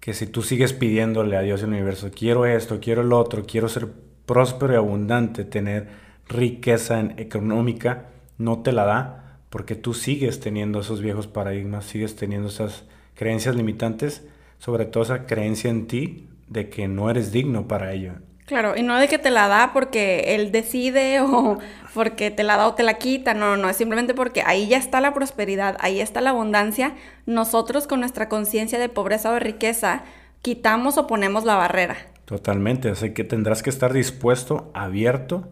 que 0.00 0.14
si 0.14 0.26
tú 0.26 0.42
sigues 0.42 0.72
pidiéndole 0.72 1.36
a 1.36 1.42
Dios 1.42 1.60
y 1.60 1.64
al 1.64 1.70
universo, 1.70 2.10
quiero 2.16 2.46
esto, 2.46 2.78
quiero 2.80 3.02
el 3.02 3.12
otro, 3.12 3.44
quiero 3.44 3.68
ser 3.68 3.88
próspero 4.26 4.72
y 4.72 4.76
abundante, 4.76 5.44
tener 5.44 5.88
riqueza 6.28 7.00
en- 7.00 7.18
económica, 7.18 8.06
no 8.38 8.60
te 8.62 8.72
la 8.72 8.84
da? 8.84 9.21
Porque 9.52 9.74
tú 9.74 9.92
sigues 9.92 10.40
teniendo 10.40 10.80
esos 10.80 11.02
viejos 11.02 11.26
paradigmas, 11.26 11.84
sigues 11.84 12.16
teniendo 12.16 12.48
esas 12.48 12.84
creencias 13.14 13.54
limitantes, 13.54 14.24
sobre 14.58 14.86
todo 14.86 15.02
esa 15.02 15.26
creencia 15.26 15.68
en 15.68 15.86
ti 15.86 16.26
de 16.48 16.70
que 16.70 16.88
no 16.88 17.10
eres 17.10 17.32
digno 17.32 17.68
para 17.68 17.92
ello. 17.92 18.14
Claro, 18.46 18.78
y 18.78 18.82
no 18.82 18.96
de 18.96 19.08
que 19.08 19.18
te 19.18 19.28
la 19.28 19.48
da 19.48 19.74
porque 19.74 20.34
él 20.34 20.52
decide 20.52 21.20
o 21.20 21.58
porque 21.92 22.30
te 22.30 22.44
la 22.44 22.56
da 22.56 22.66
o 22.66 22.72
te 22.72 22.82
la 22.82 22.94
quita, 22.94 23.34
no, 23.34 23.54
no, 23.54 23.58
no, 23.58 23.68
es 23.68 23.76
simplemente 23.76 24.14
porque 24.14 24.40
ahí 24.40 24.68
ya 24.68 24.78
está 24.78 25.02
la 25.02 25.12
prosperidad, 25.12 25.76
ahí 25.80 26.00
está 26.00 26.22
la 26.22 26.30
abundancia. 26.30 26.94
Nosotros 27.26 27.86
con 27.86 28.00
nuestra 28.00 28.30
conciencia 28.30 28.78
de 28.78 28.88
pobreza 28.88 29.28
o 29.28 29.34
de 29.34 29.40
riqueza 29.40 30.04
quitamos 30.40 30.96
o 30.96 31.06
ponemos 31.06 31.44
la 31.44 31.56
barrera. 31.56 31.98
Totalmente, 32.24 32.88
así 32.88 33.12
que 33.12 33.24
tendrás 33.24 33.62
que 33.62 33.68
estar 33.68 33.92
dispuesto, 33.92 34.70
abierto 34.72 35.50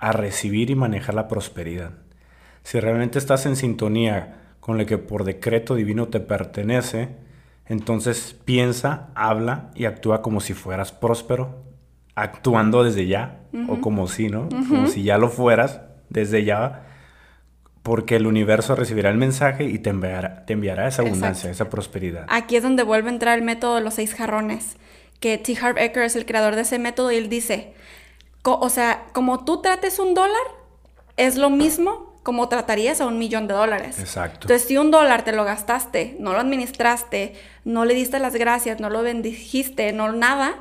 a 0.00 0.10
recibir 0.10 0.70
y 0.70 0.74
manejar 0.74 1.14
la 1.14 1.28
prosperidad. 1.28 1.92
Si 2.66 2.80
realmente 2.80 3.20
estás 3.20 3.46
en 3.46 3.54
sintonía 3.54 4.38
con 4.58 4.76
lo 4.76 4.84
que 4.86 4.98
por 4.98 5.22
decreto 5.22 5.76
divino 5.76 6.08
te 6.08 6.18
pertenece, 6.18 7.10
entonces 7.66 8.34
piensa, 8.44 9.10
habla 9.14 9.70
y 9.76 9.84
actúa 9.84 10.20
como 10.20 10.40
si 10.40 10.52
fueras 10.52 10.90
próspero, 10.90 11.62
actuando 12.16 12.82
desde 12.82 13.06
ya, 13.06 13.38
o 13.68 13.80
como 13.80 14.08
si, 14.08 14.30
¿no? 14.30 14.48
Como 14.48 14.88
si 14.88 15.04
ya 15.04 15.16
lo 15.16 15.28
fueras 15.28 15.82
desde 16.08 16.44
ya, 16.44 16.88
porque 17.84 18.16
el 18.16 18.26
universo 18.26 18.74
recibirá 18.74 19.10
el 19.10 19.16
mensaje 19.16 19.62
y 19.62 19.78
te 19.78 19.90
enviará, 19.90 20.44
te 20.44 20.54
enviará 20.54 20.88
esa 20.88 21.02
abundancia, 21.02 21.48
esa 21.48 21.70
prosperidad. 21.70 22.26
Aquí 22.28 22.56
es 22.56 22.64
donde 22.64 22.82
vuelve 22.82 23.10
a 23.10 23.12
entrar 23.12 23.38
el 23.38 23.44
método 23.44 23.76
de 23.76 23.82
los 23.82 23.94
seis 23.94 24.12
jarrones, 24.12 24.76
que 25.20 25.38
T. 25.38 25.56
Harv 25.56 25.78
Eker 25.78 26.02
es 26.02 26.16
el 26.16 26.26
creador 26.26 26.56
de 26.56 26.62
ese 26.62 26.80
método 26.80 27.12
y 27.12 27.16
él 27.16 27.28
dice, 27.28 27.74
o 28.42 28.68
sea, 28.70 29.04
como 29.12 29.44
tú 29.44 29.62
trates 29.62 30.00
un 30.00 30.14
dólar, 30.14 30.42
es 31.16 31.36
lo 31.36 31.48
mismo 31.48 32.05
como 32.26 32.48
tratarías 32.48 33.00
a 33.00 33.06
un 33.06 33.20
millón 33.20 33.46
de 33.46 33.54
dólares. 33.54 34.00
Exacto. 34.00 34.48
Entonces, 34.48 34.66
si 34.66 34.76
un 34.76 34.90
dólar 34.90 35.22
te 35.22 35.30
lo 35.30 35.44
gastaste, 35.44 36.16
no 36.18 36.32
lo 36.32 36.40
administraste, 36.40 37.34
no 37.64 37.84
le 37.84 37.94
diste 37.94 38.18
las 38.18 38.34
gracias, 38.34 38.80
no 38.80 38.90
lo 38.90 39.04
bendijiste, 39.04 39.92
no 39.92 40.10
nada, 40.10 40.56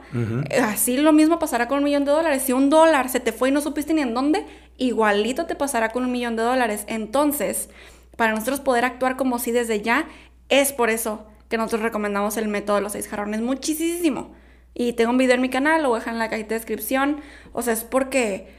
eh, 0.52 0.60
así 0.60 0.96
lo 0.96 1.12
mismo 1.12 1.40
pasará 1.40 1.68
con 1.68 1.80
un 1.80 1.86
millón 1.86 2.06
de 2.06 2.12
dólares. 2.12 2.44
Si 2.44 2.54
un 2.54 2.70
dólar 2.70 3.10
se 3.10 3.20
te 3.20 3.32
fue 3.32 3.50
y 3.50 3.52
no 3.52 3.62
supiste 3.62 3.96
ni 3.96 4.04
en 4.04 4.14
dónde, 4.14 4.46
igualito 4.78 5.48
te 5.48 5.56
pasará 5.56 5.90
con 5.90 6.04
un 6.04 6.12
millón 6.12 6.36
de 6.36 6.44
dólares. 6.44 6.84
Entonces, 6.86 7.72
para 8.16 8.34
nosotros 8.34 8.60
poder 8.60 8.86
actuar 8.86 9.16
como 9.16 9.40
si 9.40 9.52
desde 9.52 9.82
ya, 9.82 10.08
es 10.50 10.72
por 10.72 10.92
eso 10.92 11.26
que 11.50 11.58
nosotros 11.58 11.82
recomendamos 11.82 12.38
el 12.38 12.48
método 12.48 12.76
de 12.76 12.84
los 12.84 12.92
seis 12.92 13.08
jarrones 13.08 13.42
muchísimo. 13.42 14.36
Y 14.76 14.94
tengo 14.94 15.10
un 15.10 15.18
video 15.18 15.34
en 15.34 15.42
mi 15.42 15.50
canal, 15.50 15.82
lo 15.82 15.90
voy 15.90 15.96
a 15.96 16.00
dejar 16.02 16.14
en 16.14 16.20
la 16.20 16.30
cajita 16.30 16.50
de 16.50 16.60
descripción. 16.60 17.22
O 17.54 17.64
sea, 17.64 17.74
es 17.74 17.84
porque 17.84 18.54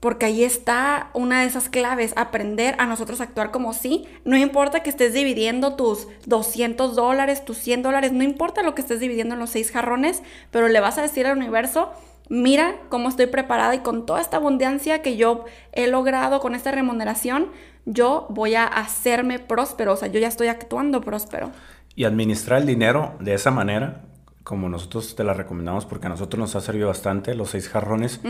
Porque 0.00 0.26
ahí 0.26 0.44
está 0.44 1.10
una 1.14 1.40
de 1.40 1.46
esas 1.46 1.68
claves, 1.68 2.12
aprender 2.16 2.74
a 2.78 2.86
nosotros 2.86 3.20
actuar 3.20 3.50
como 3.50 3.72
sí. 3.72 4.06
No 4.24 4.36
importa 4.36 4.82
que 4.82 4.90
estés 4.90 5.12
dividiendo 5.12 5.74
tus 5.74 6.08
200 6.26 6.94
dólares, 6.94 7.44
tus 7.44 7.58
100 7.58 7.82
dólares, 7.82 8.12
no 8.12 8.22
importa 8.22 8.62
lo 8.62 8.74
que 8.74 8.82
estés 8.82 9.00
dividiendo 9.00 9.34
en 9.34 9.40
los 9.40 9.50
seis 9.50 9.70
jarrones, 9.70 10.22
pero 10.50 10.68
le 10.68 10.80
vas 10.80 10.98
a 10.98 11.02
decir 11.02 11.26
al 11.26 11.36
universo, 11.36 11.90
mira 12.28 12.76
cómo 12.88 13.08
estoy 13.08 13.26
preparada 13.26 13.74
y 13.74 13.80
con 13.80 14.06
toda 14.06 14.20
esta 14.20 14.36
abundancia 14.36 15.02
que 15.02 15.16
yo 15.16 15.44
he 15.72 15.86
logrado 15.86 16.40
con 16.40 16.54
esta 16.54 16.70
remuneración, 16.70 17.50
yo 17.84 18.26
voy 18.28 18.54
a 18.54 18.64
hacerme 18.64 19.38
próspero, 19.38 19.94
o 19.94 19.96
sea, 19.96 20.08
yo 20.08 20.20
ya 20.20 20.28
estoy 20.28 20.48
actuando 20.48 21.00
próspero. 21.00 21.50
Y 21.94 22.04
administrar 22.04 22.60
el 22.60 22.66
dinero 22.66 23.14
de 23.18 23.34
esa 23.34 23.50
manera 23.50 24.02
como 24.48 24.70
nosotros 24.70 25.14
te 25.14 25.24
la 25.24 25.34
recomendamos 25.34 25.84
porque 25.84 26.06
a 26.06 26.08
nosotros 26.08 26.40
nos 26.40 26.56
ha 26.56 26.62
servido 26.62 26.88
bastante, 26.88 27.34
los 27.34 27.50
seis 27.50 27.68
jarrones, 27.68 28.22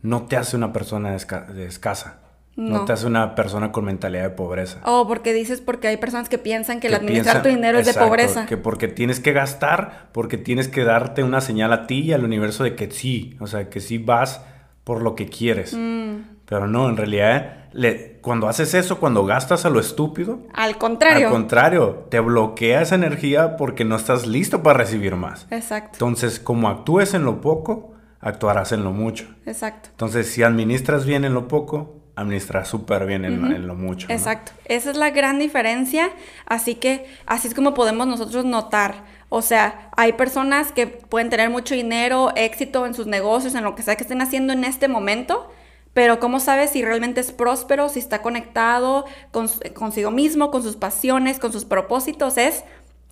no 0.00 0.22
te 0.22 0.38
hace 0.38 0.56
una 0.56 0.72
persona 0.72 1.10
de 1.10 1.66
escasa. 1.66 2.20
No. 2.56 2.86
te 2.86 2.92
hace 2.94 3.06
una 3.06 3.34
persona 3.34 3.70
con 3.70 3.84
mentalidad 3.84 4.22
de 4.22 4.30
pobreza. 4.30 4.80
Oh, 4.84 5.06
porque 5.06 5.34
dices 5.34 5.60
porque 5.60 5.88
hay 5.88 5.98
personas 5.98 6.30
que 6.30 6.38
piensan 6.38 6.80
que, 6.80 6.86
el 6.86 6.94
administrar 6.94 7.42
tu 7.42 7.50
dinero 7.50 7.78
es 7.78 7.86
de 7.86 7.92
pobreza. 7.92 8.46
Que 8.46 8.56
porque 8.56 8.88
tienes 8.88 9.20
que 9.20 9.32
gastar, 9.32 10.08
porque 10.12 10.38
tienes 10.38 10.68
que 10.68 10.84
darte 10.84 11.22
una 11.22 11.42
señal 11.42 11.74
a 11.74 11.86
ti 11.86 12.00
y 12.00 12.12
al 12.14 12.24
universo 12.24 12.64
de 12.64 12.74
que 12.74 12.90
sí, 12.90 13.36
o 13.38 13.46
sea, 13.46 13.68
que 13.68 13.80
sí 13.80 13.98
vas 13.98 14.40
por 14.84 15.02
lo 15.02 15.14
que 15.14 15.28
quieres. 15.28 15.74
Mm. 15.74 16.27
Pero 16.48 16.66
no, 16.66 16.88
en 16.88 16.96
realidad, 16.96 17.68
le, 17.72 18.18
cuando 18.22 18.48
haces 18.48 18.72
eso, 18.72 18.98
cuando 18.98 19.26
gastas 19.26 19.66
a 19.66 19.70
lo 19.70 19.80
estúpido. 19.80 20.40
Al 20.54 20.78
contrario. 20.78 21.26
Al 21.26 21.32
contrario, 21.32 22.06
te 22.10 22.20
bloquea 22.20 22.80
esa 22.80 22.94
energía 22.94 23.56
porque 23.58 23.84
no 23.84 23.96
estás 23.96 24.26
listo 24.26 24.62
para 24.62 24.78
recibir 24.78 25.14
más. 25.16 25.46
Exacto. 25.50 25.90
Entonces, 25.94 26.40
como 26.40 26.68
actúes 26.68 27.12
en 27.12 27.24
lo 27.24 27.42
poco, 27.42 27.92
actuarás 28.20 28.72
en 28.72 28.82
lo 28.82 28.92
mucho. 28.92 29.26
Exacto. 29.44 29.90
Entonces, 29.90 30.28
si 30.30 30.42
administras 30.42 31.04
bien 31.04 31.26
en 31.26 31.34
lo 31.34 31.48
poco, 31.48 32.00
administras 32.16 32.66
súper 32.66 33.04
bien 33.04 33.26
en, 33.26 33.66
lo 33.66 33.74
mucho. 33.74 34.06
Exacto. 34.10 34.52
Esa 34.64 34.90
es 34.90 34.96
la 34.96 35.10
gran 35.10 35.38
diferencia. 35.38 36.10
Así 36.46 36.76
que, 36.76 37.06
así 37.26 37.48
es 37.48 37.54
como 37.54 37.74
podemos 37.74 38.06
nosotros 38.06 38.46
notar. 38.46 39.04
O 39.28 39.42
sea, 39.42 39.90
hay 39.98 40.14
personas 40.14 40.72
que 40.72 40.86
pueden 40.86 41.28
tener 41.28 41.50
mucho 41.50 41.74
dinero, 41.74 42.32
éxito 42.36 42.86
en 42.86 42.94
sus 42.94 43.06
negocios, 43.06 43.54
en 43.54 43.64
lo 43.64 43.74
que 43.74 43.82
sea 43.82 43.96
que 43.96 44.04
estén 44.04 44.22
haciendo 44.22 44.54
en 44.54 44.64
este 44.64 44.88
momento 44.88 45.50
pero 45.94 46.20
¿cómo 46.20 46.40
sabes 46.40 46.70
si 46.70 46.84
realmente 46.84 47.20
es 47.20 47.32
próspero, 47.32 47.88
si 47.88 47.98
está 47.98 48.22
conectado 48.22 49.04
con, 49.30 49.48
consigo 49.74 50.10
mismo, 50.10 50.50
con 50.50 50.62
sus 50.62 50.76
pasiones, 50.76 51.38
con 51.38 51.52
sus 51.52 51.64
propósitos? 51.64 52.38
Es 52.38 52.64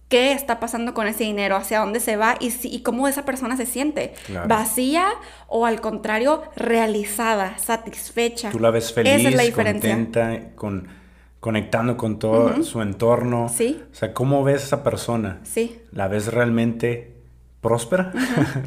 qué 0.09 0.33
está 0.33 0.61
pasando 0.61 0.95
con 0.95 1.07
ese 1.07 1.25
dinero, 1.25 1.57
hacia 1.57 1.81
dónde 1.81 2.01
se 2.01 2.17
va 2.17 2.37
y, 2.39 2.51
si, 2.51 2.73
y 2.73 2.83
cómo 2.83 3.09
esa 3.09 3.25
persona 3.25 3.57
se 3.57 3.67
siente. 3.67 4.15
¿Vacía 4.47 5.09
o 5.49 5.67
al 5.67 5.81
contrario 5.81 6.43
realizada, 6.55 7.59
satisfecha? 7.59 8.51
Tú 8.51 8.61
la 8.61 8.71
ves 8.71 8.93
feliz, 8.93 9.53
contenta, 9.53 10.51
con, 10.55 10.87
conectando 11.41 11.97
con 11.97 12.19
todo 12.19 12.63
su 12.63 12.83
entorno. 12.83 13.49
Sí. 13.49 13.83
O 13.91 13.95
sea, 13.95 14.13
¿cómo 14.13 14.45
ves 14.45 14.63
a 14.63 14.67
esa 14.67 14.83
persona? 14.85 15.41
Sí. 15.43 15.81
¿La 15.91 16.09
ves 16.09 16.33
realmente 16.33 17.16
próspera? 17.67 18.13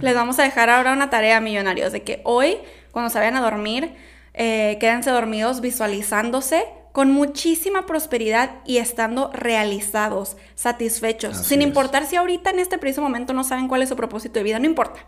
Les 0.02 0.16
vamos 0.16 0.40
a 0.40 0.44
dejar 0.44 0.70
ahora 0.70 0.94
una 0.94 1.10
tarea, 1.10 1.40
millonarios, 1.40 1.92
de 1.92 2.04
que 2.04 2.22
hoy 2.24 2.58
cuando 2.92 3.10
se 3.10 3.20
vayan 3.20 3.36
a 3.36 3.42
dormir, 3.42 3.94
eh, 4.34 4.78
quédense 4.80 5.10
dormidos 5.12 5.62
visualizándose 5.62 6.66
con 6.92 7.12
muchísima 7.12 7.86
prosperidad 7.86 8.52
y 8.66 8.78
estando 8.78 9.32
realizados, 9.34 10.38
satisfechos, 10.56 11.38
sin 11.38 11.62
importar 11.62 12.06
si 12.06 12.16
ahorita 12.16 12.50
en 12.50 12.60
este 12.60 12.78
preciso 12.78 13.02
momento 13.02 13.34
no 13.34 13.44
saben 13.44 13.68
cuál 13.68 13.84
es 13.84 13.90
su 13.90 13.96
propósito 13.96 14.40
de 14.40 14.44
vida, 14.44 14.60
no 14.60 14.66
importa. 14.66 15.00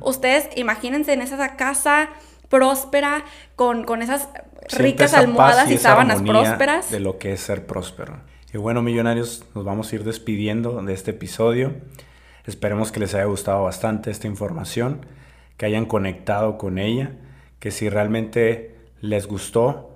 Ustedes 0.00 0.48
imagínense 0.56 1.12
en 1.12 1.22
esa 1.22 1.56
casa 1.56 2.10
próspera, 2.48 3.24
con, 3.56 3.84
con 3.84 4.02
esas 4.02 4.28
ricas 4.72 5.14
almohadas 5.14 5.70
y, 5.70 5.78
sábanas 5.78 6.22
prósperas. 6.22 6.90
De 6.90 7.00
lo 7.00 7.18
que 7.18 7.32
es 7.32 7.40
ser 7.40 7.66
próspero. 7.66 8.20
Y 8.52 8.58
bueno, 8.58 8.82
millonarios, 8.82 9.44
nos 9.54 9.64
vamos 9.64 9.92
a 9.92 9.94
ir 9.94 10.04
despidiendo 10.04 10.82
de 10.82 10.92
este 10.92 11.12
episodio. 11.12 11.74
Esperemos 12.48 12.92
que 12.92 12.98
les 12.98 13.14
haya 13.14 13.26
gustado 13.26 13.62
bastante 13.64 14.10
esta 14.10 14.26
información, 14.26 15.04
que 15.58 15.66
hayan 15.66 15.84
conectado 15.84 16.56
con 16.56 16.78
ella 16.78 17.12
que 17.58 17.70
si 17.70 17.90
realmente 17.90 18.74
les 19.02 19.26
gustó, 19.26 19.94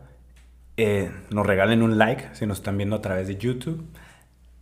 eh, 0.76 1.10
nos 1.30 1.46
regalen 1.46 1.82
un 1.82 1.96
like 1.96 2.28
si 2.34 2.44
nos 2.44 2.58
están 2.58 2.76
viendo 2.76 2.96
a 2.96 3.00
través 3.00 3.26
de 3.26 3.38
YouTube. 3.38 3.86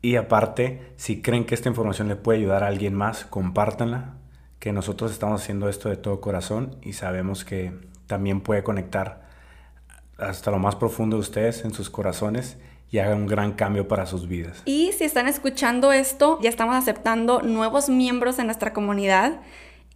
Y 0.02 0.14
aparte, 0.14 0.92
si 0.96 1.20
creen 1.20 1.44
que 1.44 1.56
esta 1.56 1.68
información 1.68 2.06
le 2.06 2.14
puede 2.14 2.38
ayudar 2.38 2.62
a 2.62 2.68
alguien 2.68 2.94
más, 2.94 3.24
compártanla, 3.24 4.14
que 4.60 4.72
nosotros 4.72 5.10
estamos 5.10 5.42
haciendo 5.42 5.68
esto 5.68 5.88
de 5.88 5.96
todo 5.96 6.20
corazón 6.20 6.76
y 6.82 6.92
sabemos 6.92 7.44
que 7.44 7.72
también 8.06 8.40
puede 8.40 8.62
conectar 8.62 9.28
hasta 10.16 10.52
lo 10.52 10.60
más 10.60 10.76
profundo 10.76 11.16
de 11.16 11.22
ustedes 11.22 11.64
en 11.64 11.72
sus 11.74 11.90
corazones 11.90 12.56
y 12.90 12.98
haga 12.98 13.14
un 13.14 13.26
gran 13.26 13.52
cambio 13.52 13.88
para 13.88 14.06
sus 14.06 14.28
vidas. 14.28 14.62
Y 14.64 14.92
si 14.92 15.04
están 15.04 15.28
escuchando 15.28 15.92
esto, 15.92 16.38
ya 16.42 16.50
estamos 16.50 16.74
aceptando 16.74 17.42
nuevos 17.42 17.88
miembros 17.88 18.38
en 18.38 18.46
nuestra 18.46 18.72
comunidad. 18.72 19.40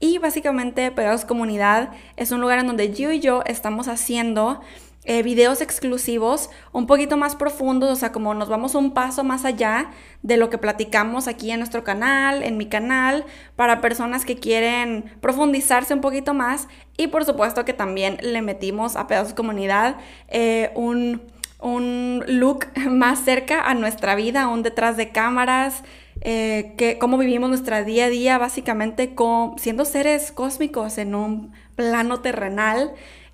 Y 0.01 0.19
básicamente 0.19 0.91
Pegados 0.91 1.25
Comunidad 1.25 1.91
es 2.17 2.31
un 2.31 2.41
lugar 2.41 2.59
en 2.59 2.67
donde 2.67 2.93
yo 2.93 3.11
y 3.11 3.21
yo 3.21 3.43
estamos 3.47 3.89
haciendo 3.89 4.61
eh, 5.07 5.23
videos 5.23 5.61
exclusivos 5.61 6.49
un 6.73 6.87
poquito 6.87 7.19
más 7.19 7.37
profundos, 7.37 7.91
o 7.91 7.97
sea, 7.97 8.11
como 8.11 8.33
nos 8.33 8.49
vamos 8.49 8.75
un 8.75 8.93
paso 8.93 9.23
más 9.23 9.45
allá 9.45 9.91
de 10.23 10.39
lo 10.39 10.49
que 10.49 10.57
platicamos 10.57 11.29
aquí 11.29 11.51
en 11.51 11.59
nuestro 11.59 11.85
canal, 11.85 12.43
en 12.43 12.57
mi 12.57 12.67
canal, 12.67 13.27
para 13.55 13.83
personas 13.83 14.25
que 14.25 14.37
quieren 14.37 15.05
profundizarse 15.21 15.93
un 15.93 16.01
poquito 16.01 16.33
más. 16.33 16.69
Y 16.97 17.09
por 17.09 17.27
supuesto 17.27 17.67
que 17.67 17.75
también 17.75 18.17
le 18.23 18.41
metimos 18.41 18.97
a 18.97 19.07
Pedazos 19.07 19.35
Comunidad 19.35 19.97
eh, 20.29 20.71
un, 20.75 21.21
un 21.65 22.23
look 22.29 22.67
más 22.91 23.25
cerca 23.25 23.63
a 23.63 23.75
nuestra 23.75 24.15
vida, 24.15 24.47
un 24.47 24.63
detrás 24.63 24.97
de 24.97 25.11
cámaras. 25.11 25.83
Eh, 26.21 26.75
que, 26.79 26.97
cómo 26.99 27.19
vivimos 27.19 27.49
nuestra 27.49 27.83
día 27.83 28.05
a 28.05 28.09
día, 28.09 28.39
básicamente 28.39 29.15
siendo 29.57 29.85
seres 29.85 30.31
cósmicos 30.31 30.97
en 30.99 31.15
un 31.17 31.53
plano 31.75 32.21
terrenal 32.21 32.93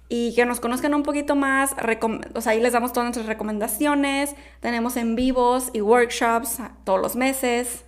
y 0.09 0.35
que 0.35 0.47
nos 0.47 0.61
conozcan 0.61 0.95
un 0.95 1.03
poquito 1.03 1.37
más. 1.37 1.75
O 2.35 2.41
sea, 2.41 2.53
ahí 2.53 2.61
les 2.61 2.73
damos 2.73 2.93
todas 2.93 3.05
nuestras 3.07 3.27
recomendaciones. 3.27 4.35
Tenemos 4.61 4.97
en 4.97 5.15
vivos 5.15 5.71
y 5.73 5.83
workshops 5.83 6.59
todos 6.85 7.01
los 7.01 7.17
meses. 7.17 7.85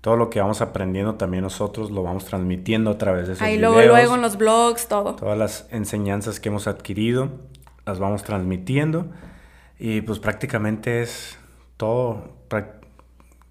Todo 0.00 0.16
lo 0.16 0.30
que 0.30 0.40
vamos 0.40 0.60
aprendiendo 0.60 1.14
también 1.14 1.42
nosotros 1.42 1.90
lo 1.90 2.02
vamos 2.02 2.24
transmitiendo 2.24 2.90
a 2.90 2.98
través 2.98 3.26
de 3.26 3.34
esos 3.34 3.42
Ahí 3.42 3.58
luego, 3.58 3.80
luego 3.82 4.14
en 4.14 4.22
los 4.22 4.36
blogs, 4.36 4.86
todo. 4.88 5.16
Todas 5.16 5.38
las 5.38 5.66
enseñanzas 5.70 6.40
que 6.40 6.48
hemos 6.48 6.66
adquirido 6.66 7.30
las 7.84 7.98
vamos 7.98 8.22
transmitiendo. 8.22 9.06
Y 9.80 10.02
pues 10.02 10.18
prácticamente 10.18 11.00
es 11.02 11.38
todo 11.76 12.38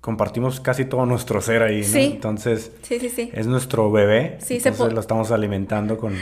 compartimos 0.01 0.59
casi 0.59 0.85
todo 0.85 1.05
nuestro 1.05 1.41
ser 1.41 1.61
ahí, 1.61 1.81
¿no? 1.81 1.87
Sí. 1.87 2.11
Entonces, 2.13 2.71
sí, 2.83 2.99
sí, 2.99 3.09
sí. 3.09 3.29
es 3.33 3.47
nuestro 3.47 3.91
bebé. 3.91 4.37
Sí, 4.41 4.57
entonces 4.57 4.93
lo 4.93 4.99
estamos 4.99 5.31
alimentando 5.31 5.97
con, 5.97 6.15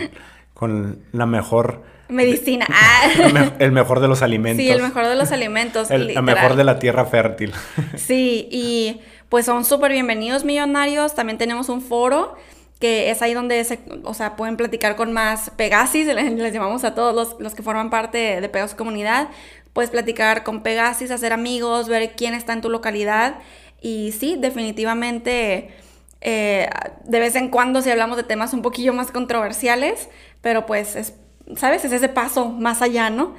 con 0.53 0.99
la 1.11 1.25
mejor... 1.25 1.83
Medicina. 2.09 2.65
el 3.59 3.71
mejor 3.73 3.99
de 3.99 4.07
los 4.07 4.21
alimentos. 4.21 4.63
Sí, 4.63 4.71
el 4.71 4.81
mejor 4.81 5.07
de 5.07 5.15
los 5.15 5.31
alimentos. 5.31 5.91
el, 5.91 6.21
mejor 6.23 6.55
de 6.55 6.63
la 6.63 6.79
tierra 6.79 7.05
fértil. 7.05 7.53
sí, 7.95 8.47
y 8.49 9.01
pues 9.29 9.45
son 9.45 9.65
súper 9.65 9.91
bienvenidos 9.91 10.45
millonarios. 10.45 11.15
También 11.15 11.37
tenemos 11.37 11.67
un 11.69 11.81
foro 11.81 12.35
que 12.79 13.09
es 13.09 13.21
ahí 13.21 13.33
donde 13.33 13.63
se, 13.63 13.79
o 14.03 14.13
sea, 14.13 14.35
pueden 14.35 14.57
platicar 14.57 14.95
con 14.95 15.13
más 15.13 15.51
Pegasis, 15.51 16.07
les, 16.13 16.53
llamamos 16.53 16.83
a 16.83 16.93
todos 16.95 17.15
los, 17.15 17.39
los, 17.39 17.55
que 17.55 17.63
forman 17.63 17.89
parte 17.89 18.41
de 18.41 18.49
Pegasus 18.49 18.75
Comunidad. 18.75 19.29
Puedes 19.73 19.91
platicar 19.91 20.43
con 20.43 20.63
Pegasis, 20.63 21.11
hacer 21.11 21.33
amigos, 21.33 21.87
ver 21.87 22.13
quién 22.15 22.33
está 22.33 22.53
en 22.53 22.61
tu 22.61 22.69
localidad 22.69 23.35
y 23.81 24.11
sí, 24.11 24.37
definitivamente, 24.39 25.69
eh, 26.21 26.69
de 27.03 27.19
vez 27.19 27.35
en 27.35 27.49
cuando 27.49 27.81
si 27.81 27.89
hablamos 27.91 28.17
de 28.17 28.23
temas 28.23 28.53
un 28.53 28.61
poquillo 28.61 28.93
más 28.93 29.11
controversiales, 29.11 30.09
pero 30.41 30.65
pues, 30.65 30.95
es, 30.95 31.13
¿sabes? 31.55 31.85
Es 31.85 31.91
ese 31.91 32.09
paso 32.09 32.49
más 32.49 32.81
allá, 32.81 33.09
¿no? 33.09 33.35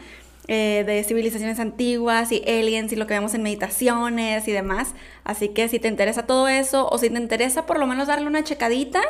Eh, 0.51 0.83
de 0.87 1.05
civilizaciones 1.05 1.61
antiguas 1.61 2.33
y 2.33 2.43
aliens 2.49 2.91
y 2.91 2.97
lo 2.97 3.07
que 3.07 3.13
vemos 3.13 3.35
en 3.35 3.43
meditaciones 3.43 4.49
y 4.49 4.53
demás. 4.53 4.95
Así 5.23 5.51
que 5.51 5.69
si 5.69 5.79
te 5.79 5.89
interesa 5.89 6.25
todo 6.25 6.49
eso 6.49 6.89
o 6.89 6.97
si 6.97 7.11
te 7.11 7.19
interesa 7.19 7.67
por 7.67 7.79
lo 7.79 7.87
menos 7.87 8.09
darle 8.09 8.27
una 8.27 8.43
checadita, 8.43 9.03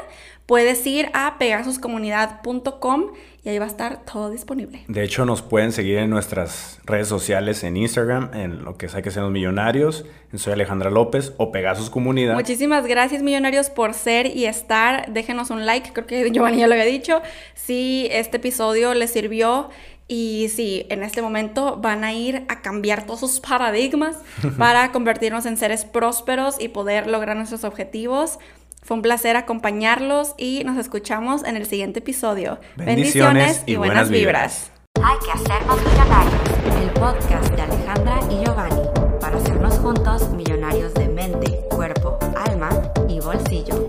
puedes 0.47 0.84
ir 0.84 1.11
a 1.12 1.39
pegasuscomunidad.com 1.39 3.12
y 3.45 3.51
ahí 3.51 3.59
va 3.61 3.66
a 3.66 3.68
estar 3.68 4.05
todo 4.05 4.30
disponible. 4.30 4.82
De 4.89 5.05
hecho, 5.05 5.24
nos 5.24 5.43
pueden 5.43 5.70
seguir 5.70 5.99
en 5.99 6.11
nuestras 6.11 6.80
redes 6.84 7.07
sociales, 7.07 7.62
en 7.62 7.76
Instagram, 7.76 8.30
en 8.34 8.64
lo 8.64 8.76
que 8.76 8.89
Hay 8.93 9.03
que 9.03 9.12
ser 9.12 9.22
los 9.22 9.30
millonarios, 9.30 10.07
en 10.32 10.41
Soy 10.41 10.55
Alejandra 10.55 10.91
López 10.91 11.34
o 11.36 11.53
Pegasus 11.53 11.89
Comunidad. 11.89 12.34
Muchísimas 12.34 12.84
gracias, 12.84 13.22
millonarios, 13.22 13.70
por 13.70 13.95
ser 13.95 14.26
y 14.26 14.47
estar. 14.47 15.12
Déjenos 15.12 15.51
un 15.51 15.66
like, 15.66 15.93
creo 15.93 16.07
que 16.09 16.30
Giovanni 16.32 16.59
ya 16.59 16.66
lo 16.66 16.72
había 16.72 16.84
dicho. 16.84 17.22
Si 17.55 18.09
este 18.11 18.39
episodio 18.39 18.93
les 18.95 19.12
sirvió 19.12 19.70
y 20.09 20.48
sí, 20.48 20.86
en 20.88 21.02
este 21.02 21.20
momento 21.20 21.76
van 21.76 22.02
a 22.02 22.14
ir 22.14 22.44
a 22.48 22.62
cambiar 22.62 23.04
todos 23.04 23.20
sus 23.20 23.40
paradigmas 23.40 24.16
para 24.59 24.90
convertirnos 24.90 25.44
en 25.44 25.59
seres 25.59 25.84
prósperos 25.84 26.56
y 26.59 26.68
poder 26.68 27.06
lograr 27.06 27.36
nuestros 27.36 27.62
objetivos. 27.64 28.38
Fue 28.82 28.96
un 28.96 29.02
placer 29.02 29.36
acompañarlos 29.36 30.34
y 30.38 30.62
nos 30.64 30.78
escuchamos 30.78 31.44
en 31.44 31.56
el 31.56 31.66
siguiente 31.66 31.98
episodio. 31.98 32.59
Bendiciones, 32.76 32.86
Bendiciones 32.86 33.62
y, 33.66 33.76
buenas, 33.76 34.09
buenas 34.09 34.11
vibras. 34.11 34.70
vibras. 34.94 35.09
Hay 35.11 35.18
que 35.18 35.30
hacernos 35.30 35.78
millonarios. 35.84 36.82
El 36.82 36.90
podcast 36.90 37.54
de 37.54 37.62
Alejandra 37.62 38.20
y 38.30 38.44
Giovanni 38.44 38.88
para 39.20 39.36
hacernos 39.36 39.78
juntos 39.78 40.30
millonarios 40.30 40.94
de 40.94 41.09
mente, 41.09 41.61
cuerpo, 41.70 42.18
alma 42.34 42.70
y 43.09 43.20
bolsillo. 43.20 43.88